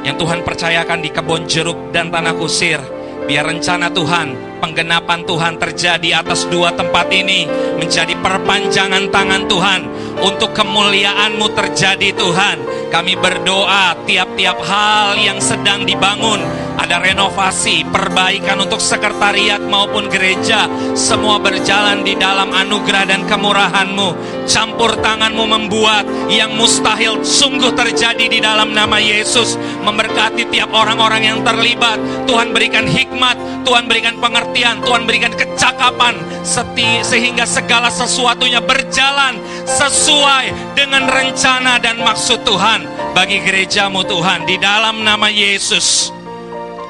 [0.00, 2.80] yang Tuhan percayakan di kebun jeruk dan tanah kusir.
[3.28, 7.44] Biar rencana Tuhan, penggenapan Tuhan terjadi atas dua tempat ini
[7.76, 9.80] menjadi perpanjangan tangan Tuhan
[10.24, 12.88] untuk kemuliaanmu terjadi Tuhan.
[12.88, 16.40] Kami berdoa tiap-tiap hal yang sedang dibangun
[16.86, 20.70] ada renovasi, perbaikan untuk sekretariat maupun gereja.
[20.94, 24.14] Semua berjalan di dalam anugerah dan kemurahan-Mu.
[24.46, 29.58] Campur tanganmu membuat yang mustahil sungguh terjadi di dalam nama Yesus.
[29.82, 31.98] Memberkati tiap orang-orang yang terlibat.
[32.30, 33.34] Tuhan berikan hikmat,
[33.66, 36.14] Tuhan berikan pengertian, Tuhan berikan kecakapan.
[36.46, 39.34] Seti, sehingga segala sesuatunya berjalan
[39.66, 42.86] sesuai dengan rencana dan maksud Tuhan.
[43.10, 46.15] Bagi gerejamu Tuhan, di dalam nama Yesus.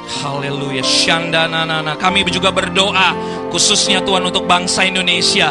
[0.07, 0.87] Haleluya.
[0.87, 1.99] Shandananana.
[1.99, 3.12] Kami juga berdoa
[3.51, 5.51] khususnya Tuhan untuk bangsa Indonesia.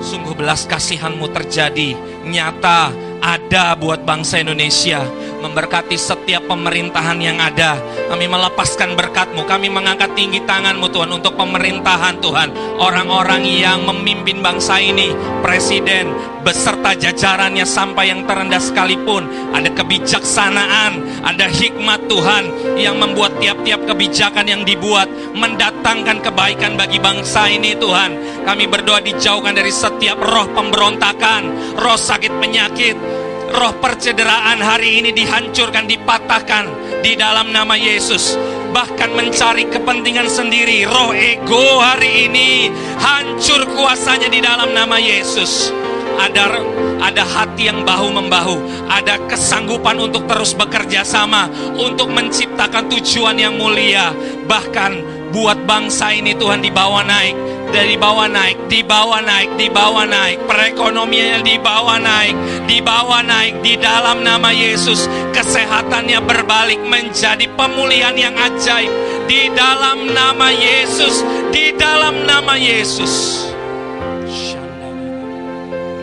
[0.00, 1.92] Sungguh belas kasihanmu terjadi
[2.24, 2.90] nyata
[3.20, 5.04] ada buat bangsa Indonesia
[5.40, 7.80] memberkati setiap pemerintahan yang ada.
[8.12, 12.78] Kami melepaskan berkatmu kami mengangkat tinggi tanganmu Tuhan untuk pemerintahan Tuhan.
[12.78, 15.10] Orang-orang yang memimpin bangsa ini
[15.40, 19.52] presiden beserta jajarannya sampai yang terendah sekalipun.
[19.56, 27.48] Ada kebijaksanaan ada hikmat Tuhan yang membuat tiap-tiap kebijakan yang dibuat mendatangkan kebaikan bagi bangsa
[27.48, 28.44] ini Tuhan.
[28.44, 33.19] Kami berdoa dijauhkan dari setiap roh pemberontakan roh sakit penyakit
[33.50, 36.64] roh percederaan hari ini dihancurkan, dipatahkan
[37.02, 38.38] di dalam nama Yesus.
[38.70, 42.70] Bahkan mencari kepentingan sendiri, roh ego hari ini
[43.02, 45.74] hancur kuasanya di dalam nama Yesus.
[46.20, 46.62] Ada
[47.00, 48.56] ada hati yang bahu membahu,
[48.86, 54.14] ada kesanggupan untuk terus bekerja sama untuk menciptakan tujuan yang mulia.
[54.46, 54.92] Bahkan
[55.34, 60.42] buat bangsa ini Tuhan dibawa naik dari bawah naik, di bawah naik, di bawah naik,
[60.44, 62.34] perekonomiannya di bawah naik,
[62.66, 68.90] di bawah naik, di dalam nama Yesus, kesehatannya berbalik menjadi pemulihan yang ajaib,
[69.30, 71.22] di dalam nama Yesus,
[71.54, 73.46] di dalam nama Yesus.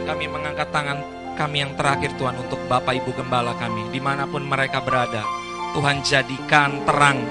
[0.07, 0.98] Kami mengangkat tangan
[1.38, 5.22] kami yang terakhir Tuhan untuk Bapak Ibu Gembala kami, di mana pun mereka berada.
[5.76, 7.22] Tuhan jadikan terang,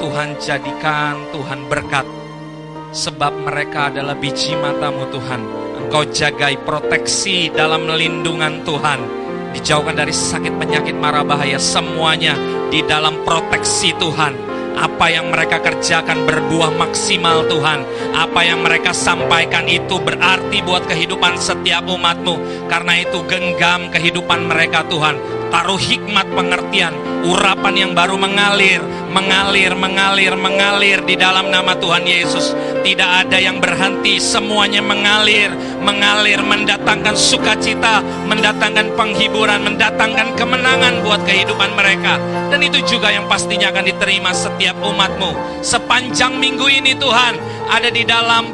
[0.00, 2.06] Tuhan jadikan Tuhan berkat,
[2.96, 5.40] sebab mereka adalah biji matamu Tuhan.
[5.84, 9.00] Engkau jagai proteksi dalam lindungan Tuhan.
[9.52, 12.32] Dijauhkan dari sakit penyakit marah bahaya semuanya
[12.72, 14.56] di dalam proteksi Tuhan.
[14.76, 17.80] Apa yang mereka kerjakan berbuah maksimal Tuhan.
[18.12, 22.68] Apa yang mereka sampaikan itu berarti buat kehidupan setiap umatmu.
[22.68, 25.16] Karena itu genggam kehidupan mereka Tuhan.
[25.56, 26.92] Taruh hikmat pengertian,
[27.24, 32.52] urapan yang baru mengalir, mengalir, mengalir, mengalir di dalam nama Tuhan Yesus.
[32.84, 35.48] Tidak ada yang berhenti, semuanya mengalir,
[35.80, 42.20] mengalir, mendatangkan sukacita, mendatangkan penghiburan, mendatangkan kemenangan buat kehidupan mereka.
[42.52, 45.64] Dan itu juga yang pastinya akan diterima setiap umatmu.
[45.64, 47.40] Sepanjang minggu ini Tuhan,
[47.72, 48.52] ada di dalam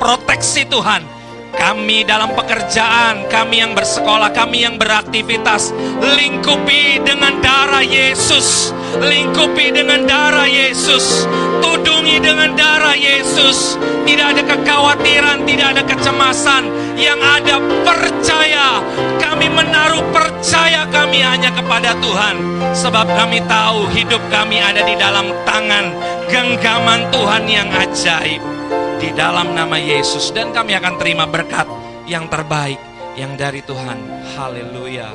[0.00, 1.17] proteksi Tuhan.
[1.58, 8.70] Kami dalam pekerjaan, kami yang bersekolah, kami yang beraktivitas, lingkupi dengan darah Yesus,
[9.02, 11.26] lingkupi dengan darah Yesus,
[11.58, 13.74] tudungi dengan darah Yesus.
[14.06, 16.62] Tidak ada kekhawatiran, tidak ada kecemasan,
[16.94, 18.78] yang ada percaya.
[19.18, 22.38] Kami menaruh percaya kami hanya kepada Tuhan,
[22.70, 25.90] sebab kami tahu hidup kami ada di dalam tangan
[26.30, 28.57] genggaman Tuhan yang ajaib
[28.98, 31.70] di dalam nama Yesus dan kami akan terima berkat
[32.10, 32.82] yang terbaik
[33.14, 33.98] yang dari Tuhan.
[34.34, 35.14] Haleluya.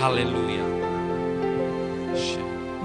[0.00, 0.64] Haleluya.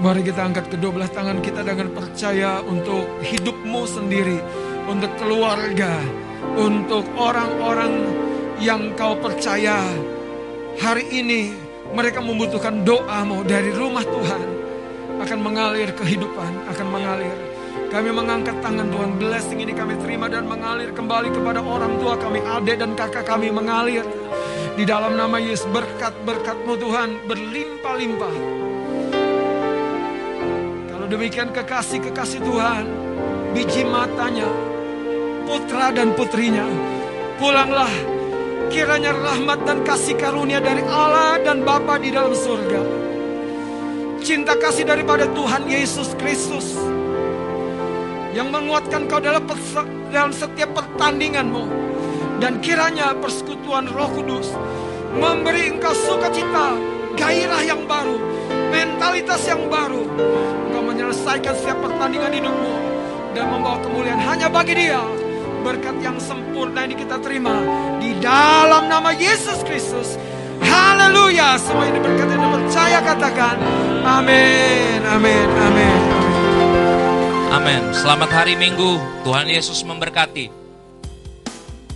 [0.04, 4.36] Mari kita angkat kedua belah tangan kita dengan percaya untuk hidupmu sendiri,
[4.84, 5.96] untuk keluarga,
[6.60, 8.04] untuk orang-orang
[8.60, 9.80] yang kau percaya.
[10.76, 11.56] Hari ini
[11.96, 14.48] mereka membutuhkan doamu dari rumah Tuhan.
[15.24, 17.53] Akan mengalir kehidupan, akan mengalir.
[17.94, 22.42] Kami mengangkat tangan Tuhan, blessing ini kami terima dan mengalir kembali kepada orang tua kami,
[22.42, 24.02] adik dan kakak kami mengalir.
[24.74, 28.36] Di dalam nama Yesus berkat-berkatmu Tuhan berlimpah-limpah.
[31.06, 32.84] demikian kekasih-kekasih Tuhan,
[33.54, 34.50] biji matanya,
[35.46, 36.66] putra dan putrinya,
[37.38, 37.92] pulanglah
[38.74, 42.82] kiranya rahmat dan kasih karunia dari Allah dan Bapa di dalam surga.
[44.18, 46.74] Cinta kasih daripada Tuhan Yesus Kristus
[48.34, 49.46] yang menguatkan kau dalam,
[50.10, 51.64] dalam setiap pertandinganmu
[52.42, 54.50] dan kiranya persekutuan Roh Kudus
[55.14, 56.74] memberi engkau sukacita,
[57.14, 58.18] gairah yang baru,
[58.74, 60.02] mentalitas yang baru.
[60.68, 62.74] Engkau menyelesaikan setiap pertandingan hidupmu
[63.38, 65.02] dan membawa kemuliaan hanya bagi Dia.
[65.64, 67.56] Berkat yang sempurna ini kita terima
[67.96, 70.20] di dalam nama Yesus Kristus.
[70.60, 71.56] Haleluya.
[71.56, 73.56] Semua ini berkat yang percaya katakan.
[74.04, 75.00] Amin.
[75.08, 75.48] Amin.
[75.48, 76.03] Amin.
[77.54, 77.94] Amin.
[77.94, 78.98] Selamat hari Minggu.
[79.22, 80.63] Tuhan Yesus memberkati.